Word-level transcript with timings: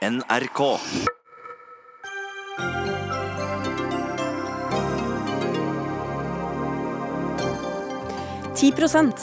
NRK. 0.00 0.60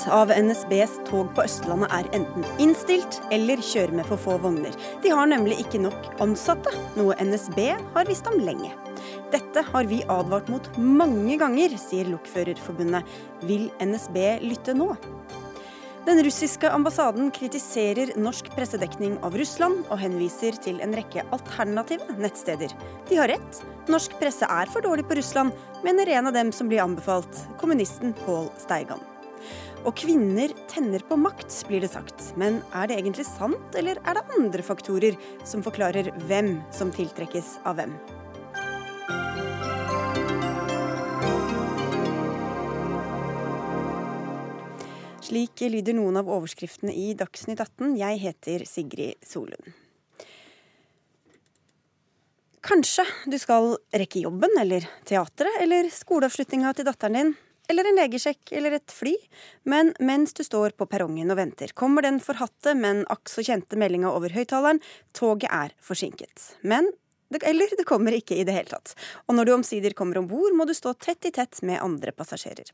av 0.07 0.29
NSBs 0.29 0.99
tog 1.09 1.31
på 1.33 1.41
Østlandet 1.41 1.89
er 1.89 2.09
enten 2.13 2.45
innstilt 2.61 3.17
eller 3.33 3.57
kjører 3.57 3.95
med 3.97 4.05
for 4.05 4.21
få 4.21 4.37
vogner. 4.43 4.77
De 5.01 5.09
har 5.09 5.25
nemlig 5.25 5.57
ikke 5.65 5.81
nok 5.81 6.11
ansatte, 6.21 6.69
noe 6.93 7.17
NSB 7.25 7.57
har 7.97 8.05
visst 8.05 8.29
om 8.29 8.37
lenge. 8.37 8.69
Dette 9.33 9.65
har 9.71 9.89
vi 9.89 10.03
advart 10.05 10.53
mot 10.53 10.69
mange 10.77 11.39
ganger, 11.41 11.73
sier 11.81 12.05
Lokførerforbundet. 12.13 13.17
Vil 13.49 13.71
NSB 13.81 14.21
lytte 14.45 14.77
nå? 14.77 14.93
Den 16.07 16.21
russiske 16.23 16.69
ambassaden 16.71 17.33
kritiserer 17.35 18.13
norsk 18.15 18.45
pressedekning 18.55 19.17
av 19.27 19.33
Russland, 19.35 19.81
og 19.91 19.99
henviser 19.99 20.55
til 20.63 20.77
en 20.79 20.93
rekke 20.95 21.25
alternative 21.35 22.15
nettsteder. 22.15 22.71
De 23.09 23.17
har 23.19 23.27
rett. 23.33 23.57
Norsk 23.91 24.15
presse 24.21 24.47
er 24.47 24.71
for 24.71 24.85
dårlig 24.85 25.03
på 25.09 25.17
Russland, 25.19 25.51
mener 25.83 26.07
en 26.15 26.29
av 26.29 26.37
dem 26.37 26.53
som 26.55 26.71
blir 26.71 26.79
anbefalt, 26.79 27.41
kommunisten 27.59 28.15
Pål 28.23 28.47
Steigan. 28.63 29.03
Og 29.83 29.99
kvinner 29.99 30.53
tenner 30.71 31.03
på 31.03 31.19
makt, 31.19 31.51
blir 31.67 31.83
det 31.83 31.91
sagt. 31.91 32.29
Men 32.39 32.61
er 32.71 32.87
det 32.87 33.01
egentlig 33.01 33.27
sant, 33.27 33.75
eller 33.75 33.99
er 34.07 34.15
det 34.15 34.39
andre 34.39 34.63
faktorer 34.63 35.19
som 35.43 35.65
forklarer 35.65 36.13
hvem 36.29 36.61
som 36.71 36.95
tiltrekkes 36.95 37.57
av 37.67 37.81
hvem? 37.81 37.99
Slik 45.27 45.59
lyder 45.67 45.91
noen 45.97 46.15
av 46.21 46.29
overskriftene 46.31 46.93
i 46.95 47.09
Dagsnytt 47.17 47.59
18. 47.59 47.97
Jeg 47.99 48.19
heter 48.21 48.61
Sigrid 48.63 49.25
Solund. 49.27 49.73
Kanskje 52.63 53.03
du 53.27 53.35
skal 53.39 53.73
rekke 53.91 54.21
jobben 54.23 54.55
eller 54.61 54.87
teatret 55.07 55.59
eller 55.65 55.89
skoleavslutninga 55.91 56.71
til 56.77 56.87
datteren 56.87 57.17
din. 57.19 57.33
Eller 57.67 57.89
en 57.89 57.99
legesjekk 57.99 58.53
eller 58.55 58.77
et 58.77 58.93
fly. 58.95 59.17
Men 59.67 59.91
mens 59.99 60.31
du 60.37 60.45
står 60.47 60.77
på 60.79 60.87
perrongen 60.87 61.33
og 61.35 61.41
venter, 61.41 61.75
kommer 61.75 62.07
den 62.07 62.21
forhatte, 62.23 62.77
men 62.79 63.03
akk 63.11 63.27
så 63.27 63.43
kjente 63.43 63.75
meldinga 63.79 64.13
over 64.15 64.31
høyttaleren. 64.31 64.79
Toget 65.11 65.51
er 65.51 65.75
forsinket. 65.83 66.53
Men 66.63 66.87
eller 67.31 67.77
det 67.77 67.85
kommer 67.87 68.15
ikke 68.15 68.37
i 68.39 68.45
det 68.47 68.55
hele 68.55 68.71
tatt. 68.71 68.93
Og 69.27 69.35
når 69.35 69.45
du 69.45 69.53
omsider 69.57 69.95
kommer 69.97 70.19
om 70.21 70.29
bord, 70.29 70.55
må 70.55 70.65
du 70.67 70.73
stå 70.77 70.93
tett 70.93 71.27
i 71.27 71.31
tett 71.35 71.59
med 71.61 71.81
andre 71.83 72.13
passasjerer. 72.15 72.71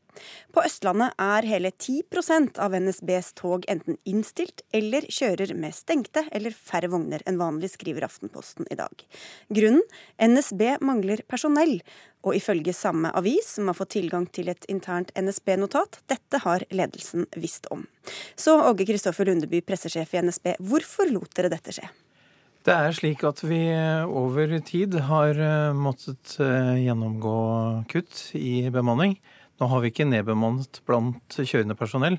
På 0.54 0.62
Østlandet 0.64 1.16
er 1.18 1.48
hele 1.48 1.72
10% 1.72 2.60
av 2.62 2.76
NSBs 2.78 3.32
tog 3.40 3.66
enten 3.68 3.98
innstilt 4.04 4.62
eller 4.72 5.06
kjører 5.10 5.54
med 5.58 5.74
stengte 5.74 6.26
eller 6.30 6.54
færre 6.54 6.92
vogner 6.92 7.24
enn 7.26 7.40
vanlig, 7.40 7.74
skriver 7.74 8.06
Aftenposten 8.06 8.68
i 8.70 8.78
dag. 8.78 9.06
Grunnen? 9.50 9.82
NSB 10.22 10.78
mangler 10.84 11.24
personell. 11.28 11.80
Og 12.24 12.38
ifølge 12.38 12.72
samme 12.72 13.10
avis, 13.12 13.50
som 13.56 13.68
har 13.68 13.76
fått 13.76 13.92
tilgang 13.98 14.24
til 14.32 14.48
et 14.48 14.64
internt 14.72 15.10
NSB-notat, 15.18 16.00
dette 16.08 16.40
har 16.46 16.64
ledelsen 16.72 17.26
visst 17.36 17.68
om. 17.74 17.84
Så 18.36 18.56
Åge 18.64 18.86
Kristoffer 18.88 19.28
Lundeby, 19.28 19.60
pressesjef 19.60 20.14
i 20.14 20.22
NSB, 20.24 20.54
hvorfor 20.64 21.12
lot 21.12 21.36
dere 21.36 21.52
dette 21.52 21.76
skje? 21.76 21.90
Det 22.64 22.72
er 22.72 22.94
slik 22.96 23.20
at 23.28 23.42
vi 23.44 23.58
over 24.08 24.54
tid 24.64 24.94
har 25.04 25.36
eh, 25.36 25.76
måttet 25.76 26.38
eh, 26.40 26.78
gjennomgå 26.80 27.32
kutt 27.92 28.20
i 28.38 28.70
bemanning. 28.72 29.18
Nå 29.60 29.66
har 29.68 29.82
vi 29.82 29.90
ikke 29.92 30.06
nedbemannet 30.08 30.78
blant 30.88 31.36
kjørende 31.36 31.76
personell, 31.76 32.16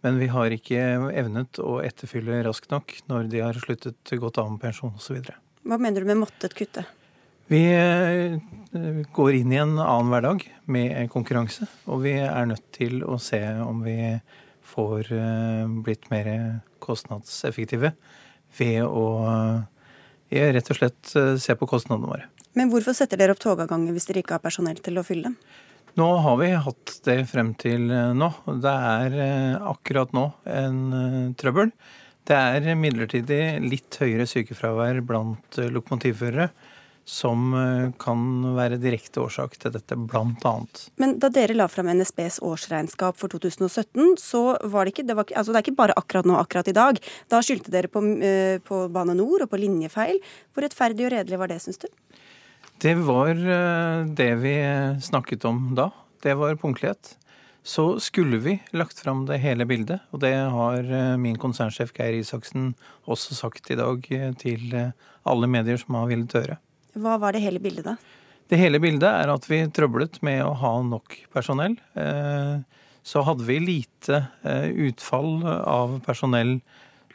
men 0.00 0.16
vi 0.16 0.30
har 0.32 0.54
ikke 0.56 0.80
evnet 1.12 1.60
å 1.60 1.74
etterfylle 1.84 2.40
raskt 2.46 2.72
nok 2.72 2.94
når 3.12 3.28
de 3.34 3.42
har 3.44 3.58
sluttet 3.60 4.14
gått 4.22 4.40
av 4.40 4.48
med 4.48 4.62
pensjon 4.62 4.94
osv. 4.96 5.18
Hva 5.68 5.76
mener 5.76 6.00
du 6.00 6.08
med 6.08 6.22
måttet 6.22 6.56
kutte? 6.56 6.86
Vi 7.52 7.60
eh, 7.76 8.38
går 9.12 9.38
inn 9.42 9.52
i 9.52 9.60
en 9.60 9.74
annen 9.76 10.14
hverdag 10.14 10.46
med 10.72 11.12
konkurranse, 11.12 11.68
og 11.84 12.00
vi 12.06 12.14
er 12.16 12.48
nødt 12.48 12.64
til 12.78 13.04
å 13.04 13.20
se 13.20 13.42
om 13.60 13.84
vi 13.84 13.98
får 14.72 15.12
blitt 15.84 16.08
mer 16.08 16.32
kostnadseffektive 16.80 17.92
ved 18.56 18.86
å 18.88 19.04
rett 20.32 20.70
og 20.72 20.78
slett 20.78 21.12
eh, 21.18 21.34
se 21.40 21.56
på 21.58 21.68
kostnadene 21.70 22.10
våre. 22.10 22.28
Men 22.58 22.72
hvorfor 22.72 22.96
setter 22.96 23.20
dere 23.20 23.34
opp 23.34 23.42
togavganger 23.42 23.94
hvis 23.94 24.08
dere 24.08 24.22
ikke 24.22 24.36
har 24.38 24.44
personell 24.44 24.80
til 24.84 25.00
å 25.00 25.06
fylle 25.06 25.30
dem? 25.30 25.36
Nå 26.00 26.06
har 26.24 26.38
vi 26.40 26.50
hatt 26.66 26.94
det 27.04 27.18
frem 27.28 27.52
til 27.60 27.90
eh, 27.92 28.12
nå. 28.16 28.30
Det 28.64 28.76
er 28.96 29.18
eh, 29.26 29.70
akkurat 29.72 30.14
nå 30.16 30.28
en 30.48 31.34
trøbbel. 31.40 31.72
Det 32.28 32.38
er 32.38 32.78
midlertidig 32.78 33.42
litt 33.64 33.98
høyere 33.98 34.28
sykefravær 34.30 35.00
blant 35.04 35.58
lokomotivførere 35.58 36.52
som 37.04 37.54
eh, 37.54 37.90
kan 37.98 38.20
være 38.56 38.78
direkte 38.80 39.22
årsak 39.24 39.56
til 39.60 39.74
dette, 39.74 39.96
annet. 39.96 40.82
Men 41.02 41.16
da 41.22 41.30
dere 41.32 41.56
la 41.56 41.66
fram 41.70 41.90
NSBs 41.90 42.40
årsregnskap 42.46 43.18
for 43.18 43.32
2017, 43.32 44.16
så 44.22 44.42
var 44.62 44.86
det 44.86 44.94
ikke 44.94 45.06
det, 45.08 45.16
var, 45.18 45.26
altså 45.34 45.52
det 45.52 45.60
er 45.60 45.66
ikke 45.66 45.80
bare 45.82 45.96
akkurat 45.98 46.28
nå, 46.28 46.36
akkurat 46.38 46.70
i 46.70 46.76
dag. 46.76 47.00
Da 47.32 47.42
skyldte 47.42 47.74
dere 47.74 47.90
på, 47.90 48.04
eh, 48.22 48.58
på 48.62 48.86
Bane 48.94 49.16
Nor 49.18 49.46
og 49.46 49.50
på 49.50 49.60
linjefeil. 49.60 50.22
Hvor 50.54 50.66
rettferdig 50.66 51.08
og 51.08 51.16
redelig 51.16 51.42
var 51.42 51.50
det, 51.50 51.58
syns 51.64 51.82
du? 51.82 51.90
Det 52.82 52.94
var 53.02 53.34
eh, 53.34 54.06
det 54.06 54.30
vi 54.42 54.54
snakket 55.02 55.50
om 55.50 55.72
da. 55.78 55.90
Det 56.22 56.38
var 56.38 56.58
punktlighet. 56.60 57.16
Så 57.66 58.00
skulle 58.02 58.40
vi 58.42 58.56
lagt 58.74 58.98
fram 58.98 59.26
det 59.26 59.38
hele 59.42 59.66
bildet, 59.70 60.02
og 60.10 60.22
det 60.24 60.34
har 60.34 60.82
min 61.14 61.36
konsernsjef 61.38 61.92
Geir 61.94 62.16
Isaksen 62.18 62.72
også 63.06 63.36
sagt 63.38 63.70
i 63.70 63.78
dag 63.78 64.02
til 64.42 64.74
alle 65.22 65.46
medier 65.46 65.78
som 65.78 65.94
har 65.94 66.10
villet 66.10 66.34
høre. 66.34 66.58
Hva 66.94 67.16
var 67.20 67.32
det 67.32 67.42
hele 67.44 67.62
bildet, 67.62 67.86
da? 67.86 67.96
Det 68.52 68.58
hele 68.60 68.80
bildet 68.82 69.08
er 69.08 69.30
at 69.32 69.46
vi 69.48 69.62
trøblet 69.72 70.18
med 70.24 70.42
å 70.44 70.52
ha 70.60 70.72
nok 70.84 71.14
personell. 71.32 71.78
Eh, 71.96 72.58
så 73.02 73.22
hadde 73.24 73.46
vi 73.48 73.58
lite 73.62 74.26
eh, 74.44 74.68
utfall 74.88 75.40
av 75.48 76.00
personell, 76.04 76.58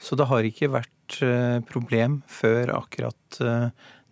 så 0.02 0.18
det 0.18 0.28
har 0.32 0.48
ikke 0.48 0.72
vært 0.74 1.20
eh, 1.26 1.60
problem 1.68 2.22
før 2.30 2.74
akkurat 2.80 3.42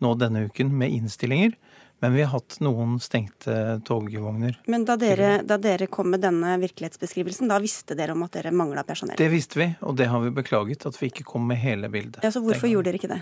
nå 0.04 0.12
denne 0.20 0.46
uken 0.50 0.74
med 0.78 0.94
innstillinger. 0.94 1.56
Men 2.04 2.14
vi 2.14 2.22
har 2.22 2.34
hatt 2.36 2.58
noen 2.62 2.98
stengte 3.02 3.80
togvogner. 3.88 4.60
Men 4.70 4.84
da 4.86 4.98
dere, 5.00 5.40
da 5.48 5.56
dere, 5.58 5.88
kom 5.88 6.12
med 6.14 6.22
denne 6.22 6.58
virkelighetsbeskrivelsen, 6.62 7.50
da 7.50 7.58
visste 7.64 7.96
dere 7.98 8.14
om 8.14 8.22
at 8.28 8.36
dere 8.36 8.52
mangla 8.54 8.84
personell? 8.86 9.16
Det 9.18 9.30
visste 9.32 9.62
vi, 9.62 9.70
og 9.82 9.96
det 9.98 10.12
har 10.12 10.22
vi 10.22 10.34
beklaget. 10.36 10.86
At 10.86 11.00
vi 11.02 11.10
ikke 11.10 11.26
kom 11.26 11.48
med 11.50 11.58
hele 11.64 11.90
bildet. 11.90 12.20
Ja, 12.22 12.30
Så 12.36 12.44
hvorfor 12.44 12.70
gjorde 12.70 12.92
dere 12.92 13.02
ikke 13.02 13.14
det? 13.16 13.22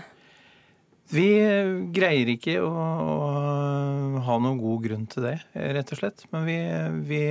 Vi 1.12 1.28
greier 1.94 2.30
ikke 2.32 2.56
å, 2.64 2.70
ha 4.24 4.36
noen 4.40 4.60
god 4.62 4.86
grunn 4.86 5.04
til 5.10 5.26
det, 5.28 5.36
rett 5.52 5.92
og 5.92 6.00
slett. 6.00 6.24
Men 6.32 6.46
vi, 6.48 6.58
vi 7.10 7.22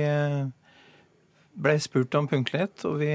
ble 1.64 1.76
spurt 1.82 2.14
om 2.18 2.28
punktlighet, 2.30 2.86
og 2.88 3.00
vi 3.02 3.12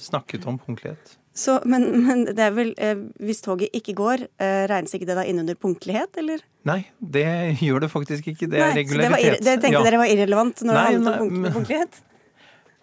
snakket 0.00 0.48
om 0.48 0.58
punktlighet. 0.60 1.16
Så, 1.40 1.60
men, 1.64 1.86
men, 2.04 2.24
det 2.26 2.42
er 2.42 2.54
vel, 2.54 2.72
eh, 2.82 2.98
hvis 3.22 3.40
toget 3.44 3.72
ikke 3.76 3.94
går, 3.98 4.26
eh, 4.42 4.64
regnes 4.70 4.92
ikke 4.96 5.06
det 5.08 5.16
da 5.16 5.24
inn 5.28 5.40
under 5.42 5.56
punktlighet, 5.56 6.18
eller? 6.20 6.42
Nei, 6.68 6.82
det 6.98 7.26
gjør 7.62 7.84
det 7.86 7.90
faktisk 7.92 8.32
ikke. 8.32 8.48
Det 8.50 8.58
er 8.58 8.72
nei, 8.72 8.80
regularitet. 8.82 9.38
Det, 9.38 9.46
det 9.46 9.54
tenkte 9.62 9.78
ja. 9.78 9.84
dere 9.86 10.00
var 10.02 10.10
irrelevant 10.12 10.64
når 10.66 10.76
nei, 10.76 10.82
det 10.82 10.96
handlet 10.96 11.20
om 11.22 11.30
punkt, 11.36 11.52
punktlighet? 11.58 12.00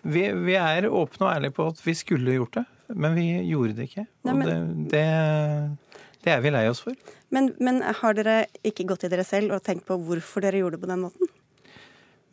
Vi, 0.08 0.22
vi, 0.32 0.54
er 0.56 0.86
åpne 0.88 1.26
og 1.26 1.32
ærlige 1.34 1.52
på 1.58 1.66
at 1.68 1.80
vi 1.84 1.92
skulle 1.98 2.36
gjort 2.38 2.54
det, 2.56 2.62
men 2.96 3.16
vi 3.18 3.26
gjorde 3.50 3.74
det 3.76 3.88
ikke. 3.90 4.04
Nei, 4.24 4.36
men, 4.38 4.46
det, 4.88 4.92
det, 4.94 5.87
det 6.28 6.34
er 6.36 6.44
vi 6.44 6.52
lei 6.52 6.66
oss 6.68 6.84
for. 6.84 6.96
Men, 7.32 7.54
men, 7.64 7.80
har 8.02 8.18
dere 8.18 8.40
ikke 8.68 8.88
gått 8.90 9.06
i 9.08 9.12
dere 9.12 9.24
selv 9.28 9.56
og 9.56 9.64
tenkt 9.64 9.88
på 9.88 9.96
hvorfor 9.96 10.44
dere 10.44 10.60
gjorde 10.60 10.76
det 10.76 10.84
på 10.84 10.90
den 10.92 11.06
måten? 11.06 11.32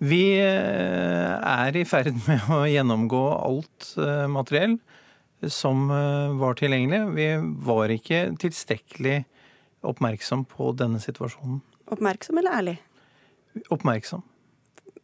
Vi 0.03 0.25
eh, 0.43 1.34
er 1.38 1.78
i 1.78 1.84
ferd 1.87 2.16
med 2.27 2.50
å 2.50 2.65
gjennomgå 2.66 3.22
alt 3.38 3.94
eh, 4.03 4.27
materiell 4.31 4.77
som 5.47 5.87
eh, 5.94 6.34
var 6.41 6.59
tilgjengelig. 6.59 7.00
Vi 7.15 7.28
var 7.65 7.94
ikke 7.94 8.27
tilstrekkelig 8.43 9.22
oppmerksom 9.87 10.45
på 10.51 10.72
denne 10.74 10.98
situasjonen. 11.03 11.63
Oppmerksom 11.95 12.42
eller 12.42 12.59
ærlig? 12.59 12.78
Oppmerksom. 13.71 14.24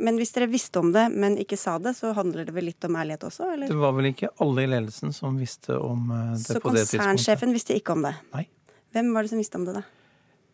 Men 0.01 0.17
hvis 0.17 0.33
dere 0.33 0.49
visste 0.51 0.81
om 0.81 0.95
det, 0.95 1.11
men 1.13 1.37
ikke 1.39 1.59
sa 1.61 1.77
det, 1.79 1.93
så 1.99 2.15
handler 2.17 2.49
det 2.49 2.55
vel 2.57 2.71
litt 2.71 2.85
om 2.89 2.97
ærlighet 2.97 3.27
også? 3.29 3.51
eller? 3.55 3.69
Det 3.71 3.79
var 3.79 3.93
vel 3.95 4.11
ikke 4.11 4.33
alle 4.43 4.65
i 4.65 4.71
ledelsen 4.73 5.13
som 5.15 5.37
visste 5.39 5.77
om 5.77 6.09
det 6.09 6.41
så 6.41 6.57
på 6.57 6.73
det 6.73 6.87
tidspunktet. 6.87 6.89
Så 6.89 7.03
konsernsjefen 7.05 7.53
visste 7.55 7.77
ikke 7.77 7.95
om 7.95 8.09
det? 8.09 8.17
Nei. 8.33 8.49
Hvem 8.95 9.11
var 9.15 9.25
det 9.25 9.33
som 9.33 9.41
visste 9.41 9.59
om 9.61 9.67
det, 9.69 9.79
da? 9.81 9.87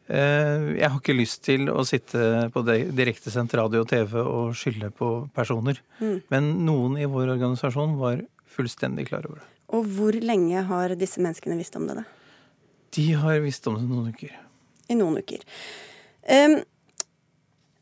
Eh, 0.06 0.77
jeg 0.79 0.87
har 0.87 1.00
ikke 1.00 1.17
lyst 1.17 1.43
til 1.47 1.71
å 1.73 1.83
sitte 1.87 2.47
på 2.55 2.62
direktesendt 2.67 3.56
radio 3.59 3.83
og 3.83 3.91
TV 3.91 4.21
og 4.23 4.55
skylde 4.59 4.93
på 4.94 5.11
personer. 5.35 5.81
Mm. 5.99 6.21
Men 6.31 6.50
noen 6.69 6.99
i 7.00 7.09
vår 7.11 7.33
organisasjon 7.35 7.97
var 7.99 8.23
fullstendig 8.56 9.09
klar 9.11 9.27
over 9.27 9.43
det. 9.43 9.50
Og 9.75 9.88
hvor 9.97 10.15
lenge 10.23 10.62
har 10.69 10.94
disse 10.99 11.23
menneskene 11.23 11.59
visst 11.59 11.75
om 11.79 11.88
det? 11.88 11.99
da? 11.99 12.06
De 12.97 13.06
har 13.19 13.43
visst 13.43 13.67
om 13.67 13.81
det 13.81 13.88
noen 13.88 14.12
uker. 14.15 14.37
I 14.87 14.97
noen 14.99 15.19
uker. 15.19 15.43
Um, 16.31 16.61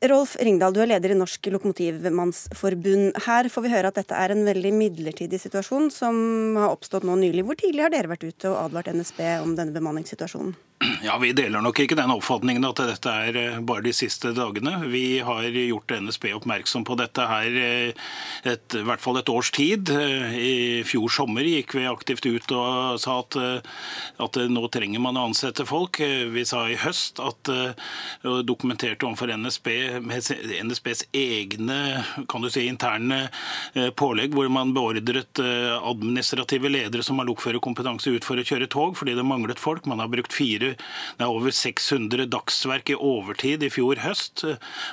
Rolf 0.05 0.35
Ringdal, 0.37 0.75
du 0.75 0.83
er 0.83 0.91
leder 0.91 1.15
i 1.15 1.17
Norsk 1.17 1.47
Lokomotivmannsforbund. 1.49 3.23
Her 3.25 3.49
får 3.49 3.65
vi 3.65 3.71
høre 3.73 3.89
at 3.89 3.97
dette 3.97 4.19
er 4.19 4.35
en 4.35 4.45
veldig 4.45 4.73
midlertidig 4.77 5.41
situasjon 5.41 5.89
som 5.95 6.19
har 6.61 6.75
oppstått 6.75 7.07
nå 7.09 7.17
nylig. 7.23 7.47
Hvor 7.49 7.57
tidlig 7.57 7.87
har 7.87 7.95
dere 7.95 8.13
vært 8.13 8.27
ute 8.29 8.51
og 8.53 8.61
advart 8.67 8.93
NSB 8.93 9.23
om 9.47 9.57
denne 9.57 9.73
bemanningssituasjonen? 9.73 10.53
Ja, 11.05 11.19
Vi 11.19 11.33
deler 11.37 11.63
nok 11.63 11.79
ikke 11.81 11.97
den 11.97 12.13
oppfatningen 12.13 12.65
at 12.67 12.81
dette 12.81 13.13
er 13.13 13.37
eh, 13.39 13.59
bare 13.65 13.85
de 13.85 13.93
siste 13.97 14.33
dagene. 14.37 14.75
Vi 14.91 15.21
har 15.25 15.47
gjort 15.47 15.95
NSB 16.03 16.31
oppmerksom 16.37 16.85
på 16.85 16.97
dette 16.99 17.25
her 17.29 17.57
eh, 17.61 18.09
et, 18.49 18.77
i 18.77 18.85
hvert 18.85 19.03
fall 19.03 19.21
et 19.21 19.31
års 19.33 19.51
tid. 19.55 19.93
Eh, 19.93 20.35
I 20.35 20.55
fjor 20.89 21.13
sommer 21.13 21.47
gikk 21.47 21.77
vi 21.79 21.87
aktivt 21.89 22.27
ut 22.27 22.57
og 22.57 22.99
sa 23.01 23.21
at, 23.23 23.39
at 24.27 24.41
nå 24.51 24.67
trenger 24.73 25.03
man 25.05 25.19
å 25.21 25.29
ansette 25.31 25.67
folk. 25.69 26.01
Vi 26.35 26.45
sa 26.49 26.67
i 26.69 26.79
høst 26.81 27.21
at 27.23 27.53
og 28.25 28.43
dokumenterte 28.47 29.07
overfor 29.07 29.33
NSB 29.37 29.69
med 30.03 30.31
NSBs 30.65 31.05
egne 31.15 31.79
kan 32.31 32.45
du 32.45 32.51
si, 32.51 32.67
interne 32.69 33.29
pålegg, 33.99 34.35
hvor 34.35 34.49
man 34.53 34.73
beordret 34.75 35.41
administrative 35.41 36.71
ledere 36.71 37.05
som 37.07 37.21
har 37.21 37.29
lokførerkompetanse 37.29 38.13
ut 38.15 38.27
for 38.27 38.41
å 38.41 38.47
kjøre 38.47 38.69
tog 38.71 38.97
fordi 38.99 39.17
det 39.19 39.27
manglet 39.27 39.61
folk. 39.63 39.87
Man 39.91 40.03
har 40.03 40.11
brukt 40.13 40.35
fire 40.35 40.75
er 41.19 41.31
over 41.31 41.53
600 41.55 42.27
dagsverk 42.33 42.91
i 42.93 42.99
overtid 42.99 43.65
i 43.65 43.71
fjor 43.73 44.01
høst. 44.05 44.45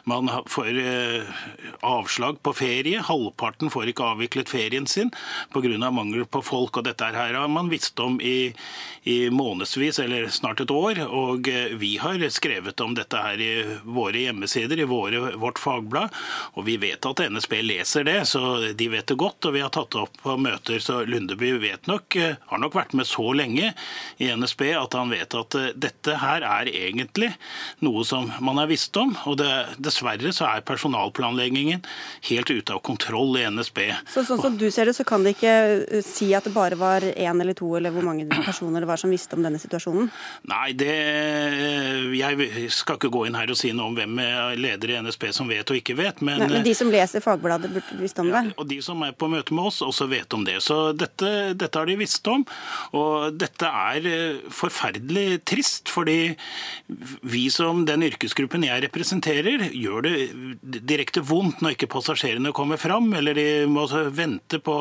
Man 0.09 0.30
får 0.50 0.80
eh, 0.81 1.42
avslag 1.86 2.42
på 2.44 2.53
ferie. 2.57 3.01
Halvparten 3.06 3.71
får 3.74 3.92
ikke 3.92 4.09
avviklet 4.13 4.51
ferien 4.51 4.88
sin 4.88 5.12
pga. 5.53 5.92
mangel 5.92 6.25
på 6.25 6.42
folk. 6.42 6.77
og 6.77 6.86
Dette 6.86 7.12
her 7.12 7.33
har 7.38 7.48
man 7.48 7.69
visst 7.69 8.00
om 8.00 8.19
i, 8.21 8.53
i 9.03 9.30
månedsvis, 9.30 10.00
eller 10.00 10.30
snart 10.30 10.62
et 10.62 10.71
år. 10.71 11.03
Og 11.07 11.48
eh, 11.50 11.75
vi 11.77 11.98
har 11.98 12.21
skrevet 12.30 12.80
om 12.81 12.95
dette 12.95 13.18
her 13.18 13.42
i 13.42 13.51
våre 13.83 14.25
hjemmesider, 14.25 14.81
i 14.81 14.88
våre, 14.89 15.36
vårt 15.42 15.62
fagblad. 15.62 16.13
Og 16.57 16.66
vi 16.68 16.78
vet 16.81 17.06
at 17.07 17.24
NSB 17.31 17.57
leser 17.66 18.07
det, 18.07 18.19
så 18.30 18.74
de 18.78 18.89
vet 18.92 19.07
det 19.07 19.19
godt. 19.22 19.48
Og 19.48 19.56
vi 19.56 19.63
har 19.63 19.74
tatt 19.74 19.92
det 19.95 20.04
opp 20.04 20.18
på 20.24 20.38
møter, 20.42 20.81
så 20.83 21.01
Lundeby 21.07 21.54
vet 21.62 21.89
nok, 21.89 22.16
eh, 22.16 22.38
har 22.51 22.62
nok 22.62 22.78
vært 22.78 22.95
med 22.98 23.10
så 23.10 23.31
lenge 23.38 23.74
i 24.22 24.31
NSB 24.31 24.72
at 24.78 24.98
han 24.98 25.12
vet 25.13 25.36
at 25.38 25.57
dette 25.75 26.18
her 26.22 26.45
er 26.45 26.69
egentlig 26.72 27.31
noe 27.86 28.04
som 28.07 28.30
man 28.44 28.60
har 28.62 28.69
visst 28.72 28.95
om. 28.98 29.13
Og 29.30 29.38
det, 29.42 29.51
dessverre 29.81 30.33
så 30.36 30.50
er 30.50 30.66
personalplanleggingen 30.66 31.84
helt 32.30 32.51
ute 32.51 32.75
av 32.75 32.81
kontroll 32.86 33.38
i 33.39 33.45
NSB. 33.50 33.84
Så 34.13 34.25
Sånn 34.27 34.42
som 34.42 34.57
du 34.57 34.68
ser 34.72 34.89
det, 34.89 34.95
så 34.98 35.06
kan 35.07 35.25
de 35.25 35.34
ikke 35.36 35.56
uh, 35.81 35.98
si 36.06 36.31
at 36.38 36.48
det 36.48 36.54
bare 36.56 36.77
var 36.80 37.06
én 37.12 37.42
eller 37.42 37.57
to 37.57 37.69
eller 37.77 37.94
hvor 37.94 38.06
mange 38.06 38.27
personer 38.31 38.84
det 38.84 38.89
var 38.89 39.01
som 39.01 39.12
visste 39.12 39.38
om 39.38 39.45
denne 39.45 39.60
situasjonen? 39.62 40.12
Nei, 40.51 40.72
det 40.77 40.95
Jeg 42.16 42.72
skal 42.74 42.98
ikke 42.98 43.12
gå 43.13 43.25
inn 43.27 43.38
her 43.38 43.51
og 43.51 43.60
si 43.60 43.72
noe 43.75 43.92
om 43.92 43.98
hvem 43.98 44.22
ledere 44.71 44.97
i 44.97 45.01
NSB 45.03 45.27
som 45.35 45.50
vet 45.51 45.71
og 45.71 45.79
ikke 45.79 45.95
vet. 46.00 46.21
Men, 46.23 46.41
Nei, 46.41 46.50
men 46.56 46.65
de 46.65 46.73
som 46.77 46.91
leser 46.91 47.23
Fagbladet, 47.23 47.71
burde 47.73 48.00
visst 48.00 48.19
om 48.21 48.29
det? 48.29 48.44
Ja, 48.51 48.56
og 48.57 48.68
de 48.69 48.79
som 48.83 49.01
er 49.06 49.15
på 49.15 49.29
møte 49.31 49.56
med 49.56 49.69
oss, 49.69 49.81
også 49.85 50.07
vet 50.12 50.33
om 50.35 50.45
det. 50.47 50.57
Så 50.65 50.79
dette, 50.97 51.53
dette 51.57 51.79
har 51.79 51.89
de 51.89 51.97
visst 52.00 52.27
om. 52.31 52.45
Og 52.97 53.38
dette 53.39 53.68
er 53.68 54.07
uh, 54.07 54.51
forferdelig 54.56 55.41
trist, 55.47 55.91
fordi 55.91 56.33
vi 57.21 57.45
som 57.53 57.83
den 57.88 58.06
yrkesgruppen 58.07 58.65
jeg 58.68 58.85
representerer, 58.88 59.68
gjør 59.71 60.07
det 60.07 60.81
direkte 60.89 61.24
vondt 61.25 61.62
når 61.63 61.75
ikke 61.75 61.91
passasjerene 61.91 62.53
kommer 62.56 62.79
fram, 62.81 63.12
eller 63.17 63.38
de 63.38 63.47
må 63.69 63.85
vente 64.13 64.59
på 64.63 64.77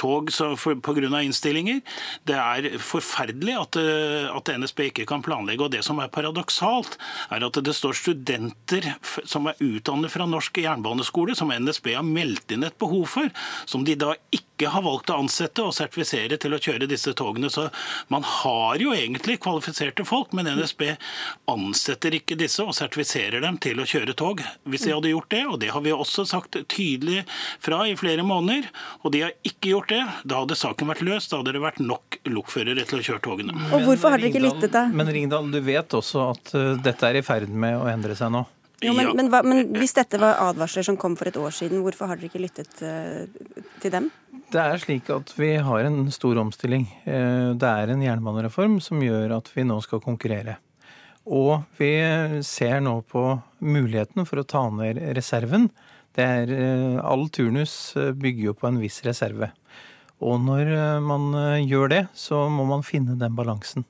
tog 0.00 0.30
pga. 0.30 1.20
innstillinger. 1.22 1.82
Det 2.26 2.36
er 2.36 2.78
forferdelig 2.82 3.56
at, 3.60 3.78
at 4.32 4.52
NSB 4.58 4.88
ikke 4.90 5.06
kan 5.08 5.24
planlegge. 5.24 5.64
Og 5.66 5.72
det 5.74 5.84
som 5.86 6.00
er 6.02 6.12
paradoksalt, 6.12 6.98
er 7.30 7.46
at 7.46 7.60
det 7.64 7.74
står 7.76 7.96
studenter 7.98 8.92
som 9.24 9.48
er 9.50 9.60
utdannet 9.62 10.12
fra 10.12 10.26
norsk 10.28 10.58
jernbaneskole, 10.62 11.36
som 11.38 11.52
NSB 11.52 11.92
har 11.96 12.06
meldt 12.06 12.52
inn 12.54 12.66
et 12.66 12.78
behov 12.78 13.06
for, 13.16 13.30
som 13.64 13.84
de 13.86 13.96
da 13.98 14.14
ikke 14.34 14.70
har 14.72 14.84
valgt 14.86 15.10
å 15.12 15.18
ansette 15.20 15.64
og 15.64 15.74
sertifisere 15.76 16.38
til 16.40 16.56
å 16.56 16.60
kjøre 16.62 16.88
disse 16.88 17.12
togene. 17.16 17.50
Så 17.52 17.68
man 18.12 18.24
har 18.26 18.80
jo 18.80 18.94
egentlig 18.96 19.38
kvalifiserte 19.44 20.06
folk, 20.08 20.32
men 20.36 20.48
NSB 20.56 20.94
ansetter 21.52 22.16
ikke 22.16 22.38
disse 22.40 22.64
og 22.64 22.74
sertifiserer 22.76 23.44
dem 23.44 23.60
til 23.62 23.80
å 23.80 23.88
kjøre 23.88 24.16
tog. 24.16 24.42
Hvis 24.64 24.86
de 24.86 24.94
hadde 24.94 25.12
gjort 25.12 25.30
det, 25.34 25.42
og 25.46 25.60
det 25.62 25.72
har 25.74 25.84
vi 25.84 25.94
også 25.94 26.26
sagt 26.28 26.58
tydelig 26.72 27.24
fra 27.62 27.82
i 27.88 27.96
flere 27.98 28.24
måneder, 28.26 28.70
og 29.04 29.12
de 29.14 29.26
har 29.26 29.36
ikke 29.46 29.72
gjort 29.74 29.92
det, 29.92 30.02
da 30.24 30.42
hadde 30.42 30.58
saken 30.58 30.92
vært 30.92 31.04
løst. 31.06 31.32
Da 31.32 31.40
hadde 31.42 31.56
det 31.56 31.64
vært 31.64 31.82
nok 31.84 32.20
lokførere 32.32 32.86
til 32.88 33.00
å 33.00 33.06
kjøre 33.10 33.24
togene. 33.24 33.56
Og 33.76 33.86
hvorfor 33.86 34.14
har 34.14 34.22
dere 34.22 34.32
ikke 34.32 34.44
lyttet 34.44 34.74
da? 34.74 34.86
Men 34.92 35.10
Ringdal, 35.12 35.50
du 35.52 35.60
vet 35.64 35.96
også 35.96 36.30
at 36.32 36.54
uh, 36.56 36.74
dette 36.82 37.08
er 37.08 37.20
i 37.20 37.24
ferd 37.26 37.52
med 37.52 37.78
å 37.78 37.86
endre 37.90 38.16
seg 38.18 38.32
nå? 38.34 38.46
Jo, 38.84 38.92
men, 38.92 39.08
men, 39.16 39.30
hva, 39.32 39.40
men, 39.46 39.70
hvis 39.80 39.96
dette 39.96 40.20
var 40.20 40.36
advarsler 40.50 40.84
som 40.84 40.98
kom 41.00 41.14
for 41.16 41.30
et 41.30 41.38
år 41.40 41.54
siden, 41.54 41.80
hvorfor 41.84 42.10
har 42.10 42.18
dere 42.20 42.28
ikke 42.28 42.42
lyttet 42.42 42.82
uh, 42.84 43.24
til 43.80 43.94
dem? 43.94 44.10
Det 44.52 44.60
er 44.60 44.82
slik 44.82 45.08
at 45.14 45.32
vi 45.38 45.54
har 45.64 45.88
en 45.88 46.10
stor 46.12 46.36
omstilling. 46.42 46.84
Uh, 47.06 47.56
det 47.56 47.70
er 47.70 47.94
en 47.94 48.04
jernbanereform 48.04 48.76
som 48.84 49.00
gjør 49.00 49.38
at 49.38 49.48
vi 49.56 49.64
nå 49.64 49.80
skal 49.86 50.04
konkurrere. 50.04 50.58
Og 51.26 51.64
vi 51.80 51.90
ser 52.46 52.78
nå 52.84 53.00
på 53.10 53.24
muligheten 53.58 54.28
for 54.28 54.42
å 54.42 54.46
ta 54.46 54.62
ned 54.70 55.00
reserven. 55.16 55.70
Det 56.16 56.24
er, 56.24 56.52
eh, 56.52 56.98
all 57.04 57.28
turnus 57.28 57.96
eh, 57.96 58.12
bygger 58.16 58.50
jo 58.50 58.54
på 58.56 58.70
en 58.70 58.78
viss 58.80 59.02
reserve. 59.04 59.50
Og 60.24 60.38
når 60.40 60.70
eh, 60.72 61.00
man 61.04 61.28
gjør 61.66 61.92
det, 61.92 62.02
så 62.16 62.46
må 62.48 62.64
man 62.64 62.86
finne 62.86 63.18
den 63.20 63.36
balansen. 63.36 63.84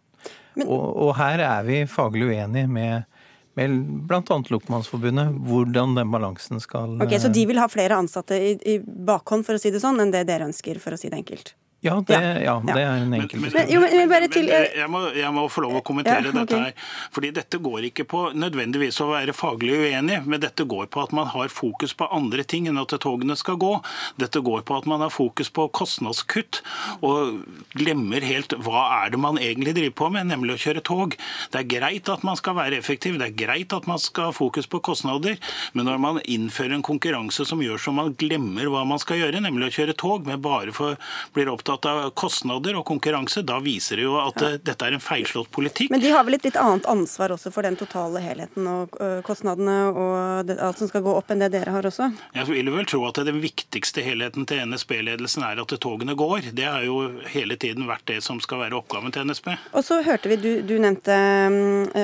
Men, 0.56 0.66
og, 0.66 0.96
og, 0.96 1.12
her 1.20 1.44
er 1.44 1.66
vi 1.68 1.84
faglig 1.86 2.32
uenige 2.32 2.66
med, 2.72 3.15
med 3.56 3.76
bl.a. 4.08 4.38
Lokmannsforbundet, 4.52 5.36
hvordan 5.48 5.96
den 5.96 6.10
balansen 6.12 6.60
skal 6.60 6.98
Ok, 7.02 7.16
Så 7.20 7.32
de 7.32 7.46
vil 7.48 7.60
ha 7.60 7.68
flere 7.72 7.96
ansatte 7.96 8.36
i, 8.36 8.56
i 8.68 8.78
bakhånd, 8.84 9.46
for 9.46 9.56
å 9.56 9.62
si 9.62 9.72
det 9.72 9.80
sånn, 9.82 10.00
enn 10.02 10.12
det 10.14 10.26
dere 10.28 10.48
ønsker, 10.50 10.80
for 10.82 10.96
å 10.96 11.00
si 11.00 11.10
det 11.12 11.22
enkelt? 11.24 11.54
Ja, 11.84 12.02
det, 12.06 12.14
ja, 12.42 12.54
det 12.64 12.80
er 12.80 13.02
en 13.02 13.12
enkel 13.14 13.40
men, 13.40 13.52
men, 13.52 13.68
men, 13.92 14.08
men 14.08 14.24
til, 14.32 14.48
jeg, 14.48 14.86
må, 14.88 15.02
jeg, 15.12 15.28
må, 15.36 15.42
få 15.52 15.60
lov 15.66 15.76
å 15.76 15.82
kommentere 15.84 16.24
ja, 16.24 16.32
okay. 16.32 16.38
dette 16.40 16.60
her. 16.62 16.94
Fordi 17.12 17.30
dette 17.36 17.60
går 17.62 17.88
ikke 17.90 18.06
på 18.08 18.22
nødvendigvis 18.32 18.96
å 19.04 19.10
være 19.10 19.34
faglig 19.36 19.76
uenig, 19.84 20.22
men 20.24 20.40
dette 20.42 20.64
går 20.66 20.88
på 20.90 21.04
at 21.04 21.12
man 21.16 21.28
har 21.34 21.52
fokus 21.52 21.92
på 21.94 22.08
andre 22.16 22.46
ting 22.48 22.66
enn 22.70 22.80
at 22.80 22.94
togene 23.04 23.36
skal 23.36 23.58
gå. 23.60 23.74
Dette 24.18 24.40
går 24.44 24.64
på 24.66 24.78
at 24.78 24.88
man 24.88 25.04
har 25.04 25.12
fokus 25.12 25.52
på 25.52 25.66
kostnadskutt 25.76 26.62
og 27.04 27.44
glemmer 27.76 28.24
helt 28.24 28.56
hva 28.64 28.86
er 29.02 29.12
det 29.12 29.20
man 29.20 29.36
egentlig 29.36 29.76
driver 29.76 29.96
på 30.00 30.10
med, 30.16 30.30
nemlig 30.32 30.56
å 30.56 30.62
kjøre 30.64 30.84
tog. 30.86 31.18
Det 31.52 31.60
er 31.60 31.70
greit 31.76 32.10
at 32.10 32.24
man 32.26 32.40
skal 32.40 32.56
være 32.56 32.80
effektiv, 32.80 33.20
det 33.20 33.30
er 33.30 33.38
greit 33.44 33.76
at 33.76 33.86
man 33.90 34.00
skal 34.02 34.30
ha 34.30 34.34
fokus 34.34 34.66
på 34.70 34.80
kostnader, 34.80 35.36
men 35.76 35.90
når 35.90 36.02
man 36.02 36.24
innfører 36.24 36.78
en 36.80 36.86
konkurranse 36.86 37.44
som 37.46 37.60
gjør 37.62 37.84
så 37.84 37.94
man 37.94 38.16
glemmer 38.16 38.72
hva 38.72 38.82
man 38.88 39.02
skal 39.02 39.20
gjøre, 39.20 39.44
nemlig 39.44 39.68
å 39.68 39.76
kjøre 39.78 39.98
tog, 40.00 40.26
men 40.26 40.42
bare 40.42 40.72
for, 40.74 40.96
blir 41.36 41.52
opptatt 41.52 41.65
opptatt 41.66 41.90
av 41.90 42.10
kostnader 42.10 42.76
og 42.78 42.84
konkurranse, 42.86 43.42
da 43.42 43.58
viser 43.60 43.98
det 43.98 44.06
jo 44.06 44.16
at 44.20 44.40
ja. 44.42 44.50
dette 44.62 44.86
er 44.86 44.96
en 44.96 45.02
feilslått 45.02 45.50
politikk. 45.50 45.90
Men 45.90 46.02
de 46.02 46.12
har 46.14 46.24
vel 46.26 46.38
et 46.38 46.46
litt 46.46 46.58
annet 46.60 46.86
ansvar 46.86 47.34
også 47.34 47.50
for 47.54 47.66
den 47.66 47.76
totale 47.78 48.22
helheten 48.22 48.66
og 48.70 48.94
kostnadene 49.26 49.76
og 49.90 50.52
alt 50.54 50.80
som 50.80 50.90
skal 50.90 51.04
gå 51.04 51.14
opp, 51.18 51.30
enn 51.32 51.42
det 51.42 51.50
dere 51.56 51.74
har 51.74 51.86
også? 51.88 52.10
Jeg 52.36 52.48
vil 52.50 52.70
vel 52.72 52.86
tro 52.88 53.02
at 53.08 53.20
den 53.26 53.40
viktigste 53.42 54.04
helheten 54.06 54.46
til 54.46 54.62
NSB-ledelsen 54.70 55.46
er 55.46 55.62
at 55.62 55.76
togene 55.82 56.16
går. 56.18 56.52
Det 56.56 56.68
har 56.68 56.86
jo 56.86 57.00
hele 57.32 57.58
tiden 57.60 57.88
vært 57.90 58.06
det 58.10 58.20
som 58.24 58.40
skal 58.42 58.62
være 58.64 58.78
oppgaven 58.78 59.14
til 59.14 59.26
NSB. 59.26 59.52
Og 59.74 59.86
så 59.86 60.00
hørte 60.06 60.30
vi, 60.30 60.38
du, 60.40 60.50
du 60.66 60.76
nevnte 60.82 61.16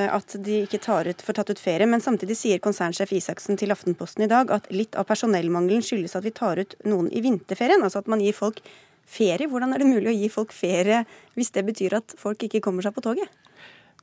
at 0.02 0.38
de 0.42 0.62
ikke 0.66 0.82
tar 0.82 1.10
ut, 1.10 1.22
får 1.22 1.38
tatt 1.38 1.54
ut 1.54 1.62
ferie, 1.62 1.88
men 1.88 2.02
samtidig 2.02 2.38
sier 2.38 2.62
konsernsjef 2.62 3.14
Isaksen 3.14 3.60
til 3.60 3.74
Aftenposten 3.74 4.26
i 4.26 4.30
dag 4.30 4.50
at 4.54 4.70
litt 4.74 4.98
av 4.98 5.06
personellmangelen 5.08 5.84
skyldes 5.86 6.16
at 6.18 6.26
vi 6.26 6.34
tar 6.34 6.60
ut 6.62 6.74
noen 6.88 7.10
i 7.12 7.22
vinterferien. 7.24 7.82
Altså 7.84 8.02
at 8.02 8.10
man 8.10 8.22
gir 8.22 8.34
folk 8.36 8.62
ferie. 9.08 9.48
Hvordan 9.50 9.74
er 9.74 9.82
det 9.82 9.90
mulig 9.90 10.10
å 10.10 10.16
gi 10.16 10.28
folk 10.32 10.54
ferie 10.56 11.02
hvis 11.36 11.52
det 11.54 11.64
betyr 11.68 11.98
at 12.00 12.16
folk 12.20 12.42
ikke 12.46 12.62
kommer 12.64 12.84
seg 12.84 12.94
på 12.96 13.04
toget? 13.04 13.30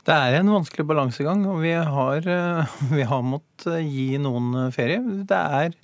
Det 0.08 0.16
er 0.16 0.40
en 0.40 0.50
vanskelig 0.54 0.86
balansegang, 0.88 1.44
og 1.52 1.60
vi 1.62 1.74
har, 1.76 2.24
eh, 2.24 2.80
vi 2.98 3.06
har 3.06 3.26
måttet 3.26 3.84
gi 3.84 4.14
noen 4.22 4.72
ferie. 4.76 5.04
Det 5.28 5.44
er 5.62 5.76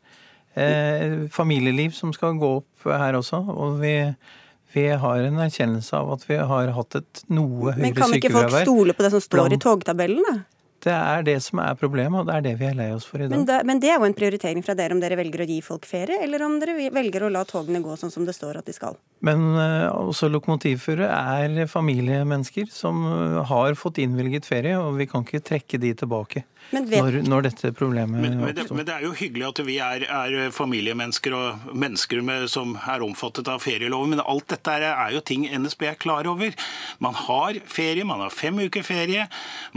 eh, 0.55 1.27
familieliv 1.33 1.93
som 1.97 2.13
skal 2.15 2.39
gå 2.39 2.55
opp 2.61 2.89
her 2.89 3.17
også, 3.19 3.41
og 3.51 3.79
vi, 3.81 3.97
vi 4.73 4.87
har 5.03 5.27
en 5.27 5.39
erkjennelse 5.45 5.99
av 5.99 6.15
at 6.15 6.27
vi 6.29 6.39
har 6.39 6.73
hatt 6.77 6.99
et 7.01 7.23
noe 7.27 7.75
høyere 7.75 7.75
sykefravær. 7.75 7.83
Men 7.83 7.97
kan 7.99 8.17
ikke 8.19 8.33
folk 8.33 8.59
stole 8.61 8.97
på 8.97 9.05
det 9.05 9.15
som 9.17 9.23
står 9.23 9.57
i 9.57 9.61
togtabellen, 9.61 10.23
da? 10.25 10.37
Det 10.85 10.93
er 10.93 11.23
det 11.25 11.39
som 11.41 11.59
er 11.63 11.77
problemet, 11.79 12.19
og 12.19 12.27
det 12.29 12.35
er 12.35 12.43
det 12.45 12.53
vi 12.59 12.67
er 12.69 12.75
lei 12.77 12.91
oss 12.93 13.07
for 13.09 13.17
i 13.17 13.25
dag. 13.25 13.33
Men, 13.33 13.45
da, 13.49 13.57
men, 13.65 13.79
det 13.81 13.89
er 13.89 13.97
jo 13.97 14.05
en 14.05 14.13
prioritering 14.17 14.61
fra 14.65 14.75
dere 14.77 14.93
om 14.93 15.01
dere 15.01 15.17
velger 15.17 15.41
å 15.41 15.47
gi 15.49 15.57
folk 15.65 15.87
ferie, 15.89 16.19
eller 16.21 16.45
om 16.45 16.59
dere 16.61 16.77
velger 16.93 17.25
å 17.25 17.31
la 17.33 17.41
togene 17.49 17.81
gå 17.81 17.97
sånn 17.97 18.13
som 18.13 18.27
det 18.27 18.35
står 18.37 18.61
at 18.61 18.69
de 18.69 18.75
skal? 18.75 18.99
Men 19.25 19.45
uh, 19.57 19.89
også 20.05 20.29
lokomotivførere 20.29 21.09
er 21.09 21.69
familiemennesker 21.71 22.69
som 22.73 23.05
uh, 23.07 23.41
har 23.49 23.77
fått 23.79 24.01
innvilget 24.03 24.45
ferie, 24.45 24.77
og 24.77 24.99
vi 24.99 25.09
kan 25.09 25.25
ikke 25.25 25.43
trekke 25.45 25.81
de 25.81 25.95
tilbake 25.97 26.45
når, 26.73 27.19
når, 27.29 27.43
dette 27.45 27.69
problemet 27.77 28.17
men, 28.17 28.39
men, 28.41 28.53
det, 28.57 28.65
men 28.73 28.85
det 28.87 28.93
er 28.95 29.03
jo 29.05 29.11
hyggelig 29.15 29.45
at 29.47 29.59
vi 29.67 29.75
er, 29.83 30.05
er 30.09 30.53
familiemennesker 30.53 31.35
og 31.37 31.75
mennesker 31.77 32.23
med, 32.25 32.47
som 32.51 32.73
er 32.89 33.03
omfattet 33.05 33.47
av 33.51 33.61
ferieloven, 33.63 34.15
men 34.15 34.23
alt 34.23 34.47
dette 34.49 34.73
er, 34.73 34.87
er, 34.89 35.13
jo 35.13 35.21
ting 35.25 35.45
NSB 35.45 35.85
er 35.91 35.99
klar 36.01 36.27
over. 36.29 36.55
Man 37.03 37.15
har 37.19 37.59
ferie, 37.69 38.05
man 38.07 38.23
har 38.23 38.33
fem 38.33 38.57
uker 38.65 38.85
ferie, 38.85 39.27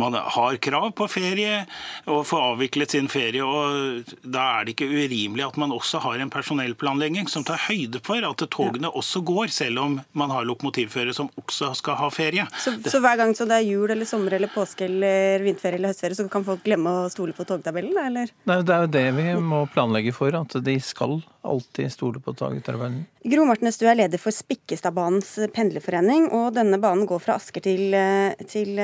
man 0.01 0.17
har 0.17 0.59
krav 0.65 0.91
på 0.97 1.09
ferie 1.13 1.61
og 2.09 2.25
får 2.29 2.47
avviklet 2.55 2.97
sin 2.97 3.11
ferie. 3.13 3.45
og 3.45 4.09
Da 4.25 4.49
er 4.57 4.67
det 4.67 4.77
ikke 4.77 4.89
urimelig 4.89 5.45
at 5.45 5.61
man 5.61 5.75
også 5.77 6.01
har 6.07 6.19
en 6.23 6.33
personellplanlegging 6.33 7.29
som 7.31 7.45
tar 7.47 7.61
høyde 7.69 8.01
for 8.05 8.25
at 8.25 8.47
togene 8.55 8.91
også 8.91 9.23
går 9.29 9.38
år, 9.39 9.53
selv 9.55 9.83
om 9.83 9.97
man 10.19 10.33
har 10.35 10.47
lokomotivførere 10.49 11.15
som 11.17 11.31
også 11.41 11.73
skal 11.79 11.99
ha 12.01 12.11
ferie. 12.13 12.47
Så, 12.59 12.75
så, 12.85 13.01
hver 13.05 13.19
gang 13.21 13.35
så 13.39 13.47
det 13.49 13.61
er 13.61 13.69
jul 13.69 13.91
eller 13.95 14.09
sommer 14.09 14.37
eller 14.39 14.51
påske 14.53 14.87
eller 14.89 15.45
vinterferie 15.47 15.81
eller 15.81 15.95
høstferie, 15.95 16.19
så 16.19 16.29
kan 16.33 16.47
folk 16.47 16.65
glemme 16.67 16.93
å 17.05 17.09
stole 17.13 17.37
på 17.37 17.47
togtabellen, 17.49 17.97
eller? 18.03 18.33
Nei, 18.49 18.61
det 18.67 18.75
er 18.75 18.87
jo 18.87 18.93
det 18.99 19.07
vi 19.19 19.29
må 19.43 19.65
planlegge 19.73 20.15
for, 20.17 20.35
at 20.35 20.59
de 20.65 20.77
skal 20.85 21.19
alltid 21.49 21.93
stole 21.95 22.23
på 22.25 22.35
togtabellen. 22.37 23.05
Gro 23.29 23.47
Martnes, 23.49 23.81
du 23.81 23.87
er 23.89 23.99
leder 23.99 24.21
for 24.21 24.35
Spikkestadbanens 24.35 25.35
pendlerforening, 25.55 26.31
og 26.37 26.53
denne 26.59 26.81
banen 26.83 27.09
går 27.09 27.25
fra 27.25 27.39
Asker 27.39 27.65
til, 27.65 27.95
eh, 27.95 28.47
til 28.49 28.79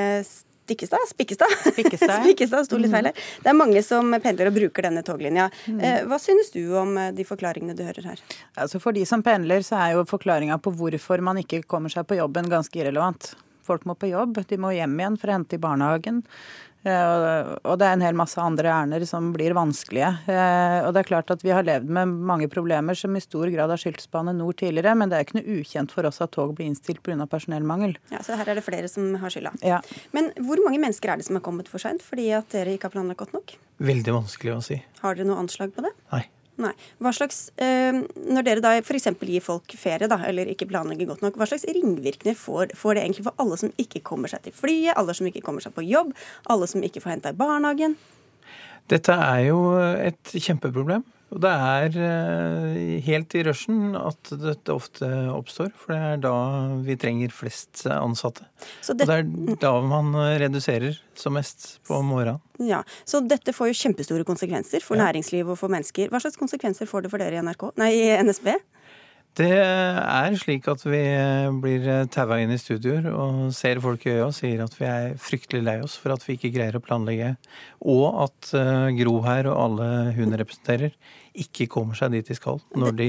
Stikkestad? 0.64 0.98
Spikkestad? 1.10 1.52
Spikkestad, 1.72 2.14
Spikkestad 2.24 2.64
sto 2.64 2.78
litt 2.80 2.92
feil 2.92 3.10
her. 3.10 3.24
Det 3.44 3.50
er 3.52 3.56
mange 3.58 3.82
som 3.84 4.14
pendler 4.24 4.48
og 4.48 4.56
bruker 4.56 4.86
denne 4.86 5.02
toglinja. 5.04 5.50
Mm. 5.68 5.80
Eh, 5.84 5.98
hva 6.08 6.16
synes 6.22 6.48
du 6.54 6.62
om 6.80 6.96
eh, 7.00 7.10
de 7.12 7.26
forklaringene 7.28 7.76
du 7.76 7.84
hører 7.84 8.14
her? 8.14 8.22
Altså 8.56 8.80
for 8.80 8.96
de 8.96 9.04
som 9.08 9.22
pendler, 9.24 9.60
så 9.66 9.76
er 9.82 9.98
jo 9.98 10.06
forklaringa 10.08 10.56
på 10.64 10.72
hvorfor 10.78 11.20
man 11.24 11.42
ikke 11.42 11.66
kommer 11.68 11.92
seg 11.92 12.08
på 12.08 12.16
jobben 12.16 12.48
ganske 12.48 12.80
irrelevant. 12.80 13.34
Folk 13.64 13.84
må 13.88 13.96
på 13.96 14.08
jobb, 14.08 14.40
de 14.48 14.60
må 14.60 14.72
hjem 14.76 14.96
igjen 15.00 15.20
for 15.20 15.30
å 15.30 15.36
hente 15.38 15.56
i 15.56 15.60
barnehagen. 15.60 16.24
Eh, 16.84 17.52
og 17.64 17.78
det 17.80 17.86
er 17.88 17.96
en 17.96 18.04
hel 18.04 18.16
masse 18.18 18.40
andre 18.40 18.68
ærender 18.68 19.06
som 19.08 19.30
blir 19.34 19.54
vanskelige. 19.56 20.10
Eh, 20.28 20.78
og 20.84 20.92
det 20.94 21.02
er 21.02 21.08
klart 21.08 21.32
at 21.32 21.44
vi 21.44 21.52
har 21.54 21.64
levd 21.66 21.88
med 21.88 22.12
mange 22.28 22.48
problemer 22.52 22.96
som 22.98 23.16
i 23.16 23.22
stor 23.24 23.48
grad 23.52 23.72
har 23.72 23.80
skyldtes 23.80 24.10
Bane 24.12 24.34
NOR 24.36 24.56
tidligere, 24.60 24.94
men 24.98 25.08
det 25.08 25.18
er 25.18 25.26
ikke 25.26 25.38
noe 25.40 25.58
ukjent 25.60 25.94
for 25.94 26.06
oss 26.08 26.20
at 26.24 26.34
tog 26.36 26.54
blir 26.58 26.68
innstilt 26.68 27.02
pga. 27.02 27.26
personellmangel. 27.30 27.96
Ja, 28.12 28.20
Så 28.22 28.36
her 28.36 28.48
er 28.48 28.60
det 28.60 28.64
flere 28.66 28.88
som 28.88 29.14
har 29.22 29.32
skylda. 29.32 29.54
Ja. 29.64 29.80
Men 30.12 30.32
hvor 30.44 30.60
mange 30.64 30.80
mennesker 30.82 31.12
er 31.12 31.16
det 31.16 31.26
som 31.26 31.36
har 31.36 31.44
kommet 31.46 31.68
for 31.68 31.78
seint 31.78 32.02
fordi 32.04 32.30
at 32.36 32.50
dere 32.52 32.76
ikke 32.76 32.90
har 32.90 32.96
planlagt 32.98 33.24
godt 33.24 33.32
nok? 33.32 33.56
Veldig 33.80 34.12
vanskelig 34.20 34.54
å 34.54 34.62
si. 34.62 34.82
Har 35.00 35.14
dere 35.16 35.28
noe 35.28 35.40
anslag 35.40 35.72
på 35.74 35.84
det? 35.86 35.94
Nei. 36.12 36.26
Nei. 36.62 36.70
Hva 37.02 37.10
slags, 37.10 37.50
eh, 37.58 37.90
Når 38.14 38.46
dere 38.46 38.62
da 38.62 38.76
f.eks. 38.78 39.08
gir 39.20 39.42
folk 39.42 39.74
ferie, 39.74 40.06
da, 40.08 40.20
eller 40.28 40.46
ikke 40.46 40.68
planlegger 40.70 41.08
godt 41.10 41.24
nok, 41.24 41.38
hva 41.40 41.48
slags 41.50 41.66
ringvirkninger 41.66 42.38
får, 42.38 42.76
får, 42.78 42.94
det 42.94 43.02
egentlig 43.02 43.24
for 43.26 43.42
alle 43.42 43.58
som 43.58 43.72
ikke 43.76 44.04
kommer 44.06 44.30
seg 44.30 44.44
til 44.44 44.54
flyet, 44.54 44.94
alle 44.96 45.14
som 45.14 45.26
ikke 45.26 45.42
kommer 45.42 45.64
seg 45.64 45.74
på 45.74 45.82
jobb, 45.82 46.14
alle 46.46 46.68
som 46.70 46.84
ikke 46.86 47.02
får 47.02 47.16
henta 47.16 47.34
i 47.34 47.38
barnehagen? 47.38 47.96
Dette 48.92 49.16
er 49.16 49.46
jo 49.48 49.58
et 49.80 50.34
kjempeproblem. 50.34 51.04
Og 51.34 51.40
det 51.42 51.50
er 51.50 51.96
eh, 51.98 52.90
helt 53.02 53.32
i 53.34 53.40
rushen 53.42 53.96
at 53.98 54.30
dette 54.38 54.70
ofte 54.70 55.08
oppstår, 55.34 55.72
for 55.74 55.90
det 55.90 56.10
er 56.12 56.20
da 56.22 56.34
vi 56.84 56.94
trenger 57.00 57.32
flest 57.34 57.82
ansatte. 57.90 58.46
Det, 58.86 58.92
og 58.92 59.00
det 59.00 59.16
er 59.16 59.58
da 59.64 59.72
man 59.82 60.12
reduserer 60.38 61.00
som 61.18 61.34
mest 61.34 61.80
på 61.88 61.98
morgenen. 62.06 62.38
Ja, 62.62 62.84
Så 63.02 63.18
dette 63.26 63.56
får 63.56 63.72
jo 63.72 63.80
kjempestore 63.80 64.26
konsekvenser 64.28 64.84
for 64.84 65.00
ja. 65.00 65.08
næringsliv 65.08 65.50
og 65.50 65.58
for 65.58 65.72
mennesker. 65.74 66.12
Hva 66.12 66.22
slags 66.22 66.38
konsekvenser 66.38 66.86
får 66.86 67.06
det 67.06 67.10
for 67.14 67.22
dere 67.24 67.40
i 67.40 67.42
NRK? 67.42 67.66
Nei, 67.82 67.90
i 67.98 68.14
NSB? 68.22 68.52
Det 69.34 69.50
er 69.50 70.36
slik 70.38 70.68
at 70.70 70.84
vi 70.86 71.00
blir 71.58 71.86
taua 72.14 72.36
inn 72.38 72.52
i 72.54 72.58
studioer 72.60 73.08
og 73.10 73.48
ser 73.56 73.80
folk 73.82 74.04
i 74.06 74.12
øya 74.12 74.28
og 74.28 74.34
sier 74.36 74.60
at 74.62 74.76
vi 74.78 74.86
er 74.86 75.16
fryktelig 75.18 75.64
lei 75.66 75.74
oss 75.82 75.96
for 75.98 76.14
at 76.14 76.22
vi 76.22 76.36
ikke 76.36 76.52
greier 76.54 76.78
å 76.78 76.82
planlegge, 76.84 77.32
og 77.82 78.20
at 78.28 78.52
eh, 78.54 78.92
Gro 79.00 79.16
her 79.26 79.48
og 79.50 79.58
alle 79.64 79.88
hun 80.14 80.36
representerer, 80.38 80.94
ikke 81.34 81.66
kommer 81.66 81.98
seg 81.98 82.12
dit 82.14 82.30
de 82.30 82.36
skal, 82.38 82.60
når 82.78 82.94
de 83.00 83.08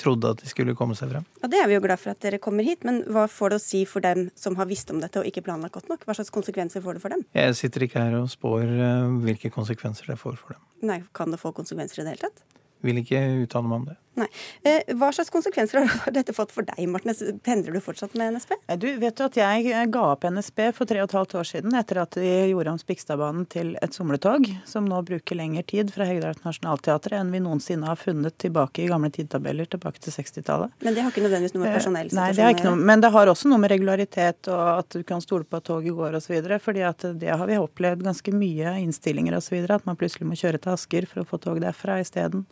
trodde 0.00 0.30
at 0.32 0.40
de 0.40 0.48
skulle 0.48 0.72
komme 0.78 0.96
seg 0.96 1.12
frem. 1.12 1.28
Ja, 1.42 1.52
Det 1.52 1.60
er 1.60 1.68
vi 1.68 1.76
jo 1.76 1.84
glad 1.84 2.00
for 2.00 2.14
at 2.14 2.24
dere 2.24 2.40
kommer 2.40 2.64
hit, 2.64 2.86
men 2.88 3.02
hva 3.12 3.26
får 3.28 3.52
det 3.52 3.60
å 3.60 3.66
si 3.66 3.84
for 3.84 4.00
dem 4.08 4.30
som 4.40 4.56
har 4.56 4.70
visst 4.72 4.88
om 4.94 5.02
dette 5.04 5.20
og 5.20 5.28
ikke 5.28 5.44
planlagt 5.44 5.76
godt 5.76 5.92
nok? 5.92 6.08
Hva 6.08 6.16
slags 6.16 6.32
konsekvenser 6.32 6.80
får 6.80 6.96
det 6.96 7.04
for 7.04 7.12
dem? 7.12 7.26
Jeg 7.36 7.60
sitter 7.60 7.84
ikke 7.84 8.06
her 8.08 8.16
og 8.22 8.32
spår 8.32 8.64
eh, 8.72 9.16
hvilke 9.28 9.52
konsekvenser 9.52 10.14
det 10.14 10.16
får 10.24 10.40
for 10.40 10.56
dem. 10.56 10.64
Nei, 10.88 11.02
Kan 11.12 11.34
det 11.34 11.44
få 11.44 11.52
konsekvenser 11.52 12.00
i 12.00 12.06
det 12.08 12.16
hele 12.16 12.30
tatt? 12.30 12.46
Vil 12.86 13.00
ikke 13.02 13.20
uttale 13.42 13.68
meg 13.68 13.82
om 13.82 13.86
det. 13.90 13.98
Nei. 14.18 14.28
Eh, 14.66 14.94
hva 14.98 15.10
slags 15.14 15.30
konsekvenser 15.32 15.84
har 15.86 16.14
dette 16.14 16.34
fått 16.36 16.52
for 16.54 16.66
deg, 16.66 16.80
Martnes? 16.90 17.22
Pendler 17.46 17.76
du 17.76 17.82
fortsatt 17.84 18.16
med 18.18 18.34
NSB? 18.36 18.54
Du 18.80 18.88
vet 19.00 19.20
jo 19.20 19.28
at 19.28 19.38
Jeg 19.38 19.88
ga 19.94 20.04
opp 20.12 20.26
NSB 20.26 20.64
for 20.76 20.88
tre 20.90 21.02
og 21.02 21.10
et 21.10 21.16
halvt 21.18 21.36
år 21.40 21.48
siden 21.52 21.76
etter 21.78 22.02
at 22.02 22.18
de 22.18 22.32
gjorde 22.50 22.74
om 22.74 22.80
Spikstadbanen 22.80 23.46
til 23.50 23.74
et 23.82 23.94
somletog, 23.94 24.48
som 24.68 24.88
nå 24.88 25.00
bruker 25.06 25.38
lengre 25.38 25.64
tid 25.68 25.92
fra 25.94 26.08
Hegdehals 26.08 26.42
Nationaltheatret 26.46 27.18
enn 27.20 27.32
vi 27.34 27.42
noensinne 27.44 27.88
har 27.88 28.00
funnet 28.00 28.36
tilbake 28.42 28.84
i 28.84 28.90
gamle 28.90 29.10
tidtabeller 29.14 29.68
tilbake 29.70 30.02
til 30.02 30.14
60-tallet. 30.14 30.74
Men 30.84 30.96
det 30.96 31.04
har 31.04 31.14
ikke 31.14 31.24
nødvendigvis 31.26 31.56
noe 31.56 31.64
med 31.64 31.72
eh, 31.72 31.78
personell 31.78 32.12
Nei, 32.18 32.28
det 32.36 32.44
har 32.44 32.56
ikke 32.56 32.68
noe, 32.68 32.82
men 32.90 33.04
det 33.04 33.12
har 33.14 33.32
også 33.32 33.50
noe 33.52 33.62
med 33.62 33.72
regularitet 33.74 34.50
og 34.52 34.64
at 34.78 34.98
du 34.98 35.04
kan 35.06 35.22
stole 35.24 35.46
på 35.48 35.60
at 35.60 35.66
toget 35.68 35.96
går 35.96 36.18
osv. 36.18 36.38
fordi 36.64 36.84
at 36.86 37.06
det 37.20 37.30
har 37.30 37.46
vi 37.48 37.58
opplevd 37.60 38.04
ganske 38.06 38.34
mye 38.34 38.76
innstillinger 38.82 39.38
osv. 39.38 39.60
At 39.68 39.86
man 39.88 39.98
plutselig 39.98 40.28
må 40.28 40.38
kjøre 40.38 40.60
til 40.62 40.74
Asker 40.74 41.08
for 41.08 41.22
å 41.22 41.28
få 41.28 41.40
tog 41.42 41.60
derfra 41.62 42.00
isteden. 42.02 42.46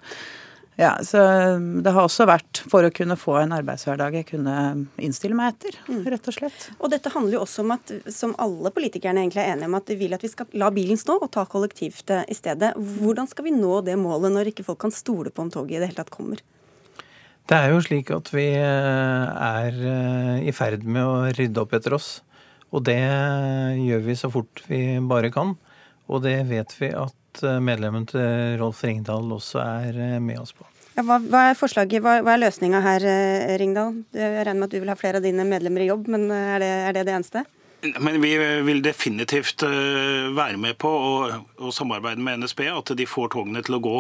Ja, 0.77 0.99
så 1.05 1.19
um, 1.57 1.83
Det 1.83 1.93
har 1.93 2.05
også 2.05 2.27
vært 2.29 2.61
for 2.69 2.85
å 2.85 2.93
kunne 2.93 3.17
få 3.17 3.39
en 3.41 3.55
arbeidshverdag 3.57 4.19
jeg 4.19 4.27
kunne 4.29 4.57
innstille 5.01 5.37
meg 5.37 5.55
etter, 5.55 5.79
mm. 5.89 6.03
rett 6.13 6.29
og 6.29 6.37
slett. 6.37 6.67
Og 6.77 6.93
dette 6.93 7.13
handler 7.15 7.39
jo 7.39 7.45
også 7.47 7.65
om 7.65 7.73
at, 7.79 7.93
som 8.13 8.35
alle 8.43 8.73
politikerne 8.77 9.25
egentlig 9.25 9.41
er 9.41 9.55
enige 9.55 9.71
om, 9.71 9.79
at 9.79 9.89
de 9.89 9.97
vil 9.97 10.17
at 10.17 10.27
vi 10.27 10.33
skal 10.33 10.53
la 10.61 10.69
bilen 10.75 11.01
stå 11.01 11.17
og 11.17 11.31
ta 11.33 11.47
kollektivt 11.49 12.13
eh, 12.13 12.27
i 12.29 12.37
stedet. 12.37 12.75
Hvordan 12.77 13.31
skal 13.31 13.49
vi 13.49 13.55
nå 13.57 13.81
det 13.87 13.97
målet 14.01 14.35
når 14.35 14.53
ikke 14.53 14.67
folk 14.69 14.83
kan 14.85 14.93
stole 14.93 15.33
på 15.33 15.47
om 15.47 15.53
toget 15.55 15.79
i 15.79 15.81
det 15.81 15.91
hele 15.91 16.03
tatt 16.03 16.13
kommer? 16.13 16.45
Det 17.47 17.57
er 17.57 17.73
jo 17.73 17.81
slik 17.81 18.13
at 18.13 18.29
vi 18.35 18.47
eh, 18.61 19.49
er 19.49 19.83
eh, 19.95 20.45
i 20.45 20.53
ferd 20.53 20.85
med 20.85 21.09
å 21.09 21.19
rydde 21.31 21.63
opp 21.63 21.73
etter 21.79 21.97
oss. 21.97 22.19
Og 22.75 22.85
det 22.85 23.01
gjør 23.01 24.03
vi 24.05 24.19
så 24.19 24.29
fort 24.29 24.61
vi 24.69 24.99
bare 25.09 25.33
kan. 25.33 25.55
Og 26.13 26.21
det 26.27 26.37
vet 26.51 26.75
vi 26.77 26.93
at 26.93 27.17
medlemmen 27.43 28.07
til 28.09 28.57
Rolf 28.61 28.85
Ringdal 28.87 29.33
også 29.37 29.61
er 29.63 30.01
eh, 30.01 30.17
med 30.23 30.41
oss 30.41 30.55
på. 30.57 30.67
Ja, 30.97 31.05
hva, 31.05 31.19
hva, 31.21 31.43
er 31.51 31.59
forslaget, 31.59 32.01
hva, 32.01 32.19
hva 32.25 32.37
er 32.37 32.41
løsninga 32.41 32.81
her, 32.81 33.05
eh, 33.05 33.57
Ringdal? 33.61 33.99
Jeg 34.17 34.47
regner 34.47 34.63
med 34.63 34.71
at 34.71 34.77
du 34.77 34.81
vil 34.81 34.93
ha 34.93 34.97
flere 34.97 35.21
av 35.21 35.27
dine 35.27 35.45
medlemmer 35.45 35.85
i 35.85 35.91
jobb, 35.91 36.09
men 36.13 36.31
eh, 36.31 36.53
er 36.55 36.65
det 36.65 36.71
er 36.73 36.97
det, 36.97 37.07
det 37.09 37.17
eneste? 37.19 37.45
Men 38.01 38.21
vi 38.21 38.33
vil 38.67 38.83
definitivt 38.83 39.63
eh, 39.67 40.29
være 40.37 40.59
med 40.61 40.79
på 40.83 40.91
å, 40.91 41.13
å, 41.61 41.73
samarbeide 41.75 42.23
med 42.23 42.43
NSB, 42.43 42.65
at 42.73 42.93
de 42.99 43.07
får 43.09 43.33
togene 43.35 43.63
til 43.67 43.79
å 43.79 43.83
gå. 43.85 43.97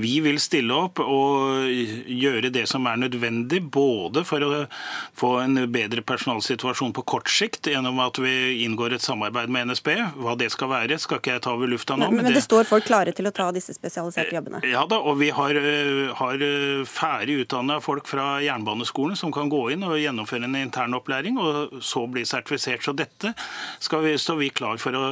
Vi 0.00 0.16
vil 0.24 0.40
stille 0.42 0.74
opp 0.74 1.00
og 1.02 1.68
gjøre 2.10 2.52
det 2.54 2.66
som 2.70 2.86
er 2.90 3.00
nødvendig, 3.00 3.62
både 3.74 4.24
for 4.28 4.44
å 4.44 4.64
få 5.18 5.32
en 5.42 5.64
bedre 5.72 6.04
personalsituasjon 6.06 6.94
på 6.96 7.06
kort 7.14 7.30
sikt, 7.32 7.70
gjennom 7.72 8.00
at 8.04 8.20
vi 8.22 8.64
inngår 8.64 8.96
et 8.96 9.04
samarbeid 9.04 9.52
med 9.52 9.70
NSB. 9.72 9.92
Hva 10.20 10.36
det 10.38 10.50
skal 10.54 10.72
være, 10.72 10.98
skal 11.02 11.20
ikke 11.20 11.36
jeg 11.36 11.44
ta 11.46 11.54
over 11.56 11.70
lufta 11.70 11.98
nå. 11.98 12.08
Men, 12.10 12.22
men 12.22 12.30
det, 12.30 12.38
det, 12.38 12.44
står 12.46 12.68
folk 12.68 12.86
klare 12.88 13.14
til 13.16 13.30
å 13.30 13.34
ta 13.34 13.50
disse 13.54 13.74
spesialiserte 13.76 14.34
jobbene? 14.36 14.62
Ja 14.68 14.84
da, 14.90 15.00
og 15.00 15.18
vi 15.22 15.30
har, 15.34 15.56
eh, 15.56 16.12
har 16.18 16.44
eh, 16.44 16.84
ferdig 16.88 17.40
utdanna 17.44 17.80
folk 17.84 18.08
fra 18.10 18.38
jernbaneskolen 18.44 19.18
som 19.18 19.32
kan 19.34 19.50
gå 19.52 19.66
inn 19.74 19.86
og 19.86 19.96
gjennomføre 20.00 20.48
en 20.48 20.58
intern 20.58 20.96
opplæring, 20.98 21.38
og 21.40 21.80
så 21.84 22.04
bli 22.10 22.24
sertifisert. 22.28 22.84
Så 22.84 22.92
dette 22.96 23.23
dette 23.26 24.02
vi, 24.04 24.16
står 24.20 24.40
vi 24.40 24.50
klar 24.54 24.80
for 24.82 24.96
å, 24.98 25.04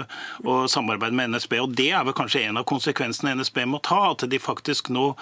å, 0.44 0.58
samarbeide 0.70 1.16
med 1.16 1.34
NSB. 1.36 1.58
og 1.62 1.76
Det 1.78 1.90
er 1.92 2.04
vel 2.06 2.16
kanskje 2.16 2.46
en 2.48 2.60
av 2.60 2.68
konsekvensene 2.68 3.36
NSB 3.40 3.64
må 3.68 3.82
ta, 3.84 4.04
at 4.12 4.26
de 4.28 4.42
faktisk 4.42 4.92
nå 4.92 5.12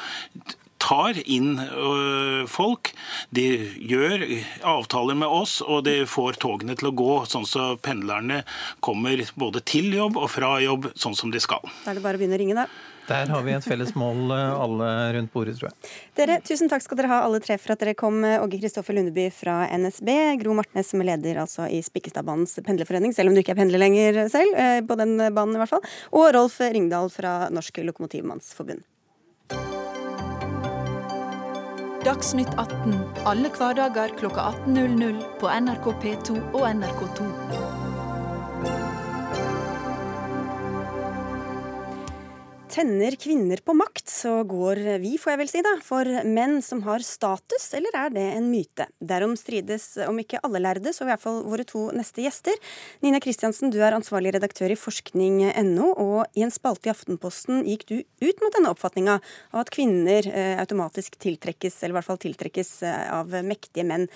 tar 0.80 1.18
inn 1.28 1.58
ø, 1.60 2.46
folk. 2.50 2.92
De 3.36 3.46
gjør 3.76 4.24
avtaler 4.66 5.18
med 5.18 5.28
oss, 5.28 5.58
og 5.60 5.84
de 5.88 6.00
får 6.08 6.40
togene 6.42 6.76
til 6.78 6.90
å 6.90 6.96
gå 6.96 7.18
sånn 7.30 7.46
så 7.48 7.74
pendlerne 7.84 8.42
kommer 8.84 9.20
både 9.38 9.62
til 9.68 9.92
jobb 9.94 10.18
og 10.20 10.30
fra 10.32 10.56
jobb 10.64 10.90
sånn 10.98 11.18
som 11.18 11.34
de 11.34 11.42
skal. 11.42 11.68
Da 11.84 11.92
er 11.92 12.00
det 12.00 12.06
bare 12.06 12.16
å 12.16 12.22
begynne 12.22 12.38
å 12.38 12.42
ringe, 12.42 12.56
da. 12.64 12.89
Der 13.10 13.30
har 13.32 13.42
vi 13.42 13.54
et 13.56 13.66
felles 13.66 13.90
mål 13.98 14.30
eh, 14.34 14.60
alle 14.64 14.90
rundt 15.16 15.32
bordet, 15.34 15.56
tror 15.58 15.70
jeg. 15.70 15.90
Dere, 16.20 16.38
Tusen 16.46 16.70
takk 16.70 16.84
skal 16.84 17.00
dere 17.00 17.10
ha 17.10 17.22
alle 17.26 17.40
tre 17.42 17.56
for 17.58 17.74
at 17.74 17.82
dere 17.82 17.96
kom. 17.98 18.22
Åge 18.22 18.60
Kristoffer 18.60 18.94
Lundeby 18.94 19.26
fra 19.34 19.64
NSB, 19.74 20.10
Gro 20.42 20.54
Martnes 20.58 20.92
som 20.92 21.02
er 21.02 21.10
leder 21.12 21.42
altså 21.42 21.66
i 21.66 21.80
Spikkestadbanens 21.82 22.54
pendlerforening, 22.66 23.14
selv 23.16 23.32
om 23.32 23.34
du 23.34 23.42
ikke 23.42 23.56
er 23.56 23.60
pendler 23.62 23.82
lenger 23.82 24.22
selv, 24.30 24.54
eh, 24.54 24.78
på 24.86 24.98
den 25.00 25.18
banen 25.34 25.58
i 25.58 25.62
hvert 25.62 25.74
fall, 25.74 25.84
og 26.14 26.30
Rolf 26.38 26.60
Ringdal 26.62 27.10
fra 27.10 27.34
Norsk 27.50 27.82
Lokomotivmannsforbund. 27.90 28.86
Dagsnytt 32.00 32.54
18 32.56 32.94
alle 33.28 33.50
hverdager 33.52 34.14
klokka 34.22 34.46
18.00 34.64 35.20
på 35.42 35.52
NRK 35.66 35.92
P2 36.00 36.40
og 36.54 36.64
NRK2. 36.70 37.79
Tenner 42.70 43.16
kvinner 43.18 43.56
på 43.56 43.74
makt, 43.74 44.08
så 44.08 44.44
går 44.46 44.78
vi, 45.02 45.16
får 45.18 45.32
jeg 45.32 45.38
vel 45.40 45.48
si, 45.50 45.62
da, 45.66 45.72
for 45.82 46.06
menn 46.22 46.60
som 46.62 46.84
har 46.84 47.02
status, 47.02 47.64
eller 47.74 47.96
er 47.98 48.12
det 48.14 48.22
en 48.36 48.46
myte? 48.46 48.86
Derom 49.02 49.32
strides 49.38 49.96
om 50.04 50.20
ikke 50.22 50.38
alle 50.46 50.60
lærde, 50.62 50.92
så 50.94 51.02
i 51.02 51.08
hvert 51.08 51.22
fall 51.24 51.40
våre 51.50 51.66
to 51.66 51.88
neste 51.96 52.22
gjester. 52.22 52.54
Nina 53.02 53.18
Kristiansen, 53.22 53.72
du 53.74 53.80
er 53.82 53.96
ansvarlig 53.96 54.36
redaktør 54.36 54.70
i 54.70 54.78
forskning.no, 54.78 55.90
og 55.98 56.38
i 56.38 56.46
en 56.46 56.54
spalte 56.54 56.86
i 56.86 56.94
Aftenposten 56.94 57.66
gikk 57.66 57.88
du 57.90 57.96
ut 57.98 58.44
mot 58.44 58.54
denne 58.54 58.70
oppfatninga 58.70 59.18
av 59.18 59.64
at 59.64 59.74
kvinner 59.74 60.30
eh, 60.30 60.54
automatisk 60.62 61.18
tiltrekkes, 61.26 61.82
eller 61.82 61.96
i 61.96 61.98
hvert 61.98 62.10
fall 62.12 62.22
tiltrekkes 62.22 62.74
eh, 62.86 63.04
av 63.18 63.34
mektige 63.50 63.88
menn. 63.90 64.06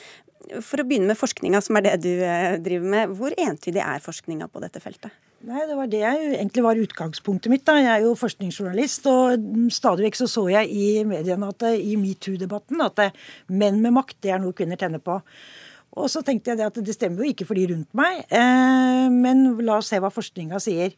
For 0.63 0.79
å 0.79 0.87
begynne 0.87 1.11
med 1.11 1.19
forskninga, 1.19 1.59
som 1.59 1.83
er 1.83 1.89
det 1.91 1.99
du 2.07 2.13
eh, 2.23 2.55
driver 2.63 2.99
med. 3.01 3.19
Hvor 3.19 3.35
entydig 3.35 3.83
er 3.83 4.05
forskninga 4.05 4.47
på 4.47 4.63
dette 4.63 4.79
feltet? 4.85 5.11
Nei, 5.45 5.67
Det 5.69 5.77
var 5.77 5.89
det 5.93 6.01
jeg 6.01 6.29
egentlig 6.39 6.63
var 6.65 6.79
utgangspunktet 6.81 7.51
mitt. 7.53 7.65
da. 7.67 7.77
Jeg 7.77 7.93
er 7.93 8.05
jo 8.07 8.15
forskningsjournalist, 8.17 9.07
og 9.07 9.69
stadig 9.71 10.07
vekk 10.07 10.17
så 10.17 10.29
så 10.31 10.45
jeg 10.49 10.71
i 10.73 11.05
mediene 11.05 11.51
at 11.53 11.63
i 11.77 11.97
metoo-debatten 12.01 12.81
at 12.81 12.97
det, 12.97 13.11
menn 13.49 13.83
med 13.83 13.93
makt 13.93 14.17
det 14.23 14.33
er 14.33 14.41
noe 14.41 14.57
kvinner 14.57 14.81
tenner 14.81 15.03
på. 15.05 15.21
Og 15.97 16.09
så 16.09 16.25
tenkte 16.25 16.51
jeg 16.51 16.59
det 16.59 16.67
at 16.67 16.81
det 16.81 16.95
stemmer 16.95 17.23
jo 17.23 17.31
ikke 17.31 17.47
for 17.47 17.55
de 17.55 17.69
rundt 17.75 17.93
meg, 17.93 18.25
eh, 18.31 19.09
men 19.13 19.59
la 19.61 19.77
oss 19.77 19.93
se 19.93 20.01
hva 20.01 20.11
forskninga 20.11 20.59
sier. 20.59 20.97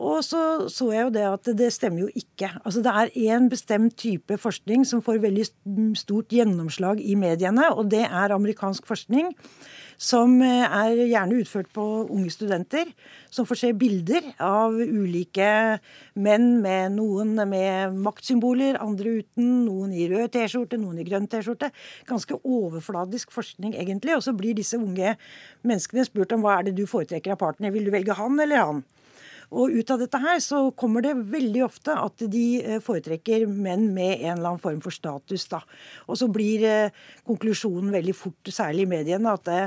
Og 0.00 0.24
så 0.24 0.68
så 0.68 0.90
jeg 0.92 1.06
jo 1.06 1.14
det 1.14 1.26
at 1.28 1.44
det 1.56 1.72
stemmer 1.72 2.00
jo 2.00 2.08
ikke. 2.16 2.50
Altså 2.64 2.82
Det 2.82 2.90
er 2.90 3.36
én 3.36 3.48
bestemt 3.48 3.96
type 3.96 4.36
forskning 4.36 4.84
som 4.84 5.02
får 5.02 5.20
veldig 5.20 5.46
stort 5.96 6.28
gjennomslag 6.28 7.00
i 7.00 7.14
mediene, 7.14 7.70
og 7.70 7.90
det 7.90 8.02
er 8.08 8.34
amerikansk 8.34 8.86
forskning 8.86 9.30
som 10.00 10.38
eh, 10.40 10.64
er 10.64 11.02
gjerne 11.04 11.40
utført 11.42 11.68
på 11.76 11.84
unge 12.08 12.32
studenter, 12.32 12.88
som 13.30 13.46
får 13.48 13.60
se 13.60 13.72
bilder 13.76 14.30
av 14.42 14.78
ulike 14.80 15.50
menn 16.16 16.48
med 16.64 16.96
noen 16.96 17.34
med 17.50 17.98
maktsymboler, 18.00 18.80
andre 18.80 19.18
uten, 19.20 19.50
noen 19.66 19.92
i 19.92 20.08
rød 20.10 20.32
T-skjorte, 20.36 20.80
noen 20.80 21.02
i 21.02 21.06
grønn 21.06 21.28
T-skjorte. 21.30 21.68
Ganske 22.08 22.40
overfladisk 22.40 23.34
forskning, 23.34 23.76
egentlig. 23.76 24.16
Og 24.16 24.24
så 24.24 24.34
blir 24.36 24.56
disse 24.56 24.80
unge 24.80 25.16
menneskene 25.66 26.06
spurt 26.08 26.32
om 26.32 26.46
hva 26.46 26.58
er 26.58 26.70
det 26.70 26.78
du 26.80 26.86
foretrekker 26.88 27.36
av 27.36 27.42
partner, 27.44 27.74
vil 27.74 27.86
du 27.86 27.92
velge 27.94 28.16
han 28.16 28.40
eller 28.40 28.64
han? 28.64 28.82
Og 29.50 29.72
ut 29.74 29.90
av 29.90 29.98
dette 29.98 30.18
her 30.22 30.38
så 30.42 30.62
kommer 30.78 31.02
det 31.02 31.16
veldig 31.32 31.64
ofte 31.66 31.94
at 31.98 32.22
de 32.30 32.44
eh, 32.62 32.82
foretrekker 32.84 33.48
menn 33.50 33.88
med 33.94 34.20
en 34.20 34.36
eller 34.36 34.52
annen 34.52 34.62
form 34.62 34.82
for 34.84 34.94
status. 34.94 35.48
da. 35.50 35.62
Og 36.06 36.20
så 36.20 36.30
blir 36.30 36.66
eh, 36.68 37.00
konklusjonen 37.26 37.90
veldig 37.94 38.14
fort, 38.14 38.52
særlig 38.54 38.86
i 38.86 38.92
mediene, 38.94 39.34
at 39.34 39.48
det, 39.48 39.62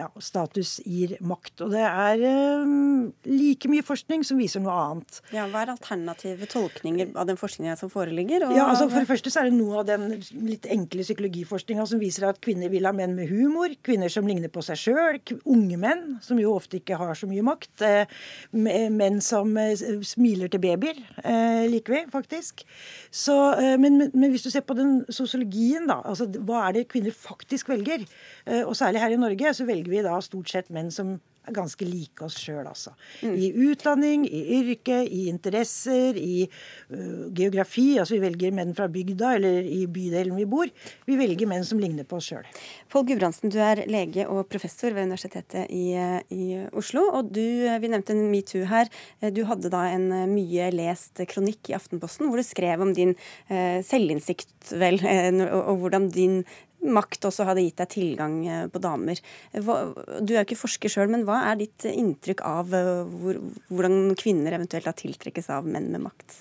ja, 0.00 0.08
status 0.22 0.78
gir 0.86 1.16
makt. 1.24 1.64
Og 1.64 1.74
det 1.74 1.82
er 1.84 2.24
um, 2.64 3.10
like 3.28 3.70
mye 3.70 3.84
forskning 3.86 4.24
som 4.26 4.40
viser 4.40 4.62
noe 4.64 4.74
annet. 4.74 5.20
Ja, 5.34 5.46
Hva 5.50 5.64
er 5.64 5.74
alternative 5.74 6.48
tolkninger 6.50 7.12
av 7.18 7.28
den 7.28 7.38
forskningen 7.40 7.78
som 7.80 7.92
foreligger? 7.92 8.46
ja, 8.56 8.66
altså 8.66 8.88
For 8.88 9.02
det 9.02 9.10
første 9.10 9.32
så 9.32 9.42
er 9.42 9.50
det 9.50 9.58
noe 9.58 9.82
av 9.82 9.88
den 9.88 10.20
litt 10.46 10.68
enkle 10.70 11.04
psykologiforskninga 11.06 11.86
som 11.90 12.02
viser 12.02 12.28
at 12.30 12.40
kvinner 12.44 12.72
vil 12.72 12.88
ha 12.88 12.94
menn 12.96 13.16
med 13.18 13.30
humor, 13.30 13.72
kvinner 13.86 14.12
som 14.12 14.28
ligner 14.28 14.52
på 14.52 14.64
seg 14.64 14.80
sjøl, 14.80 15.20
unge 15.44 15.80
menn 15.80 16.18
som 16.24 16.40
jo 16.40 16.54
ofte 16.56 16.80
ikke 16.80 16.98
har 17.00 17.16
så 17.18 17.28
mye 17.30 17.44
makt, 17.46 17.84
eh, 17.86 18.20
menn 18.52 19.20
som 19.24 19.52
eh, 19.60 19.76
smiler 20.06 20.50
til 20.52 20.62
babyer, 20.62 20.98
eh, 21.24 21.66
liker 21.70 21.96
vi 21.96 22.04
faktisk. 22.12 22.64
Så, 23.10 23.34
men, 23.80 24.06
men, 24.14 24.30
hvis 24.30 24.44
du 24.46 24.50
ser 24.52 24.62
på 24.66 24.76
den 24.78 25.00
sosiologien, 25.12 25.88
da, 25.90 25.98
altså 26.06 26.28
hva 26.46 26.68
er 26.68 26.76
det 26.78 26.88
kvinner 26.90 27.14
faktisk 27.14 27.70
velger, 27.70 28.04
eh, 28.46 28.62
og 28.62 28.76
særlig 28.78 29.02
her 29.02 29.14
i 29.14 29.20
Norge, 29.20 29.54
så 29.56 29.66
velger 29.68 29.89
vi 29.90 30.04
da 30.06 30.16
stort 30.24 30.52
sett 30.52 30.70
menn 30.74 30.90
som 30.94 31.18
er 31.48 31.56
ganske 31.56 31.86
like 31.88 32.24
oss 32.24 32.36
sjøl, 32.40 32.66
altså. 32.68 32.92
Mm. 33.24 33.34
I 33.34 33.48
utdanning, 33.70 34.26
i 34.28 34.40
yrke, 34.58 35.00
i 35.06 35.22
interesser, 35.30 36.18
i 36.18 36.44
uh, 36.46 37.28
geografi. 37.36 37.94
Altså 38.00 38.16
vi 38.16 38.22
velger 38.24 38.54
menn 38.56 38.74
fra 38.76 38.90
bygda 38.92 39.34
eller 39.38 39.66
i 39.66 39.84
bydelen 39.90 40.36
vi 40.38 40.46
bor. 40.50 40.70
Vi 41.08 41.18
velger 41.20 41.48
menn 41.50 41.64
som 41.66 41.80
ligner 41.80 42.08
på 42.08 42.18
oss 42.20 42.30
sjøl. 42.30 42.48
Pål 42.92 43.06
Gudbrandsen, 43.08 43.52
du 43.52 43.58
er 43.62 43.84
lege 43.90 44.26
og 44.28 44.46
professor 44.52 44.94
ved 44.94 45.08
Universitetet 45.08 45.70
i, 45.72 45.94
i 46.34 46.60
Oslo. 46.76 47.06
Og 47.16 47.32
du, 47.34 47.42
vi 47.80 47.92
nevnte 47.92 48.14
en 48.16 48.30
metoo 48.32 48.66
her. 48.70 48.90
Du 49.32 49.44
hadde 49.48 49.72
da 49.72 49.86
en 49.90 50.10
mye 50.30 50.70
lest 50.74 51.22
kronikk 51.30 51.72
i 51.72 51.78
Aftenposten 51.78 52.28
hvor 52.28 52.40
du 52.40 52.46
skrev 52.46 52.84
om 52.84 52.92
din 52.96 53.16
uh, 53.50 53.80
selvinnsikt, 53.86 54.74
vel, 54.76 55.00
uh, 55.00 55.46
og, 55.54 55.62
og 55.62 55.86
hvordan 55.86 56.10
din 56.12 56.42
makt 56.80 57.26
også 57.28 57.44
hadde 57.48 57.64
gitt 57.64 57.80
deg 57.80 57.90
tilgang 57.92 58.36
eh, 58.48 58.66
på 58.72 58.80
damer. 58.82 59.20
Du 59.52 60.32
er 60.32 60.40
jo 60.40 60.44
ikke 60.46 60.58
forsker 60.62 60.92
sjøl, 60.92 61.10
men 61.12 61.26
hva 61.28 61.42
er 61.50 61.60
ditt 61.60 61.86
inntrykk 61.90 62.42
av 62.46 62.72
eh, 62.76 63.02
hvor, 63.22 63.40
hvordan 63.68 64.14
kvinner 64.20 64.56
eventuelt 64.56 64.88
har 64.88 64.96
tiltrekkes 64.98 65.50
av 65.52 65.68
menn 65.68 65.90
med 65.92 66.04
makt? 66.06 66.40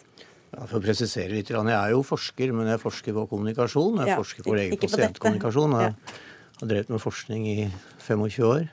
Ja, 0.53 0.63
for 0.63 0.79
å 0.79 0.83
presisere 0.83 1.35
litt, 1.35 1.51
Jeg 1.51 1.75
er 1.75 1.91
jo 1.93 2.01
forsker, 2.05 2.53
men 2.55 2.71
jeg 2.71 2.81
forsker 2.81 3.13
på 3.13 3.27
kommunikasjon. 3.29 4.01
Jeg 4.01 4.13
ja, 4.13 4.17
forsker 4.17 4.47
på 4.47 4.55
lege-pasientkommunikasjon. 4.57 5.77
Jeg 5.77 5.93
har 6.61 6.71
drevet 6.71 6.89
med 6.89 7.03
forskning 7.03 7.45
i 7.51 7.59
25 8.07 8.47
år. 8.47 8.65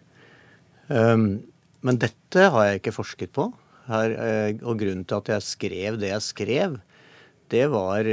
Um, 0.89 1.45
men 1.85 2.01
dette 2.01 2.49
har 2.55 2.71
jeg 2.71 2.81
ikke 2.81 2.97
forsket 2.97 3.35
på. 3.37 3.51
Her, 3.91 4.15
eh, 4.17 4.57
og 4.65 4.81
grunnen 4.81 5.05
til 5.07 5.21
at 5.21 5.29
jeg 5.35 5.47
skrev 5.47 6.01
det 6.01 6.15
jeg 6.15 6.25
skrev, 6.25 6.81
det 7.53 7.69
var 7.71 8.09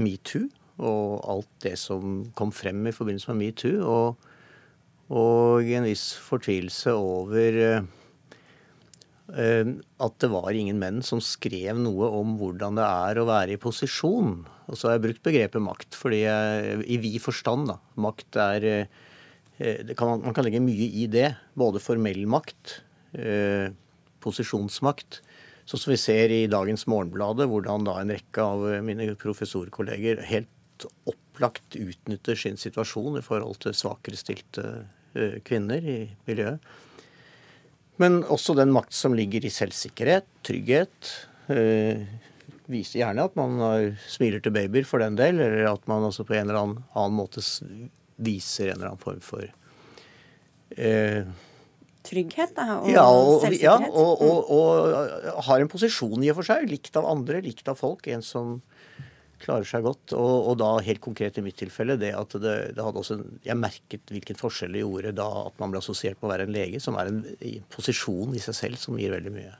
metoo 0.00 0.46
og 0.80 1.20
alt 1.28 1.50
det 1.64 1.76
som 1.80 2.22
kom 2.36 2.52
frem 2.54 2.86
i 2.88 2.94
forbindelse 2.94 3.32
med 3.32 3.40
metoo. 3.44 3.80
Og, 3.84 4.28
og 5.12 5.72
en 5.76 5.88
viss 5.88 6.12
fortvilelse 6.24 6.94
over 6.96 7.58
uh, 7.68 7.80
at 9.30 10.16
det 10.22 10.30
var 10.32 10.56
ingen 10.56 10.80
menn 10.80 11.04
som 11.06 11.20
skrev 11.22 11.78
noe 11.78 12.08
om 12.18 12.34
hvordan 12.40 12.80
det 12.80 12.86
er 12.86 13.20
å 13.20 13.28
være 13.28 13.54
i 13.54 13.62
posisjon. 13.62 14.40
Og 14.70 14.78
så 14.78 14.88
har 14.88 14.96
jeg 14.96 15.06
brukt 15.08 15.24
begrepet 15.26 15.62
makt, 15.62 15.98
fordi 15.98 16.24
jeg, 16.24 16.76
i 16.86 17.00
vid 17.02 17.20
forstand, 17.22 17.70
da. 17.70 17.78
Makt 18.00 18.40
er 18.40 18.68
uh, 18.70 19.92
kan, 19.92 20.22
Man 20.24 20.34
kan 20.36 20.46
legge 20.46 20.62
mye 20.64 20.88
i 21.02 21.04
det. 21.10 21.34
Både 21.58 21.82
formell 21.84 22.24
makt, 22.30 22.78
posisjonsmakt. 24.24 25.18
Sånn 25.68 25.82
som 25.82 25.90
vi 25.92 25.98
ser 26.00 26.32
i 26.32 26.46
dagens 26.48 26.86
Morgenbladet, 26.88 27.44
hvordan 27.50 27.84
da 27.84 27.98
en 28.00 28.12
rekke 28.14 28.40
av 28.54 28.62
mine 28.86 29.10
professorkolleger 29.20 30.22
helt 30.30 30.48
opplagt 31.08 31.76
utnytter 31.78 32.38
sin 32.38 32.58
situasjon 32.60 33.18
i 33.20 33.24
forhold 33.24 33.60
til 33.64 33.76
svakere 33.76 34.18
stilte 34.18 34.64
eh, 35.14 35.38
kvinner 35.46 35.84
i 35.84 35.98
miljøet. 36.28 36.64
Men 38.00 38.22
også 38.32 38.56
den 38.56 38.72
makt 38.72 38.96
som 38.96 39.12
ligger 39.16 39.44
i 39.44 39.52
selvsikkerhet, 39.52 40.28
trygghet. 40.46 41.12
Øh, 41.52 42.06
viser 42.70 43.02
gjerne 43.02 43.26
at 43.26 43.34
man 43.36 43.96
smiler 44.08 44.40
til 44.40 44.54
babyer 44.54 44.86
for 44.86 45.02
den 45.02 45.18
del, 45.18 45.40
eller 45.42 45.66
at 45.72 45.88
man 45.90 46.06
også 46.06 46.24
på 46.24 46.36
en 46.36 46.46
eller 46.46 46.60
annen, 46.60 46.84
annen 46.94 47.18
måte 47.18 47.42
viser 48.22 48.70
en 48.70 48.78
eller 48.78 48.92
annen 48.92 49.02
form 49.02 49.22
for 49.24 49.42
øh, 50.78 51.24
Trygghet 52.00 52.54
da, 52.56 52.78
og 52.80 52.88
ja, 52.88 53.02
og, 53.04 53.42
selvsikkerhet? 53.42 53.82
Ja, 53.84 53.92
og, 53.92 54.22
og, 54.24 54.52
og, 54.56 55.42
har 55.44 55.60
en 55.60 55.68
posisjon 55.68 56.22
i 56.24 56.30
og 56.32 56.38
for 56.38 56.48
seg. 56.48 56.64
Likt 56.70 56.96
av 56.96 57.04
andre, 57.04 57.42
likt 57.44 57.68
av 57.68 57.76
folk. 57.76 58.08
En 58.08 58.24
som 58.24 58.54
klarer 59.40 59.66
seg 59.68 59.84
godt. 59.86 60.14
Og, 60.16 60.34
og, 60.50 60.58
da 60.60 60.70
helt 60.84 61.02
konkret 61.04 61.38
i 61.40 61.44
mitt 61.44 61.58
tilfelle 61.60 61.96
det 62.00 62.12
at 62.16 62.36
det, 62.42 62.56
det 62.76 62.84
hadde 62.84 63.02
også 63.02 63.18
Jeg 63.46 63.58
merket 63.58 64.12
hvilken 64.12 64.38
forskjell 64.38 64.76
det 64.76 64.84
gjorde 64.84 65.14
da 65.16 65.28
at 65.46 65.58
man 65.62 65.72
ble 65.72 65.82
assosiert 65.82 66.20
med 66.20 66.28
å 66.28 66.32
være 66.34 66.46
en 66.48 66.54
lege, 66.54 66.82
som 66.82 66.98
er 67.00 67.10
en, 67.12 67.24
en 67.24 67.66
posisjon 67.72 68.36
i 68.36 68.42
seg 68.42 68.58
selv 68.58 68.80
som 68.82 68.98
gir 69.00 69.14
veldig 69.14 69.34
mye. 69.34 69.56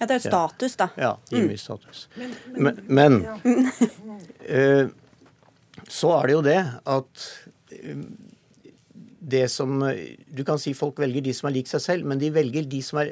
Ja, 0.00 0.06
det 0.06 0.14
er 0.14 0.18
jo 0.22 0.30
status, 0.30 0.78
da. 0.80 0.88
Ja, 0.96 1.12
gir 1.28 1.44
mye 1.44 1.58
mm. 1.58 1.60
status. 1.60 2.06
Men, 2.16 2.34
men, 2.56 2.80
men, 2.88 3.18
men 3.44 4.20
uh, 4.48 4.86
så 5.90 6.14
er 6.16 6.30
det 6.30 6.36
jo 6.38 6.44
det 6.46 6.60
at 6.94 7.26
uh, 7.76 8.04
det 9.20 9.46
som 9.52 9.80
Du 10.32 10.44
kan 10.48 10.58
si 10.58 10.72
folk 10.76 10.98
velger 11.02 11.24
de 11.24 11.34
som 11.36 11.50
er 11.50 11.58
lik 11.58 11.68
seg 11.68 11.82
selv, 11.84 12.08
men 12.08 12.20
de 12.20 12.30
velger 12.32 12.64
de 12.64 12.82
som 12.84 13.02
er 13.02 13.10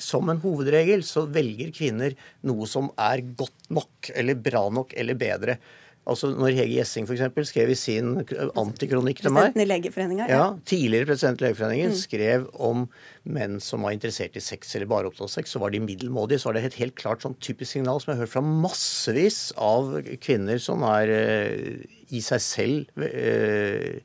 Som 0.00 0.30
en 0.32 0.40
hovedregel 0.40 1.04
så 1.04 1.26
velger 1.28 1.74
kvinner 1.76 2.16
noe 2.48 2.68
som 2.68 2.88
er 2.96 3.24
godt 3.36 3.68
nok, 3.68 4.12
eller 4.14 4.38
bra 4.40 4.66
nok, 4.72 4.96
eller 4.96 5.18
bedre. 5.20 5.58
Altså 6.06 6.28
Når 6.30 6.54
Hege 6.54 6.76
Gjessing 6.76 7.08
eksempel 7.10 7.46
skrev 7.48 7.72
i 7.72 7.78
sin 7.78 8.12
antikronikk 8.60 9.24
til 9.24 9.34
meg 9.34 9.56
i? 9.56 10.28
Ja. 10.30 10.36
ja, 10.38 10.44
Tidligere 10.68 11.08
president 11.08 11.42
i 11.42 11.46
Legeforeningen 11.48 11.90
mm. 11.90 11.98
skrev 11.98 12.44
om 12.62 12.84
menn 13.26 13.58
som 13.62 13.82
var 13.82 13.96
interessert 13.96 14.38
i 14.38 14.44
sex 14.44 14.76
eller 14.78 14.90
bare 14.90 15.10
opptatt 15.10 15.26
av 15.26 15.32
sex, 15.34 15.50
så 15.50 15.62
var 15.62 15.74
de 15.74 15.82
middelmådige. 15.82 16.38
Så 16.42 16.50
var 16.50 16.58
det 16.58 16.62
et 16.68 16.78
helt 16.78 16.94
klart 17.00 17.26
sånn 17.26 17.34
typisk 17.42 17.72
signal 17.72 17.98
som 17.98 18.12
jeg 18.12 18.20
har 18.20 18.26
hørt 18.26 18.36
fra 18.36 18.44
massevis 18.46 19.40
av 19.58 19.96
kvinner 20.22 20.62
som 20.62 20.86
er 20.86 21.10
uh, 21.10 21.98
i 22.14 22.22
seg 22.22 22.44
selv 22.44 23.02
uh, 23.02 23.98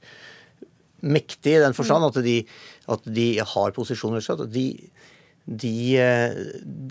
mektige 1.02 1.60
i 1.60 1.64
den 1.64 1.76
forstand 1.78 2.08
at 2.08 2.20
de, 2.26 2.38
at 2.92 3.06
de 3.10 3.28
har 3.54 3.76
posisjoner. 3.76 4.24
De, 4.52 4.66
de, 5.46 5.76
eh, 5.98 6.42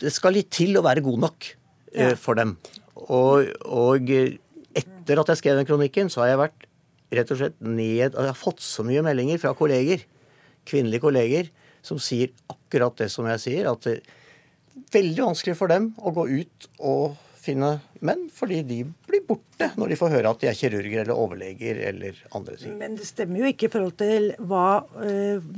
det 0.02 0.12
skal 0.14 0.36
litt 0.36 0.50
til 0.54 0.78
å 0.78 0.84
være 0.86 1.04
god 1.06 1.24
nok 1.26 1.50
eh, 1.50 2.12
ja. 2.12 2.16
for 2.18 2.38
dem. 2.38 2.56
Og, 3.00 3.50
og, 3.64 4.10
etter 4.76 5.22
at 5.22 5.32
jeg 5.32 5.40
skrev 5.40 5.60
den 5.60 5.68
kronikken, 5.68 6.10
så 6.12 6.24
har 6.24 6.32
jeg 6.32 6.42
vært 6.44 6.68
rett 7.10 7.32
og 7.34 7.40
slett 7.40 7.56
ned 7.64 8.14
Jeg 8.14 8.14
har 8.14 8.38
fått 8.38 8.60
så 8.62 8.84
mye 8.86 9.02
meldinger 9.02 9.40
fra 9.42 9.54
kolleger, 9.58 10.04
kvinnelige 10.68 11.02
kolleger, 11.02 11.50
som 11.82 11.98
sier 12.02 12.30
akkurat 12.52 12.98
det 13.00 13.08
som 13.10 13.26
jeg 13.30 13.42
sier. 13.42 13.70
At 13.70 13.86
det 13.86 13.96
er 13.98 14.92
veldig 14.94 15.30
vanskelig 15.30 15.56
for 15.58 15.72
dem 15.72 15.90
å 15.98 16.12
gå 16.14 16.28
ut 16.42 16.70
og 16.78 17.18
finne 17.40 17.70
menn, 18.04 18.26
fordi 18.32 18.60
de 18.66 18.78
blir 19.08 19.22
borte 19.28 19.70
når 19.80 19.92
de 19.92 19.98
får 20.00 20.12
høre 20.14 20.32
at 20.32 20.42
de 20.42 20.48
er 20.50 20.56
kirurger 20.56 21.02
eller 21.02 21.16
overleger 21.16 21.80
eller 21.90 22.18
andre 22.36 22.56
ting. 22.60 22.76
Men 22.80 22.96
det 22.98 23.08
stemmer 23.08 23.42
jo 23.42 23.50
ikke 23.50 23.68
i 23.68 23.72
forhold 23.72 23.96
til 24.00 24.30
hva 24.50 24.66
øh, 25.04 25.48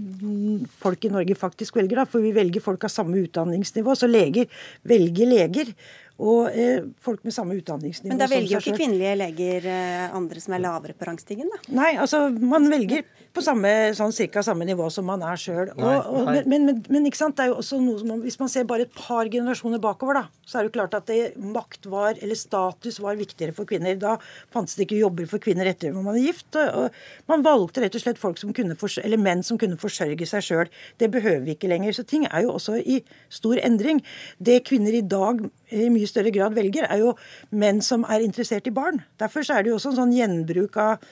folk 0.83 1.07
i 1.07 1.13
Norge 1.13 1.39
faktisk 1.39 1.79
velger, 1.79 2.03
da. 2.03 2.07
For 2.09 2.25
vi 2.25 2.35
velger 2.37 2.65
folk 2.65 2.87
av 2.89 2.93
samme 2.95 3.21
utdanningsnivå. 3.23 3.97
Så 3.99 4.11
leger 4.11 4.51
velger 4.89 5.31
leger. 5.31 5.75
Og 6.23 6.55
eh, 6.55 6.85
folk 7.03 7.25
med 7.27 7.35
samme 7.35 7.57
utdanningsnivå. 7.59 8.13
Men 8.13 8.21
da 8.21 8.29
velger 8.31 8.57
jo 8.57 8.63
ikke 8.63 8.79
kvinnelige 8.79 9.17
leger 9.25 9.69
eh, 9.73 10.05
andre 10.15 10.43
som 10.45 10.55
er 10.55 10.63
lavere 10.63 10.95
på 10.99 11.09
rangstigen, 11.09 11.51
da? 11.51 11.63
Nei, 11.81 11.95
altså 11.99 12.27
man 12.37 12.69
velger 12.71 13.07
på 13.33 13.43
samme, 13.45 13.71
sånn 13.97 14.13
cirka 14.15 14.43
samme 14.45 14.67
nivå 14.69 14.89
som 14.93 15.07
man 15.09 15.23
er 15.25 15.41
sjøl. 15.41 15.73
Men, 15.79 16.43
men, 16.51 16.83
men, 16.87 17.07
ikke 17.09 17.21
sant, 17.21 17.37
det 17.39 17.47
er 17.47 17.53
jo 17.53 17.61
også 17.63 17.81
noe 17.81 18.01
som 18.01 18.21
hvis 18.23 18.39
man 18.41 18.51
ser 18.53 18.67
bare 18.69 18.87
et 18.87 18.95
par 18.97 19.31
generasjoner 19.33 19.81
bakover, 19.83 20.21
da, 20.21 20.43
så 20.45 20.59
er 20.59 20.67
det 20.67 20.73
jo 20.73 20.75
klart 20.77 20.97
at 20.99 21.09
det, 21.09 21.21
makt 21.41 21.89
var, 21.93 22.19
eller 22.21 22.39
status 22.39 23.01
var 23.03 23.17
viktigere 23.21 23.57
for 23.57 23.69
kvinner. 23.69 23.97
Da 24.01 24.19
fantes 24.53 24.77
det 24.77 24.87
ikke 24.87 25.01
jobber 25.01 25.31
for 25.31 25.43
kvinner 25.43 25.71
etter 25.71 25.91
at 25.91 25.97
man 25.97 26.11
var 26.11 26.21
gift. 26.21 26.51
Og, 26.61 26.85
og 26.85 27.33
man 27.33 27.47
valgte 27.47 27.85
rett 27.85 27.97
og 27.97 28.05
slett 28.05 28.21
folk 28.21 28.41
som 28.41 28.53
kunne 28.57 28.77
eller 29.03 29.21
menn 29.21 29.45
som 29.47 29.59
kunne 29.61 29.81
forsørge 29.81 30.27
seg 30.29 30.45
sjøl. 30.45 30.73
Det 31.01 31.09
behøver 31.15 31.45
vi 31.47 31.57
ikke 31.57 31.71
lenger. 31.73 31.97
Så 31.97 32.05
ting 32.09 32.27
er 32.29 32.45
jo 32.45 32.57
også 32.59 32.79
i 32.81 33.01
stor 33.33 33.61
endring. 33.63 34.03
Det 34.43 34.63
kvinner 34.69 34.93
i 34.99 35.05
dag 35.07 35.41
i 35.73 35.89
mye 35.93 36.09
større 36.09 36.33
grad 36.35 36.57
velger, 36.57 36.87
er 36.91 37.01
jo 37.01 37.15
menn 37.57 37.81
som 37.85 38.05
er 38.11 38.25
interessert 38.25 38.69
i 38.69 38.75
barn. 38.75 39.01
Derfor 39.21 39.47
er 39.47 39.65
det 39.65 39.73
jo 39.73 39.79
også 39.79 39.93
en 39.93 40.01
sånn 40.03 40.15
gjenbruk 40.17 40.77
av 40.81 41.07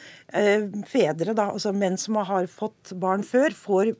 fedre, 0.86 1.34
da, 1.34 1.50
altså 1.50 1.72
menn 1.74 1.98
som 1.98 2.20
har 2.22 2.46
fått 2.50 2.92
barn 3.02 3.24
før, 3.26 3.54
får 3.56 3.92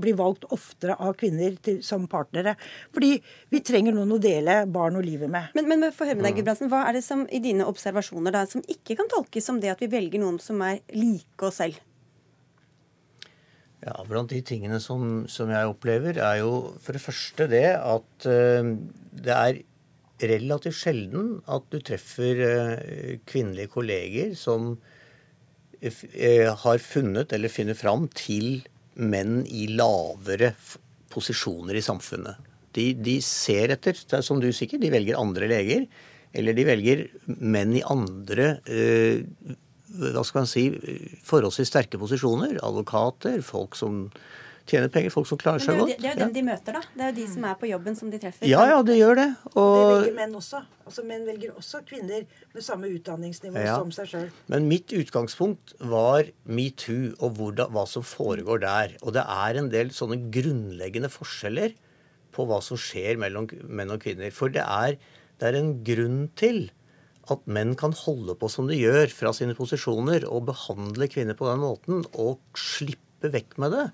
bli 0.00 0.12
valgt 0.18 0.46
oftere 0.54 0.96
av 0.98 1.14
kvinner 1.18 1.56
til, 1.64 1.80
som 1.86 2.06
partnere. 2.10 2.54
Fordi 2.94 3.14
vi 3.52 3.62
trenger 3.64 3.94
noen 3.94 4.16
å 4.16 4.20
dele 4.22 4.62
barn 4.70 4.98
og 4.98 5.06
livet 5.06 5.30
med. 5.30 5.54
Men, 5.56 5.68
men 5.70 5.88
for 5.94 6.08
høre 6.08 6.18
med 6.18 6.28
deg, 6.28 6.40
Gudbrandsen, 6.40 6.70
Hva 6.72 6.84
er 6.88 6.98
det 6.98 7.04
som 7.06 7.24
i 7.30 7.42
dine 7.42 7.66
observasjoner 7.68 8.34
da, 8.34 8.44
som 8.50 8.64
ikke 8.66 8.98
kan 8.98 9.10
tolkes 9.12 9.46
som 9.46 9.60
det 9.62 9.72
at 9.74 9.82
vi 9.84 9.90
velger 9.92 10.22
noen 10.22 10.40
som 10.42 10.62
er 10.66 10.80
like 10.94 11.46
oss 11.46 11.60
selv? 11.62 11.78
Ja, 13.84 13.98
Blant 14.08 14.32
de 14.32 14.40
tingene 14.46 14.80
som, 14.80 15.24
som, 15.28 15.52
jeg 15.52 15.68
opplever, 15.70 16.16
er 16.16 16.40
jo 16.40 16.74
for 16.80 16.96
det 16.96 17.04
første 17.04 17.48
det 17.52 17.68
at 17.76 18.28
uh, 18.28 18.74
det 19.12 19.34
er 19.36 19.62
relativt 20.24 20.78
sjelden 20.78 21.34
at 21.52 21.66
du 21.68 21.82
treffer 21.84 22.40
uh, 22.40 23.16
kvinnelige 23.28 23.74
kolleger 23.74 24.32
som 24.40 24.72
uh, 24.72 24.93
har 25.84 26.78
funnet 26.82 27.32
eller 27.36 27.52
finner 27.52 27.76
fram 27.78 28.08
til 28.16 28.62
menn 28.94 29.42
i 29.50 29.66
lavere 29.74 30.52
posisjoner 31.12 31.76
i 31.78 31.84
samfunnet. 31.84 32.50
De, 32.74 32.88
de 32.98 33.18
ser 33.22 33.74
etter, 33.74 33.98
som 34.22 34.40
du 34.42 34.48
sikkert, 34.54 34.82
de 34.82 34.92
velger 34.94 35.18
andre 35.20 35.50
leger. 35.50 35.84
Eller 36.34 36.56
de 36.56 36.64
velger 36.66 37.04
menn 37.26 37.76
i 37.78 37.84
andre 37.86 38.56
hva 39.94 40.24
skal 40.26 40.42
man 40.42 40.50
si, 40.50 40.64
forholdsvis 41.26 41.70
sterke 41.70 42.00
posisjoner. 42.00 42.58
Advokater, 42.66 43.38
folk 43.46 43.76
som 43.78 44.08
tjener 44.68 44.90
penger, 44.92 45.12
folk 45.12 45.28
som 45.28 45.38
klarer 45.40 45.62
seg 45.62 45.76
godt. 45.78 45.92
Det 46.00 46.08
er 46.08 46.14
jo 46.14 46.20
dem 46.22 46.32
de 46.34 46.42
møter, 46.46 46.76
da. 46.78 46.82
Det 46.94 47.04
er 47.04 47.12
jo 47.12 47.16
de 47.18 47.26
som 47.34 47.46
er 47.48 47.56
på 47.60 47.68
jobben 47.68 47.96
som 47.98 48.10
de 48.12 48.20
treffer. 48.22 48.48
Ja, 48.48 48.64
ja, 48.70 48.78
det 48.86 48.96
gjør 48.96 49.18
det. 49.18 49.26
Og... 49.52 49.72
Det 49.76 49.96
velger 49.98 50.16
menn 50.18 50.36
også. 50.40 50.60
Altså 50.84 51.04
Menn 51.08 51.24
velger 51.28 51.56
også 51.56 51.80
kvinner 51.88 52.26
med 52.52 52.64
samme 52.64 52.90
utdanningsnivå 52.92 53.64
ja. 53.64 53.78
som 53.80 53.92
seg 53.94 54.10
sjøl. 54.10 54.28
Men 54.52 54.68
mitt 54.70 54.92
utgangspunkt 54.96 55.74
var 55.80 56.28
metoo 56.44 57.12
og 57.18 57.38
hvordan, 57.38 57.72
hva 57.76 57.84
som 57.88 58.04
foregår 58.04 58.62
der. 58.64 58.94
Og 59.02 59.16
det 59.16 59.24
er 59.24 59.60
en 59.60 59.72
del 59.72 59.92
sånne 59.96 60.20
grunnleggende 60.34 61.12
forskjeller 61.12 61.76
på 62.34 62.48
hva 62.48 62.60
som 62.64 62.80
skjer 62.80 63.20
mellom 63.20 63.48
menn 63.68 63.92
og 63.94 64.02
kvinner. 64.04 64.32
For 64.34 64.52
det 64.52 64.64
er, 64.64 64.96
det 65.40 65.50
er 65.50 65.60
en 65.60 65.76
grunn 65.86 66.24
til 66.40 66.66
at 67.32 67.44
menn 67.48 67.72
kan 67.80 67.94
holde 67.96 68.36
på 68.36 68.50
som 68.52 68.68
de 68.68 68.76
gjør 68.76 69.08
fra 69.12 69.32
sine 69.36 69.56
posisjoner, 69.56 70.26
og 70.28 70.48
behandle 70.50 71.08
kvinner 71.08 71.36
på 71.38 71.48
den 71.48 71.62
måten, 71.62 72.02
og 72.12 72.42
slippe 72.58 73.30
vekk 73.32 73.56
med 73.62 73.72
det. 73.72 73.86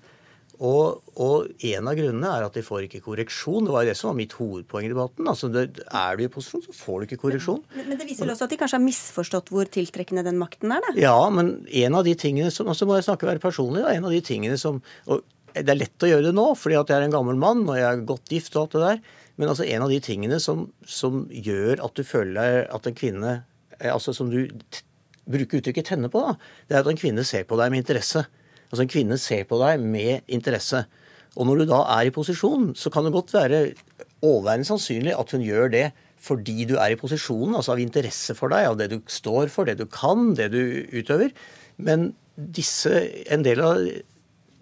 Og, 0.61 0.99
og, 1.17 1.47
en 1.65 1.87
av 1.89 1.95
grunnene 1.97 2.29
er 2.29 2.43
at 2.45 2.53
de 2.53 2.61
får 2.61 2.85
ikke 2.85 3.01
korreksjon. 3.01 3.65
Det 3.65 3.73
var 3.73 3.87
det 3.87 3.95
som 3.97 4.11
var 4.11 4.17
mitt 4.19 4.35
hovedpoeng 4.37 4.85
i 4.85 4.91
debatten. 4.91 5.25
Altså, 5.31 5.49
det, 5.49 5.81
Er 5.89 6.19
du 6.19 6.21
i 6.27 6.29
posisjon, 6.29 6.61
så 6.67 6.75
får 6.77 6.99
du 6.99 7.05
ikke 7.07 7.21
korreksjon. 7.23 7.63
Men, 7.73 7.87
men, 7.89 7.97
det 7.97 8.05
viser 8.05 8.27
vel 8.27 8.35
også 8.35 8.45
at 8.45 8.53
de 8.53 8.59
kanskje 8.61 8.77
har 8.77 8.83
misforstått 8.85 9.49
hvor 9.49 9.71
tiltrekkende 9.73 10.23
den 10.27 10.37
makten 10.37 10.73
er, 10.75 10.83
da? 10.85 10.93
Ja, 11.01 11.17
men 11.33 11.63
en 11.65 11.97
av 11.97 12.05
de 12.05 12.13
tingene 12.13 12.51
som 12.53 12.69
Og 12.69 12.75
altså 12.75 12.85
må 12.85 12.99
jeg 12.99 13.07
snakke 13.07 13.29
være 13.29 13.41
personlig, 13.41 13.81
da, 13.87 13.95
en 13.95 14.05
av 14.05 14.13
de 14.13 14.21
tingene 14.25 14.59
som 14.61 14.77
og 15.09 15.25
Det 15.51 15.65
er 15.67 15.79
lett 15.79 16.05
å 16.05 16.07
gjøre 16.07 16.29
det 16.29 16.35
nå, 16.37 16.45
fordi 16.55 16.77
at 16.79 16.93
jeg 16.93 17.01
er 17.01 17.07
en 17.09 17.15
gammel 17.15 17.39
mann 17.41 17.65
og 17.65 17.75
jeg 17.75 17.87
er 17.87 18.05
godt 18.07 18.29
gift 18.31 18.53
og 18.55 18.61
alt 18.61 18.75
det 18.77 18.83
der. 18.85 19.01
Men 19.41 19.49
altså 19.51 19.65
en 19.65 19.83
av 19.83 19.89
de 19.91 19.97
tingene 20.03 20.37
som, 20.39 20.67
som 20.85 21.25
gjør 21.33 21.81
at 21.83 21.97
du 21.97 22.05
føler 22.05 22.69
at 22.69 22.87
en 22.87 22.95
kvinne 22.95 23.33
eh, 23.79 23.89
altså 23.89 24.13
Som 24.13 24.29
du 24.29 24.45
bruker 25.25 25.59
uttrykket 25.59 25.89
'tenne 25.89 26.09
på', 26.09 26.21
da, 26.27 26.37
det 26.69 26.75
er 26.75 26.85
at 26.85 26.91
en 26.91 27.01
kvinne 27.01 27.25
ser 27.25 27.43
på 27.49 27.57
deg 27.57 27.73
med 27.73 27.83
interesse. 27.83 28.25
Altså 28.71 28.85
En 28.85 28.91
kvinne 28.91 29.17
ser 29.19 29.43
på 29.49 29.59
deg 29.61 29.83
med 29.83 30.27
interesse. 30.31 30.85
Og 31.35 31.47
når 31.47 31.61
du 31.61 31.71
da 31.71 31.81
er 31.97 32.07
i 32.07 32.13
posisjon, 32.15 32.71
så 32.75 32.91
kan 32.91 33.07
det 33.07 33.13
godt 33.15 33.33
være 33.35 33.59
overveiende 34.21 34.67
sannsynlig 34.67 35.15
at 35.17 35.35
hun 35.35 35.43
gjør 35.45 35.71
det 35.73 35.89
fordi 36.21 36.67
du 36.69 36.75
er 36.77 36.93
i 36.93 36.99
posisjonen, 36.99 37.55
altså 37.57 37.73
av 37.73 37.79
interesse 37.81 38.35
for 38.37 38.53
deg, 38.53 38.67
av 38.69 38.75
det 38.77 38.91
du 38.91 38.99
står 39.09 39.49
for, 39.49 39.65
det 39.65 39.79
du 39.79 39.87
kan, 39.89 40.35
det 40.37 40.51
du 40.53 40.61
utøver. 40.93 41.31
Men 41.81 42.11
disse, 42.37 42.93
en 43.33 43.41
del 43.45 43.63
av 43.65 43.79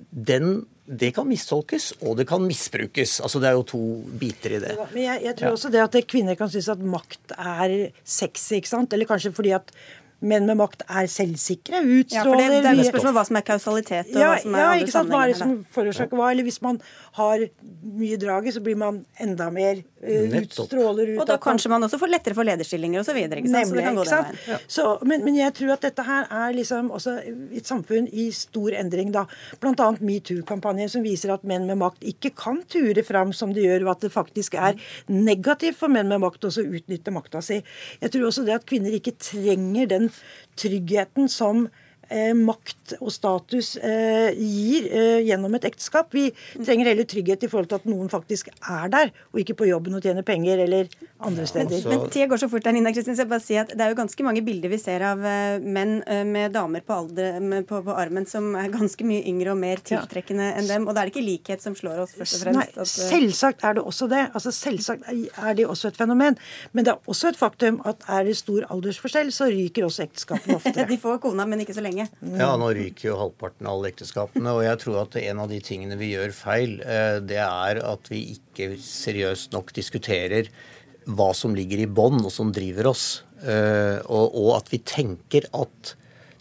den 0.10 0.62
det 0.90 1.12
kan 1.14 1.28
mistolkes, 1.30 1.92
og 2.02 2.16
det 2.18 2.26
kan 2.30 2.42
misbrukes. 2.42 3.20
Altså 3.22 3.42
Det 3.44 3.50
er 3.50 3.58
jo 3.60 3.66
to 3.68 3.82
biter 4.18 4.56
i 4.58 4.62
det. 4.64 4.72
Men 4.94 5.04
jeg, 5.04 5.22
jeg 5.28 5.36
tror 5.38 5.52
ja. 5.52 5.52
også 5.54 5.70
det 5.70 5.84
at 5.84 5.98
kvinner 6.10 6.40
kan 6.40 6.50
synes 6.50 6.70
at 6.74 6.82
makt 6.82 7.36
er 7.38 7.76
sexy, 8.02 8.56
ikke 8.58 8.72
sant? 8.72 8.94
Eller 8.94 9.06
kanskje 9.06 9.36
fordi 9.36 9.54
at 9.54 9.70
menn 10.20 10.48
med 10.50 10.58
makt 10.60 10.84
er 10.88 11.08
selvsikre. 11.12 11.80
Utstråler 11.80 12.12
ja, 12.12 12.24
for 12.28 12.42
det, 12.42 12.64
det 12.66 12.72
er 12.74 12.90
spørsmål 12.92 13.16
hva 13.16 13.26
som 13.30 13.38
er 13.40 13.46
kausalitet, 13.48 14.10
og 14.12 14.20
ja, 14.20 14.32
hva 14.34 14.42
som 14.44 14.58
er 14.58 14.66
ja, 14.66 14.72
ikke 14.84 14.94
sant? 14.96 15.14
Hva 15.14 15.22
er 15.24 15.32
det 15.32 15.38
som 15.40 15.54
forårsaker 15.76 16.20
hva? 16.20 16.32
Eller 16.34 16.48
hvis 16.48 16.60
man 16.66 16.82
har 17.20 17.46
mye 18.00 18.20
draget, 18.20 18.56
så 18.58 18.64
blir 18.64 18.76
man 18.80 19.00
enda 19.24 19.48
mer 19.54 19.80
uh, 19.80 20.36
utstråler 20.42 21.14
ut 21.14 21.22
Og 21.24 21.30
da 21.30 21.38
kanskje 21.42 21.72
man 21.72 21.88
også 21.88 22.00
får 22.02 22.12
lettere 22.12 22.38
for 22.38 22.48
lederstillinger 22.48 23.04
osv. 23.04 23.20
Nemlig. 23.32 23.86
ikke 23.86 24.08
sant? 24.10 24.36
Ja. 24.50 24.60
Så, 24.68 24.88
men, 25.08 25.24
men, 25.24 25.38
jeg 25.40 25.56
tror 25.56 25.76
at 25.78 25.88
dette 25.88 26.06
her 26.06 26.28
er 26.42 26.58
liksom 26.58 26.92
også 26.96 27.16
et 27.56 27.70
samfunn 27.70 28.10
i 28.12 28.30
stor 28.36 28.76
endring, 28.76 29.14
da. 29.16 29.24
Bl.a. 29.64 29.90
metoo-kampanjen 30.04 30.92
som 30.92 31.06
viser 31.06 31.32
at 31.36 31.48
menn 31.48 31.68
med 31.70 31.80
makt 31.80 32.04
ikke 32.12 32.34
kan 32.36 32.60
ture 32.68 33.06
fram 33.08 33.32
som 33.36 33.56
de 33.56 33.64
gjør, 33.64 33.88
og 33.88 33.96
at 33.96 34.08
det 34.08 34.14
faktisk 34.14 34.60
er 34.60 34.76
negativt 35.08 35.80
for 35.80 35.92
menn 35.92 36.12
med 36.12 36.20
makt 36.26 36.50
også 36.52 36.66
å 36.66 36.78
utnytte 36.80 37.16
makta 37.16 37.44
si. 37.46 37.62
Jeg 38.04 38.14
tror 38.14 38.28
også 38.30 38.44
det 38.48 38.60
at 38.60 38.68
kvinner 38.68 38.94
ikke 38.96 39.16
trenger 39.16 39.88
den 39.90 40.09
tryggheten 40.56 41.30
som 41.30 41.68
eh, 42.10 42.34
makt 42.38 42.96
og 43.00 43.12
status 43.14 43.76
eh, 43.78 44.34
gir 44.36 44.90
eh, 44.90 45.20
gjennom 45.28 45.56
et 45.58 45.68
ekteskap. 45.70 46.12
Vi 46.16 46.30
trenger 46.58 46.92
heller 46.92 47.08
trygghet 47.10 47.46
i 47.46 47.52
forhold 47.52 47.72
til 47.72 47.82
at 47.82 47.90
noen 47.90 48.12
faktisk 48.12 48.52
er 48.60 48.92
der, 48.94 49.14
og 49.34 49.44
ikke 49.44 49.58
på 49.62 49.70
jobben 49.70 49.98
og 49.98 50.06
tjener 50.06 50.26
penger 50.28 50.66
eller 50.66 50.90
andre 51.20 51.46
steder. 51.48 51.84
Men, 51.84 52.00
men 52.00 52.12
tida 52.12 52.28
går 52.32 52.40
så 52.42 52.50
fort 52.52 52.64
der, 52.64 52.76
Nina 52.76 52.92
Kristin, 52.96 53.16
så 53.18 53.26
jeg 53.26 53.32
bare 53.32 53.44
si 53.44 53.58
at 53.60 53.74
Det 53.74 53.84
er 53.84 53.92
jo 53.92 53.98
ganske 54.00 54.24
mange 54.24 54.44
bilder 54.46 54.72
vi 54.72 54.80
ser 54.80 55.04
av 55.06 55.24
eh, 55.28 55.60
menn 55.60 56.00
eh, 56.08 56.24
med 56.28 56.54
damer 56.56 56.84
på, 56.86 56.96
alder, 56.96 57.40
med, 57.44 57.66
på, 57.68 57.82
på, 57.86 57.96
armen 57.96 58.28
som 58.30 58.54
er 58.60 58.72
ganske 58.72 59.08
mye 59.08 59.26
yngre 59.28 59.54
og 59.54 59.60
mer 59.60 59.84
tiltrekkende 59.86 60.52
enn 60.56 60.70
dem. 60.70 60.88
Og 60.88 60.96
da 60.96 61.04
er 61.04 61.10
det 61.10 61.16
ikke 61.16 61.26
likhet 61.26 61.64
som 61.66 61.76
slår 61.78 62.06
oss, 62.06 62.16
først 62.18 62.38
og 62.38 62.44
fremst. 62.46 62.60
Nei, 62.60 62.68
at, 62.72 62.80
eh, 62.86 63.10
selvsagt 63.12 63.66
er 63.68 63.80
det 63.80 63.86
også 63.92 64.10
det. 64.12 64.24
Altså 64.32 64.56
Selvsagt 64.60 65.08
er 65.10 65.58
det 65.60 65.68
også 65.68 65.92
et 65.92 66.00
fenomen. 66.00 66.40
Men 66.72 66.88
det 66.88 66.94
er 66.94 67.12
også 67.12 67.34
et 67.34 67.40
faktum 67.40 67.82
at 67.90 68.08
er 68.08 68.28
det 68.28 68.38
stor 68.40 68.68
aldersforskjell, 68.72 69.34
så 69.36 69.50
ryker 69.52 69.88
også 69.88 70.08
ekteskapene 70.08 70.58
oftere. 70.60 70.88
De 70.90 71.00
får 71.02 71.20
kona, 71.24 71.48
men 71.50 71.66
ikke 71.66 71.76
så 71.76 71.84
lenge. 71.84 71.99
Ja, 72.40 72.50
nå 72.60 72.72
ryker 72.76 73.10
jo 73.10 73.20
halvparten 73.20 73.68
av 73.68 73.78
alle 73.78 73.92
ekteskapene. 73.92 74.56
Og 74.56 74.66
jeg 74.66 74.82
tror 74.84 75.02
at 75.04 75.18
en 75.22 75.44
av 75.44 75.52
de 75.52 75.60
tingene 75.64 75.98
vi 76.00 76.14
gjør 76.14 76.36
feil, 76.36 76.76
eh, 76.82 77.20
det 77.24 77.42
er 77.44 77.82
at 77.84 78.12
vi 78.12 78.24
ikke 78.38 78.74
seriøst 78.84 79.56
nok 79.56 79.74
diskuterer 79.78 80.52
hva 81.10 81.32
som 81.34 81.56
ligger 81.58 81.82
i 81.82 81.90
bånn, 81.90 82.20
og 82.22 82.32
som 82.34 82.54
driver 82.54 82.92
oss. 82.92 83.24
Eh, 83.42 83.98
og 84.06 84.52
at 84.58 84.70
vi 84.74 84.82
tenker 84.84 85.48
at 85.56 85.96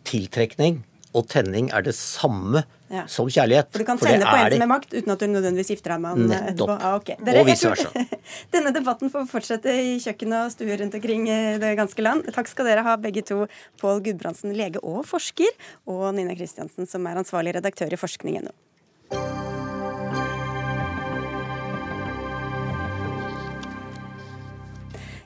tiltrekning 0.09 0.83
og 1.17 1.29
tenning 1.33 1.71
er 1.75 1.85
det 1.87 1.97
samme 1.97 2.65
ja. 2.93 3.05
som 3.11 3.29
kjærlighet. 3.31 3.71
For 3.73 3.83
du 3.83 3.89
kan 3.89 4.01
tenne 4.01 4.27
på 4.27 4.37
en 4.37 4.55
som 4.55 4.65
er 4.67 4.71
makt 4.71 4.95
uten 4.95 5.15
at 5.15 5.25
du 5.25 5.27
nødvendigvis 5.33 5.73
gifter 5.75 5.95
deg 5.95 6.05
med 6.05 6.15
han 6.15 6.31
Nettopp. 6.33 6.53
etterpå. 6.53 6.79
Ah, 6.79 6.97
okay. 7.01 7.19
Dere, 7.25 7.43
og 7.43 7.51
vice 7.51 7.73
versa. 7.73 8.07
Denne 8.55 8.75
debatten 8.77 9.13
får 9.15 9.27
fortsette 9.33 9.75
i 9.75 9.97
kjøkken 10.03 10.37
og 10.41 10.55
stuer 10.55 10.83
rundt 10.83 10.97
omkring 11.01 11.27
det 11.63 11.75
ganske 11.81 12.05
land. 12.05 12.31
Takk 12.35 12.51
skal 12.53 12.71
dere 12.71 12.87
ha 12.87 12.97
begge 13.01 13.25
to, 13.29 13.45
Pål 13.83 14.03
Gudbrandsen, 14.07 14.55
lege 14.57 14.83
og 14.83 15.05
forsker, 15.09 15.53
og 15.91 16.11
Nina 16.17 16.37
Kristiansen, 16.39 16.89
som 16.91 17.07
er 17.09 17.21
ansvarlig 17.21 17.57
redaktør 17.59 17.95
i 17.95 18.01
forskning.no. 18.01 18.55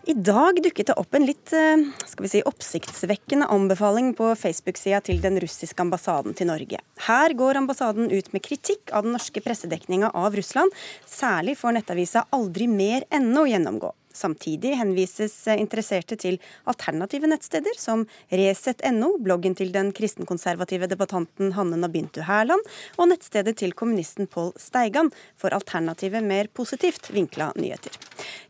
I 0.05 0.15
dag 0.19 0.57
dukket 0.63 0.89
det 0.91 0.95
opp 0.99 1.15
en 1.15 1.23
litt 1.29 1.53
eh, 1.55 1.85
skal 2.11 2.25
vi 2.25 2.31
si, 2.33 2.41
oppsiktsvekkende 2.43 3.47
anbefaling 3.55 4.09
på 4.19 4.33
Facebook-sida 4.35 4.99
til 5.07 5.21
den 5.23 5.39
russiske 5.39 5.79
ambassaden 5.79 6.35
til 6.35 6.49
Norge. 6.51 6.81
Her 7.07 7.35
går 7.39 7.61
ambassaden 7.61 8.11
ut 8.11 8.33
med 8.35 8.43
kritikk 8.43 8.91
av 8.91 9.07
den 9.07 9.15
norske 9.15 9.39
pressedekninga 9.45 10.11
av 10.11 10.35
Russland. 10.35 10.75
Særlig 11.07 11.55
får 11.61 11.77
nettavisa 11.79 12.25
Aldri 12.35 12.67
mer 12.67 13.07
ennå 13.15 13.47
gjennomgå. 13.47 13.93
Samtidig 14.17 14.75
henvises 14.79 15.35
interesserte 15.55 16.19
til 16.21 16.39
alternative 16.69 17.31
nettsteder 17.31 17.77
som 17.79 18.05
Resett.no, 18.33 19.15
bloggen 19.23 19.57
til 19.59 19.73
den 19.75 19.93
kristenkonservative 19.97 20.89
debattanten 20.91 21.53
Hanne 21.57 21.79
Nabintu 21.81 22.23
Hærland, 22.27 22.63
og 22.99 23.11
nettstedet 23.11 23.57
til 23.61 23.75
kommunisten 23.77 24.29
Pål 24.31 24.53
Steigan 24.61 25.11
for 25.39 25.55
alternative, 25.57 26.23
mer 26.25 26.51
positivt 26.53 27.11
vinkla 27.15 27.53
nyheter. 27.57 27.97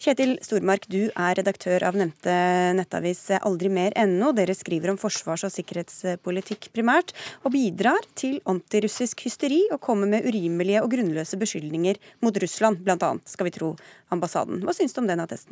Kjetil 0.02 0.36
Stormark, 0.42 0.88
du 0.90 1.08
er 1.08 1.36
redaktør 1.38 1.84
av 1.86 1.96
nevnte 1.98 2.32
nettavis 2.78 3.24
aldrimer.no. 3.38 4.32
Dere 4.36 4.56
skriver 4.58 4.92
om 4.92 5.00
forsvars- 5.00 5.46
og 5.46 5.54
sikkerhetspolitikk 5.54 6.70
primært, 6.74 7.14
og 7.44 7.54
bidrar 7.54 8.06
til 8.18 8.40
antirussisk 8.48 9.26
hysteri 9.26 9.62
og 9.72 9.80
kommer 9.84 10.10
med 10.10 10.26
urimelige 10.28 10.82
og 10.82 10.90
grunnløse 10.94 11.38
beskyldninger 11.40 12.00
mot 12.24 12.36
Russland, 12.42 12.82
bl.a., 12.84 13.12
skal 13.28 13.48
vi 13.48 13.54
tro 13.54 13.74
ambassaden. 14.12 14.62
Hva 14.64 14.74
syns 14.76 14.94
du 14.96 15.02
om 15.02 15.10
den 15.10 15.22
attesten? 15.22 15.51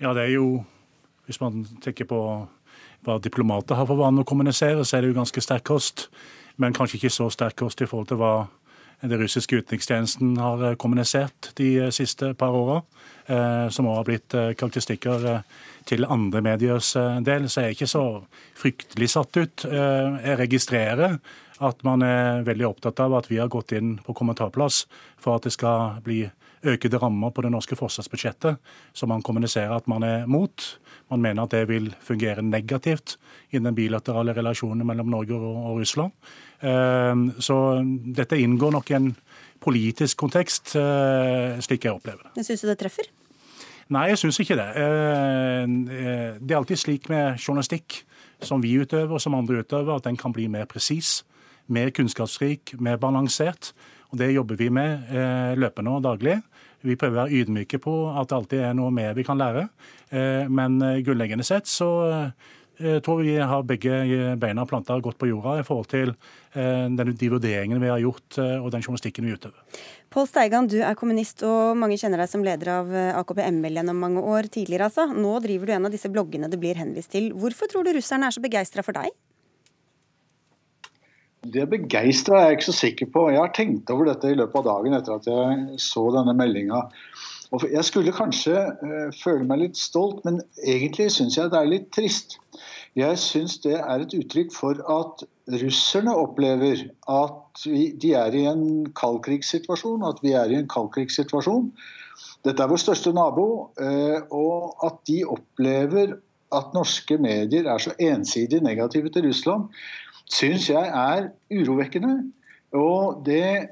Ja, 0.00 0.14
det 0.14 0.26
er 0.26 0.34
jo, 0.34 0.64
hvis 1.26 1.40
man 1.40 1.64
tenker 1.84 2.08
på 2.10 2.20
hva 3.04 3.18
diplomater 3.22 3.76
har 3.78 3.86
for 3.86 4.00
vane 4.00 4.24
å 4.24 4.28
kommunisere, 4.28 4.84
så 4.84 4.96
er 4.96 5.04
det 5.04 5.12
jo 5.12 5.20
ganske 5.20 5.42
sterk 5.44 5.66
kost. 5.68 6.08
Men 6.56 6.74
kanskje 6.74 6.98
ikke 6.98 7.12
så 7.12 7.28
sterk 7.32 7.58
kost 7.60 7.82
i 7.82 7.88
forhold 7.88 8.10
til 8.10 8.20
hva 8.20 8.34
den 9.04 9.20
russiske 9.20 9.58
utenrikstjenesten 9.60 10.36
har 10.40 10.62
eh, 10.64 10.76
kommunisert 10.80 11.50
de 11.58 11.68
eh, 11.82 11.92
siste 11.92 12.32
par 12.38 12.54
åra, 12.56 12.80
eh, 13.26 13.66
som 13.74 13.88
òg 13.90 13.98
har 14.00 14.08
blitt 14.08 14.36
karakteristikker 14.58 15.26
til 15.84 16.06
andre 16.08 16.40
mediers 16.44 16.94
del. 17.26 17.48
Så 17.48 17.60
jeg 17.60 17.72
er 17.72 17.76
ikke 17.76 17.90
så 17.90 18.04
fryktelig 18.56 19.10
satt 19.12 19.36
ut. 19.36 19.66
Jeg 19.68 20.38
registrerer 20.40 21.18
at 21.64 21.82
man 21.84 22.02
er 22.02 22.46
veldig 22.46 22.70
opptatt 22.70 23.02
av 23.04 23.18
at 23.18 23.28
vi 23.28 23.38
har 23.42 23.52
gått 23.52 23.74
inn 23.76 23.98
på 24.04 24.16
kommentarplass 24.16 24.84
for 25.20 25.36
at 25.36 25.44
det 25.44 25.52
skal 25.54 26.00
bli 26.04 26.22
økede 26.64 26.98
rammer 27.00 27.32
på 27.34 27.44
det 27.44 27.52
norske 27.52 27.76
forsvarsbudsjettet, 27.78 28.58
som 28.96 29.10
man 29.12 29.22
kommuniserer 29.24 29.74
at 29.76 29.88
man 29.90 30.04
er 30.06 30.26
mot. 30.30 30.66
Man 31.12 31.22
mener 31.24 31.44
at 31.44 31.54
det 31.54 31.66
vil 31.68 31.90
fungere 32.04 32.42
negativt 32.42 33.16
i 33.52 33.60
den 33.60 33.74
bilaterale 33.76 34.34
relasjonen 34.36 34.86
mellom 34.86 35.12
Norge 35.12 35.36
og 35.36 35.80
Russland. 35.80 36.14
Ehm, 36.64 37.28
så 37.38 37.58
dette 38.16 38.38
inngår 38.40 38.72
nok 38.74 38.90
i 38.90 38.98
en 38.98 39.12
politisk 39.64 40.18
kontekst, 40.20 40.74
eh, 40.76 41.60
slik 41.64 41.84
jeg 41.84 41.94
opplever 41.94 42.30
det. 42.34 42.44
Syns 42.44 42.64
du 42.64 42.68
det 42.68 42.78
treffer? 42.80 43.08
Nei, 43.92 44.08
jeg 44.08 44.18
syns 44.18 44.40
ikke 44.40 44.56
det. 44.56 44.70
Ehm, 44.80 45.88
eh, 45.88 46.38
det 46.40 46.50
er 46.50 46.60
alltid 46.60 46.80
slik 46.80 47.08
med 47.08 47.38
journalistikk, 47.38 48.02
som 48.40 48.60
vi 48.60 48.76
utøver 48.80 49.12
og 49.12 49.20
som 49.20 49.34
andre 49.34 49.62
utøver, 49.62 49.96
at 49.96 50.04
den 50.04 50.16
kan 50.16 50.32
bli 50.32 50.48
mer 50.48 50.64
presis, 50.64 51.22
mer 51.68 51.90
kunnskapsrik, 51.90 52.74
mer 52.80 52.96
balansert. 52.96 53.72
Og 54.12 54.18
Det 54.20 54.32
jobber 54.32 54.58
vi 54.60 54.70
med 54.70 55.08
eh, 55.10 55.54
løpende 55.58 55.94
og 55.94 56.04
daglig. 56.06 56.40
Vi 56.84 56.98
prøver 57.00 57.16
å 57.16 57.22
være 57.22 57.40
ydmyke 57.40 57.80
på 57.80 57.94
at 58.12 58.28
det 58.28 58.36
alltid 58.36 58.66
er 58.66 58.74
noe 58.76 58.92
mer 58.92 59.14
vi 59.16 59.24
kan 59.24 59.40
lære. 59.40 59.68
Men 60.52 60.76
grunnleggende 61.02 61.46
sett 61.48 61.64
så 61.66 61.88
eh, 62.78 63.00
tror 63.00 63.22
vi 63.22 63.36
har 63.38 63.62
begge 63.62 64.36
beina 64.40 64.66
planta 64.66 64.96
godt 65.00 65.18
på 65.18 65.28
jorda 65.30 65.58
i 65.60 65.66
forhold 65.66 65.88
til 65.90 66.14
eh, 66.54 66.86
de 66.90 67.30
vurderingene 67.30 67.82
vi 67.82 67.90
har 67.92 68.02
gjort 68.02 68.38
eh, 68.38 68.56
og 68.58 68.70
den 68.74 68.82
journalistikken 68.84 69.26
vi 69.26 69.36
utøver. 69.36 69.82
Pål 70.14 70.28
Steigan, 70.30 70.68
du 70.70 70.78
er 70.82 70.96
kommunist 70.98 71.42
og 71.46 71.74
mange 71.78 71.98
kjenner 72.00 72.22
deg 72.22 72.30
som 72.30 72.44
leder 72.46 72.72
av 72.76 72.92
eh, 72.94 73.12
AKP-ML 73.18 73.80
gjennom 73.80 74.00
mange 74.06 74.22
år 74.22 74.50
tidligere. 74.50 74.90
altså. 74.90 75.06
Nå 75.10 75.36
driver 75.44 75.70
du 75.70 75.76
en 75.76 75.88
av 75.90 75.94
disse 75.94 76.10
bloggene 76.12 76.50
det 76.50 76.60
blir 76.62 76.78
henvist 76.78 77.12
til. 77.14 77.32
Hvorfor 77.34 77.70
tror 77.70 77.86
du 77.86 77.94
russerne 77.96 78.28
er 78.28 78.36
så 78.36 78.42
begeistra 78.44 78.84
for 78.86 78.96
deg? 78.96 79.14
Det 81.52 81.66
begeistra 81.68 82.38
er 82.38 82.46
jeg 82.48 82.58
ikke 82.58 82.70
så 82.70 82.76
sikker 82.78 83.10
på. 83.12 83.26
Jeg 83.32 83.42
har 83.42 83.52
tenkt 83.56 83.90
over 83.92 84.08
dette 84.08 84.30
i 84.32 84.38
løpet 84.38 84.62
av 84.62 84.66
dagen 84.68 84.96
etter 84.96 85.18
at 85.18 85.28
jeg 85.28 85.80
så 85.82 86.06
denne 86.14 86.34
meldinga. 86.36 86.86
Jeg 87.70 87.86
skulle 87.86 88.14
kanskje 88.14 88.56
uh, 88.80 89.10
føle 89.20 89.44
meg 89.46 89.60
litt 89.60 89.78
stolt, 89.78 90.24
men 90.26 90.40
egentlig 90.64 91.10
syns 91.14 91.36
jeg 91.38 91.52
det 91.52 91.60
er 91.60 91.70
litt 91.70 91.90
trist. 91.94 92.38
Jeg 92.98 93.18
syns 93.20 93.58
det 93.62 93.76
er 93.76 94.02
et 94.02 94.14
uttrykk 94.16 94.54
for 94.54 94.80
at 94.90 95.24
russerne 95.60 96.14
opplever 96.16 96.86
at 97.10 97.64
vi, 97.66 97.90
de 98.00 98.14
er 98.18 98.34
i 98.34 98.46
en 98.50 98.88
kaldkrigssituasjon, 98.96 100.06
at 100.08 100.22
vi 100.24 100.34
er 100.38 100.50
i 100.50 100.58
en 100.58 100.70
kaldkrigssituasjon. 100.70 101.68
Dette 102.46 102.62
er 102.62 102.70
vår 102.70 102.80
største 102.80 103.12
nabo, 103.14 103.48
uh, 103.78 104.20
og 104.34 104.86
at 104.86 105.02
de 105.10 105.20
opplever 105.28 106.16
at 106.54 106.74
norske 106.74 107.18
medier 107.18 107.68
er 107.70 107.82
så 107.82 107.92
ensidig 108.02 108.60
negative 108.62 109.10
til 109.12 109.28
Russland, 109.28 109.68
syns 110.32 110.68
jeg 110.70 110.88
er 110.88 111.30
urovekkende. 111.52 112.18
Og 112.74 113.22
det 113.26 113.70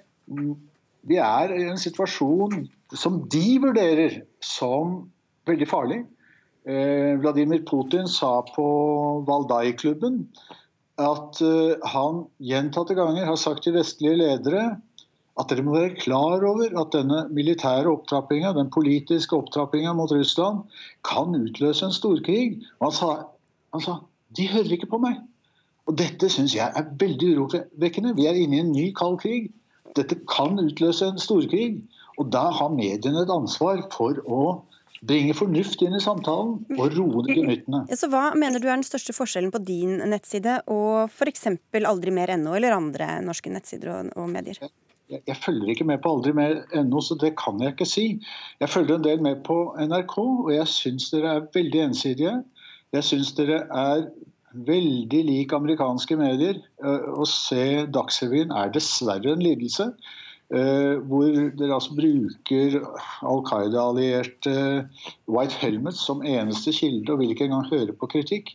Vi 1.03 1.17
er 1.19 1.51
i 1.51 1.65
en 1.67 1.81
situasjon 1.83 2.69
som 2.95 3.25
de 3.27 3.59
vurderer 3.59 4.21
som 4.39 5.11
veldig 5.51 5.67
farlig. 5.67 5.97
Eh, 6.63 7.19
Vladimir 7.19 7.65
Putin 7.67 8.07
sa 8.07 8.45
på 8.47 8.67
Valdai-klubben 9.27 10.21
at 11.03 11.41
eh, 11.43 11.75
han 11.91 12.23
gjentatte 12.39 12.95
ganger 12.95 13.27
har 13.27 13.41
sagt 13.41 13.65
til 13.67 13.75
vestlige 13.75 14.21
ledere 14.21 14.77
at 15.41 15.49
dere 15.51 15.65
må 15.65 15.75
være 15.75 15.97
klar 15.97 16.45
over 16.45 16.71
at 16.79 16.93
denne 16.95 17.25
militære 17.33 17.89
opptrappinga, 17.91 18.53
den 18.55 18.71
politiske 18.71 19.35
opptrappinga 19.37 19.95
mot 19.97 20.13
Russland, 20.13 20.63
kan 21.09 21.35
utløse 21.35 21.89
en 21.89 21.95
storkrig. 21.97 22.61
Og 22.79 22.91
han 22.91 22.97
sa, 22.99 23.11
han 23.73 23.85
sa 23.85 23.99
de 24.37 24.49
hører 24.53 24.77
ikke 24.77 24.91
på 24.93 25.01
meg. 25.03 25.19
Og 25.93 25.99
Dette 26.01 26.31
syns 26.33 26.55
jeg 26.57 26.73
er 26.73 26.87
veldig 27.01 27.35
urovekkende. 27.37 28.15
Vi 28.17 28.25
er 28.25 28.39
inne 28.41 28.57
i 28.57 28.65
en 28.65 28.73
ny 28.73 28.87
kald 28.97 29.19
krig. 29.21 29.51
Dette 29.93 30.17
kan 30.31 30.57
utløse 30.57 31.11
en 31.13 31.21
storkrig. 31.21 31.83
Og 32.17 32.31
da 32.33 32.47
har 32.57 32.73
mediene 32.73 33.27
et 33.27 33.33
ansvar 33.33 33.83
for 33.93 34.17
å 34.25 34.45
bringe 35.03 35.35
fornuft 35.37 35.83
inn 35.85 35.97
i 35.99 36.01
samtalen 36.01 36.79
og 36.79 36.97
roe 36.97 37.25
ned 37.27 37.35
gemyttene. 37.37 37.83
Så 37.99 38.09
hva 38.13 38.31
mener 38.39 38.63
du 38.63 38.69
er 38.69 38.79
den 38.79 38.87
største 38.87 39.13
forskjellen 39.17 39.53
på 39.53 39.61
din 39.67 39.99
nettside 40.09 40.61
og 40.71 41.11
f.eks. 41.11 41.49
aldri 41.83 42.15
mer.no 42.15 42.55
eller 42.57 42.77
andre 42.77 43.17
norske 43.27 43.53
nettsider 43.53 43.93
og, 43.93 44.13
og 44.17 44.31
medier? 44.33 44.63
Jeg, 45.11 45.25
jeg, 45.27 45.37
følger 45.45 45.75
ikke 45.75 45.89
med 45.91 46.01
på 46.01 46.15
aldri 46.15 46.33
mer.no, 46.39 47.03
så 47.05 47.19
det 47.21 47.35
kan 47.41 47.61
jeg 47.61 47.75
ikke 47.75 47.89
si. 47.91 48.07
Jeg 48.63 48.73
følger 48.73 48.97
en 48.97 49.05
del 49.05 49.25
med 49.25 49.43
på 49.45 49.59
NRK, 49.77 50.17
og 50.23 50.53
jeg 50.55 50.71
syns 50.71 51.11
dere 51.13 51.35
er 51.37 51.49
veldig 51.53 51.83
ensidige. 51.91 52.37
Jeg 52.95 53.09
syns 53.11 53.35
dere 53.37 53.65
er 53.67 54.07
veldig 54.55 55.23
lik 55.29 55.55
amerikanske 55.57 56.17
medier. 56.21 56.59
Å 56.83 57.25
se 57.29 57.87
Dagsrevyen 57.93 58.53
er 58.55 58.73
dessverre 58.75 59.35
en 59.35 59.45
lidelse. 59.45 59.93
Uh, 60.53 60.99
hvor 61.09 61.31
dere 61.57 61.73
altså 61.73 61.95
bruker 61.97 62.75
Al 63.25 63.39
Qaida-allierte 63.49 64.53
White 65.25 65.57
Helmets 65.63 66.03
som 66.05 66.21
eneste 66.29 66.75
kilde 66.77 67.15
og 67.15 67.23
vil 67.23 67.33
ikke 67.33 67.47
engang 67.47 67.71
høre 67.71 67.95
på 67.97 68.11
kritikk. 68.13 68.53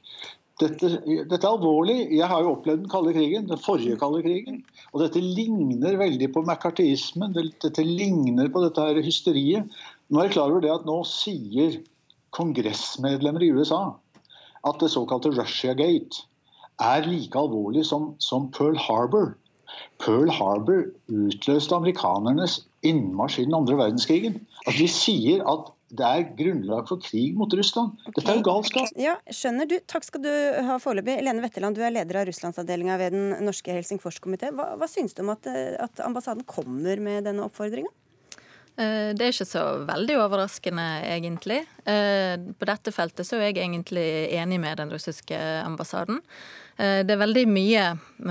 Dette, 0.61 0.91
dette, 1.05 1.39
er 1.39 1.49
alvorlig. 1.49 1.97
Jeg 2.13 2.29
har 2.29 2.45
jo 2.45 2.53
opplevd 2.53 2.83
den 2.83 2.91
kalde 2.91 3.15
krigen, 3.17 3.49
den 3.49 3.61
forrige 3.61 3.97
kalde 4.01 4.21
krigen. 4.25 4.61
Og 4.93 5.03
dette 5.03 5.21
ligner 5.21 5.97
veldig 5.97 6.29
på 6.33 6.41
McCarthyismen. 6.45 7.33
Dette 7.33 7.85
ligner 7.85 8.49
på 8.53 8.61
dette 8.65 8.87
her 8.89 9.01
hysteriet. 9.05 9.69
Nå 10.09 10.21
er 10.21 10.29
jeg 10.29 10.37
klar 10.37 10.53
over 10.53 10.65
det 10.65 10.73
at 10.73 10.85
nå 10.85 10.99
sier 11.09 11.77
kongressmedlemmer 12.37 13.45
i 13.45 13.53
USA 13.57 13.95
at 14.67 14.81
det 14.83 14.91
såkalte 14.93 15.33
Russiagate 15.35 16.25
er 16.83 17.07
like 17.07 17.37
alvorlig 17.37 17.85
som, 17.89 18.13
som 18.19 18.51
Pearl 18.53 18.77
Harbor. 18.77 19.33
Pearl 20.03 20.29
Harbor 20.31 20.85
utløste 21.09 21.75
amerikanernes 21.75 22.61
innmarsj 22.85 23.41
i 23.41 23.47
den 23.47 23.57
andre 23.57 23.79
verdenskrigen. 23.79 24.39
At 24.67 24.77
de 24.77 24.87
sier 24.91 25.43
at 25.49 25.73
det 25.97 26.03
er 26.03 26.25
grunnlag 26.35 26.89
for 26.89 26.99
krig 26.99 27.35
mot 27.39 27.53
Russland. 27.55 27.93
Okay. 28.03 28.17
Dette 28.17 28.33
er 28.33 28.39
jo 28.41 28.45
galskap. 28.47 28.89
Ja, 28.99 29.13
skjønner 29.31 29.69
du. 29.69 29.77
Takk 29.87 30.03
skal 30.03 30.23
du 30.25 30.31
ha 30.67 30.75
foreløpig. 30.83 31.21
Lene 31.23 31.43
Wetterland, 31.45 31.79
du 31.79 31.85
er 31.85 31.93
leder 31.95 32.19
av 32.21 32.27
russlandsavdelinga 32.27 32.97
ved 32.99 33.15
Den 33.15 33.29
norske 33.47 33.71
Helsingforskomité. 33.71 34.51
Hva, 34.55 34.73
hva 34.79 34.89
syns 34.91 35.15
du 35.15 35.23
om 35.23 35.31
at, 35.31 35.47
at 35.47 36.03
ambassaden 36.03 36.43
kommer 36.47 36.99
med 37.03 37.29
denne 37.29 37.47
oppfordringa? 37.47 37.93
Eh, 38.77 39.09
det 39.17 39.25
er 39.25 39.33
ikke 39.33 39.49
så 39.49 39.63
veldig 39.87 40.19
overraskende, 40.21 40.85
egentlig. 41.09 41.63
Eh, 41.89 42.37
på 42.37 42.69
dette 42.69 42.93
feltet 42.93 43.25
så 43.25 43.39
er 43.39 43.49
jeg 43.49 43.63
egentlig 43.63 44.05
enig 44.37 44.59
med 44.61 44.77
den 44.77 44.93
russiske 44.93 45.39
ambassaden. 45.63 46.21
Eh, 46.77 47.01
det 47.01 47.15
er 47.15 47.23
veldig 47.23 47.45
mye 47.49 47.87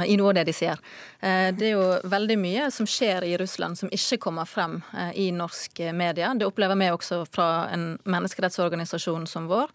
i 0.07 0.15
noe 0.21 0.31
av 0.31 0.39
det 0.39 0.47
de 0.47 0.55
sier. 0.55 0.79
Det 1.19 1.67
er 1.67 1.73
jo 1.73 1.87
veldig 2.07 2.37
mye 2.39 2.71
som 2.71 2.87
skjer 2.87 3.25
i 3.27 3.35
Russland 3.41 3.79
som 3.79 3.91
ikke 3.91 4.21
kommer 4.23 4.47
frem 4.47 4.77
i 5.19 5.33
norsk 5.35 5.81
media. 5.97 6.31
Det 6.39 6.47
opplever 6.47 6.79
vi 6.79 6.93
også 6.93 7.25
fra 7.27 7.67
en 7.75 7.97
menneskerettsorganisasjon 8.05 9.27
som 9.27 9.49
vår 9.51 9.73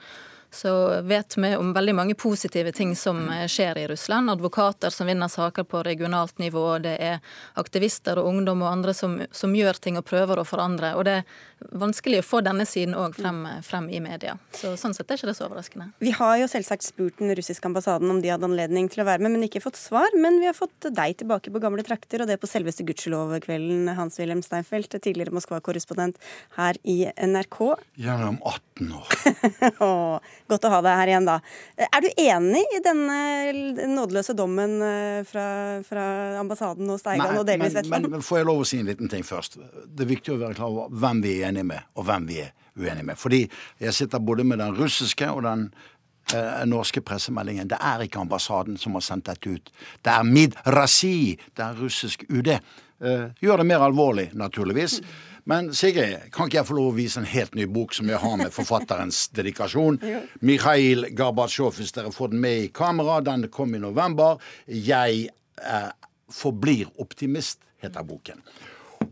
så 0.53 1.01
vet 1.01 1.37
vi 1.37 1.55
om 1.55 1.73
veldig 1.73 1.95
mange 1.95 2.15
positive 2.15 2.71
ting 2.71 2.95
som 2.95 3.29
eh, 3.29 3.47
skjer 3.47 3.77
i 3.77 3.87
Russland. 3.87 4.29
Advokater 4.29 4.89
som 4.89 5.07
vinner 5.07 5.27
saker 5.27 5.63
på 5.63 5.83
regionalt 5.83 6.37
nivå. 6.43 6.77
Det 6.83 6.97
er 6.99 7.19
aktivister 7.53 8.19
og 8.19 8.27
ungdom 8.27 8.65
og 8.65 8.71
andre 8.71 8.93
som, 8.93 9.21
som 9.31 9.55
gjør 9.55 9.79
ting 9.79 9.99
og 9.99 10.05
prøver 10.05 10.41
å 10.41 10.45
forandre. 10.47 10.91
Og 10.99 11.07
det 11.07 11.13
er 11.21 11.69
vanskelig 11.79 12.19
å 12.19 12.25
få 12.25 12.41
denne 12.43 12.65
siden 12.67 12.97
òg 12.99 13.15
frem, 13.15 13.45
frem, 13.63 13.87
i 13.87 14.01
media. 14.03 14.35
Så 14.55 14.73
Sånn 14.81 14.95
sett 14.97 15.07
er 15.11 15.21
ikke 15.21 15.29
det 15.29 15.37
så 15.37 15.47
overraskende. 15.47 15.87
Vi 16.03 16.11
har 16.17 16.35
jo 16.41 16.49
selvsagt 16.51 16.83
spurt 16.83 17.21
den 17.21 17.31
russiske 17.37 17.71
ambassaden 17.71 18.11
om 18.11 18.19
de 18.23 18.33
hadde 18.33 18.49
anledning 18.49 18.91
til 18.91 19.05
å 19.05 19.07
være 19.07 19.23
med, 19.23 19.37
men 19.37 19.47
ikke 19.47 19.63
fått 19.63 19.79
svar. 19.79 20.11
Men 20.19 20.41
vi 20.41 20.49
har 20.49 20.57
fått 20.57 20.89
deg 20.91 21.15
tilbake 21.21 21.53
på 21.53 21.63
gamle 21.63 21.85
trakter, 21.87 22.25
og 22.25 22.31
det 22.31 22.41
på 22.41 22.49
selveste 22.49 22.83
gudskjelov-kvelden, 22.87 23.93
Hans-Wilhelm 23.95 24.43
Steinfeld, 24.43 24.91
tidligere 24.97 25.31
Moskva-korrespondent 25.37 26.19
her 26.57 26.79
i 26.83 27.05
NRK. 27.15 27.61
Gjennom 28.03 28.41
18 28.43 28.93
år. 28.99 30.19
Godt 30.49 30.65
å 30.67 30.71
ha 30.73 30.81
deg 30.85 30.97
her 31.01 31.11
igjen, 31.13 31.27
da. 31.29 31.37
Er 31.87 32.05
du 32.05 32.09
enig 32.09 32.63
i 32.77 32.81
denne 32.85 33.19
nådeløse 33.91 34.35
dommen 34.37 34.77
fra, 35.27 35.45
fra 35.87 36.05
ambassaden 36.41 36.89
og 36.89 36.99
Steigan 37.01 37.37
og 37.37 37.45
delvis 37.49 37.75
Vetland? 37.77 38.07
Men, 38.07 38.17
men 38.17 38.25
får 38.25 38.41
jeg 38.41 38.49
lov 38.49 38.63
å 38.63 38.67
si 38.67 38.81
en 38.81 38.89
liten 38.89 39.11
ting 39.11 39.25
først? 39.27 39.59
Det 39.85 40.05
er 40.05 40.11
viktig 40.11 40.35
å 40.35 40.41
være 40.41 40.57
klar 40.57 40.73
over 40.73 40.97
hvem 41.03 41.23
vi 41.23 41.37
er 41.39 41.51
enige 41.51 41.69
med, 41.73 41.87
og 41.95 42.07
hvem 42.09 42.27
vi 42.29 42.41
er 42.45 42.51
uenige 42.75 43.03
med. 43.03 43.17
Fordi 43.19 43.41
jeg 43.79 43.93
sitter 43.93 44.19
både 44.19 44.43
med 44.43 44.59
den 44.59 44.75
russiske 44.77 45.29
og 45.31 45.43
den 45.43 45.67
eh, 46.33 46.63
norske 46.69 47.01
pressemeldingen. 47.01 47.69
Det 47.69 47.79
er 47.81 48.05
ikke 48.05 48.21
ambassaden 48.21 48.77
som 48.77 48.95
har 48.97 49.05
sendt 49.05 49.27
dette 49.29 49.49
ut. 49.49 49.73
Det 50.03 50.13
er 50.13 50.23
Midrasi, 50.27 51.37
det 51.57 51.65
er 51.65 51.81
russisk 51.81 52.25
UD. 52.29 52.55
Eh, 53.01 53.27
gjør 53.41 53.61
det 53.61 53.67
mer 53.69 53.83
alvorlig, 53.85 54.29
naturligvis. 54.37 54.99
Men 55.49 55.71
Sigrid, 55.73 56.29
kan 56.33 56.47
ikke 56.47 56.59
jeg 56.59 56.67
få 56.67 56.75
lov 56.77 56.91
å 56.91 56.97
vise 56.99 57.17
en 57.21 57.25
helt 57.25 57.55
ny 57.57 57.65
bok 57.65 57.95
som 57.97 58.09
jeg 58.11 58.21
har 58.21 58.35
med 58.37 58.53
forfatterens 58.53 59.23
dedikasjon? 59.37 59.97
Mikhail 60.45 61.07
Gorbatsjov, 61.17 61.79
hvis 61.79 61.95
dere 61.97 62.13
får 62.13 62.35
den 62.35 62.43
med 62.43 62.67
i 62.67 62.69
kamera. 62.73 63.19
Den 63.25 63.47
kom 63.53 63.73
i 63.75 63.81
november. 63.81 64.37
Jeg 64.67 65.31
eh, 65.57 65.89
forblir 66.31 66.91
optimist, 67.01 67.65
heter 67.81 68.05
boken. 68.05 68.43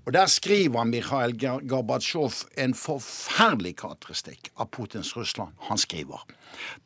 Og 0.06 0.13
Der 0.13 0.25
skriver 0.25 0.84
Mikhail 0.84 1.36
Gorbatsjov 1.69 2.34
en 2.58 2.73
forferdelig 2.73 3.75
karakteristikk 3.78 4.49
av 4.58 4.71
Putins 4.73 5.15
Russland. 5.17 5.54
Han 5.69 5.78
skriver 5.78 6.25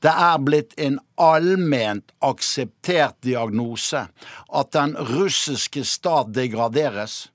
det 0.04 0.12
er 0.12 0.42
blitt 0.44 0.74
en 0.78 1.00
allment 1.16 2.12
akseptert 2.20 3.16
diagnose 3.24 4.08
at 4.52 4.74
den 4.76 4.98
russiske 4.98 5.86
stat 5.88 6.34
degraderes 6.36 7.30